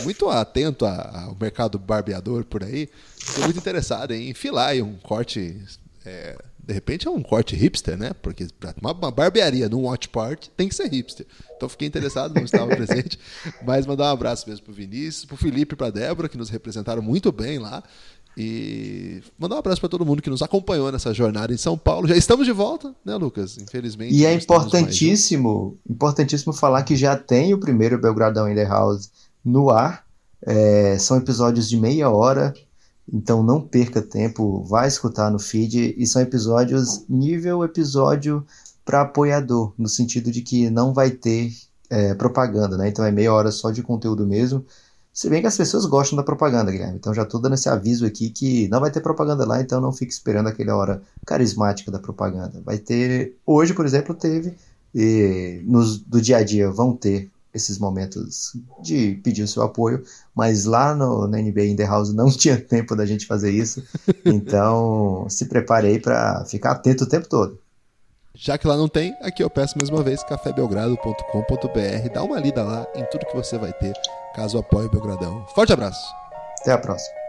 muito 0.04 0.30
atento 0.30 0.86
ao 0.86 1.36
mercado 1.40 1.80
barbeador 1.80 2.46
por 2.46 2.64
aí, 2.64 2.90
estou 3.18 3.44
muito 3.44 3.58
interessado 3.58 4.12
em 4.12 4.30
enfilar 4.30 4.70
aí 4.70 4.82
um 4.82 4.96
corte. 4.98 5.58
É, 6.06 6.38
de 6.64 6.74
repente 6.74 7.08
é 7.08 7.12
um 7.12 7.22
corte 7.22 7.56
hipster, 7.56 7.98
né? 7.98 8.12
Porque 8.22 8.48
uma, 8.82 8.92
uma 8.94 9.12
barbearia 9.12 9.68
num 9.68 9.84
watch 9.84 10.08
party 10.10 10.52
tem 10.56 10.70
que 10.70 10.76
ser 10.76 10.88
hipster. 10.88 11.26
Então 11.56 11.68
fiquei 11.68 11.88
interessado, 11.88 12.34
não 12.36 12.44
estava 12.44 12.68
presente. 12.76 13.20
Mas 13.66 13.86
mandar 13.86 14.06
um 14.06 14.14
abraço 14.14 14.48
mesmo 14.48 14.66
pro 14.66 14.74
Vinícius, 14.74 15.26
pro 15.26 15.38
Felipe 15.38 15.74
e 15.74 15.78
pra 15.78 15.90
Débora, 15.90 16.30
que 16.30 16.38
nos 16.38 16.50
representaram 16.50 17.02
muito 17.02 17.32
bem 17.32 17.58
lá. 17.58 17.84
E 18.38 19.22
mandar 19.38 19.56
um 19.56 19.60
abraço 19.60 19.82
para 19.82 19.90
todo 19.90 20.06
mundo 20.06 20.22
que 20.22 20.30
nos 20.30 20.42
acompanhou 20.42 20.92
nessa 20.92 21.14
jornada 21.14 21.54
em 21.54 21.58
São 21.58 21.78
Paulo. 21.78 22.08
Já 22.08 22.16
estamos 22.16 22.46
de 22.46 22.54
volta, 22.54 22.96
né, 23.04 23.16
Lucas? 23.16 23.58
Infelizmente. 23.58 24.16
E 24.16 24.26
é 24.26 24.34
importantíssimo, 24.34 25.78
importantíssimo 25.90 26.54
falar 26.54 26.84
que 26.84 26.96
já 26.96 27.18
tem 27.18 27.54
o 27.54 27.60
primeiro 27.60 28.00
Belgradão 28.00 28.50
in 28.50 28.56
the 28.56 28.64
House 28.64 29.10
no 29.44 29.70
ar. 29.70 30.06
É, 30.44 30.98
são 30.98 31.18
episódios 31.18 31.70
de 31.70 31.78
meia 31.78 32.10
hora, 32.10 32.54
então 33.12 33.44
não 33.44 33.62
perca 33.62 34.02
tempo, 34.02 34.64
vai 34.64 34.88
escutar 34.88 35.30
no 35.30 35.40
feed. 35.40 35.96
E 35.98 36.06
são 36.08 36.22
episódios 36.22 37.06
nível 37.08 37.64
episódio 37.64 38.46
para 38.84 39.02
apoiador, 39.02 39.74
no 39.78 39.88
sentido 39.88 40.32
de 40.32 40.42
que 40.42 40.70
não 40.70 40.94
vai 40.94 41.12
ter 41.12 41.52
é, 41.90 42.14
propaganda, 42.16 42.78
né? 42.78 42.90
Então 42.90 43.06
é 43.06 43.12
meia 43.12 43.34
hora 43.34 43.52
só 43.52 43.70
de 43.70 43.84
conteúdo 43.84 44.26
mesmo. 44.26 44.66
Se 45.14 45.30
bem 45.30 45.42
que 45.42 45.48
as 45.48 45.58
pessoas 45.58 45.86
gostam 45.86 46.16
da 46.16 46.24
propaganda, 46.24 46.72
Guilherme. 46.72 46.96
Então 46.96 47.14
já 47.14 47.24
estou 47.24 47.40
dando 47.40 47.56
esse 47.56 47.68
aviso 47.68 48.06
aqui 48.06 48.30
que 48.30 48.68
não 48.70 48.80
vai 48.80 48.90
ter 48.90 49.02
propaganda 49.02 49.46
lá, 49.46 49.62
então 49.62 49.82
não 49.82 49.92
fique 49.92 50.14
esperando 50.14 50.48
aquela 50.48 50.76
hora 50.76 51.02
carismática 51.26 51.92
da 51.92 52.00
propaganda. 52.00 52.62
Vai 52.66 52.78
ter. 52.78 53.36
Hoje, 53.46 53.74
por 53.74 53.86
exemplo, 53.86 54.16
teve. 54.16 54.56
E 54.96 55.62
nos, 55.66 55.98
do 56.00 56.22
dia 56.22 56.38
a 56.38 56.44
dia 56.44 56.70
vão 56.72 56.96
ter 56.96 57.30
esses 57.54 57.78
momentos 57.78 58.54
de 58.82 59.16
pedir 59.24 59.44
o 59.44 59.48
seu 59.48 59.64
apoio, 59.64 60.04
mas 60.36 60.66
lá 60.66 60.96
no, 60.96 61.28
na 61.28 61.38
NBA 61.38 61.66
in 61.66 61.76
the 61.76 61.86
House 61.86 62.14
não 62.14 62.30
tinha 62.32 62.58
tempo 62.58 62.96
da 62.96 63.06
gente 63.06 63.26
fazer 63.26 63.52
isso, 63.52 63.84
então 64.26 65.26
se 65.30 65.46
prepare 65.46 65.88
aí 65.88 66.00
para 66.00 66.46
ficar 66.46 66.72
atento 66.72 67.04
o 67.04 67.08
tempo 67.08 67.28
todo. 67.28 67.60
Já 68.34 68.58
que 68.58 68.66
lá 68.66 68.78
não 68.78 68.88
tem, 68.88 69.14
aqui 69.22 69.44
eu 69.44 69.50
peço 69.50 69.78
mais 69.78 69.90
uma 69.90 70.02
vez 70.02 70.24
cafébelgrado.com.br, 70.24 72.10
dá 72.14 72.24
uma 72.24 72.40
lida 72.40 72.64
lá 72.64 72.88
em 72.96 73.04
tudo 73.06 73.26
que 73.26 73.36
você 73.36 73.58
vai 73.58 73.74
ter 73.74 73.94
caso 74.34 74.58
apoie 74.58 74.86
o 74.86 74.90
Belgradão. 74.90 75.46
Forte 75.54 75.74
abraço. 75.74 76.02
Até 76.62 76.72
a 76.72 76.78
próxima. 76.78 77.21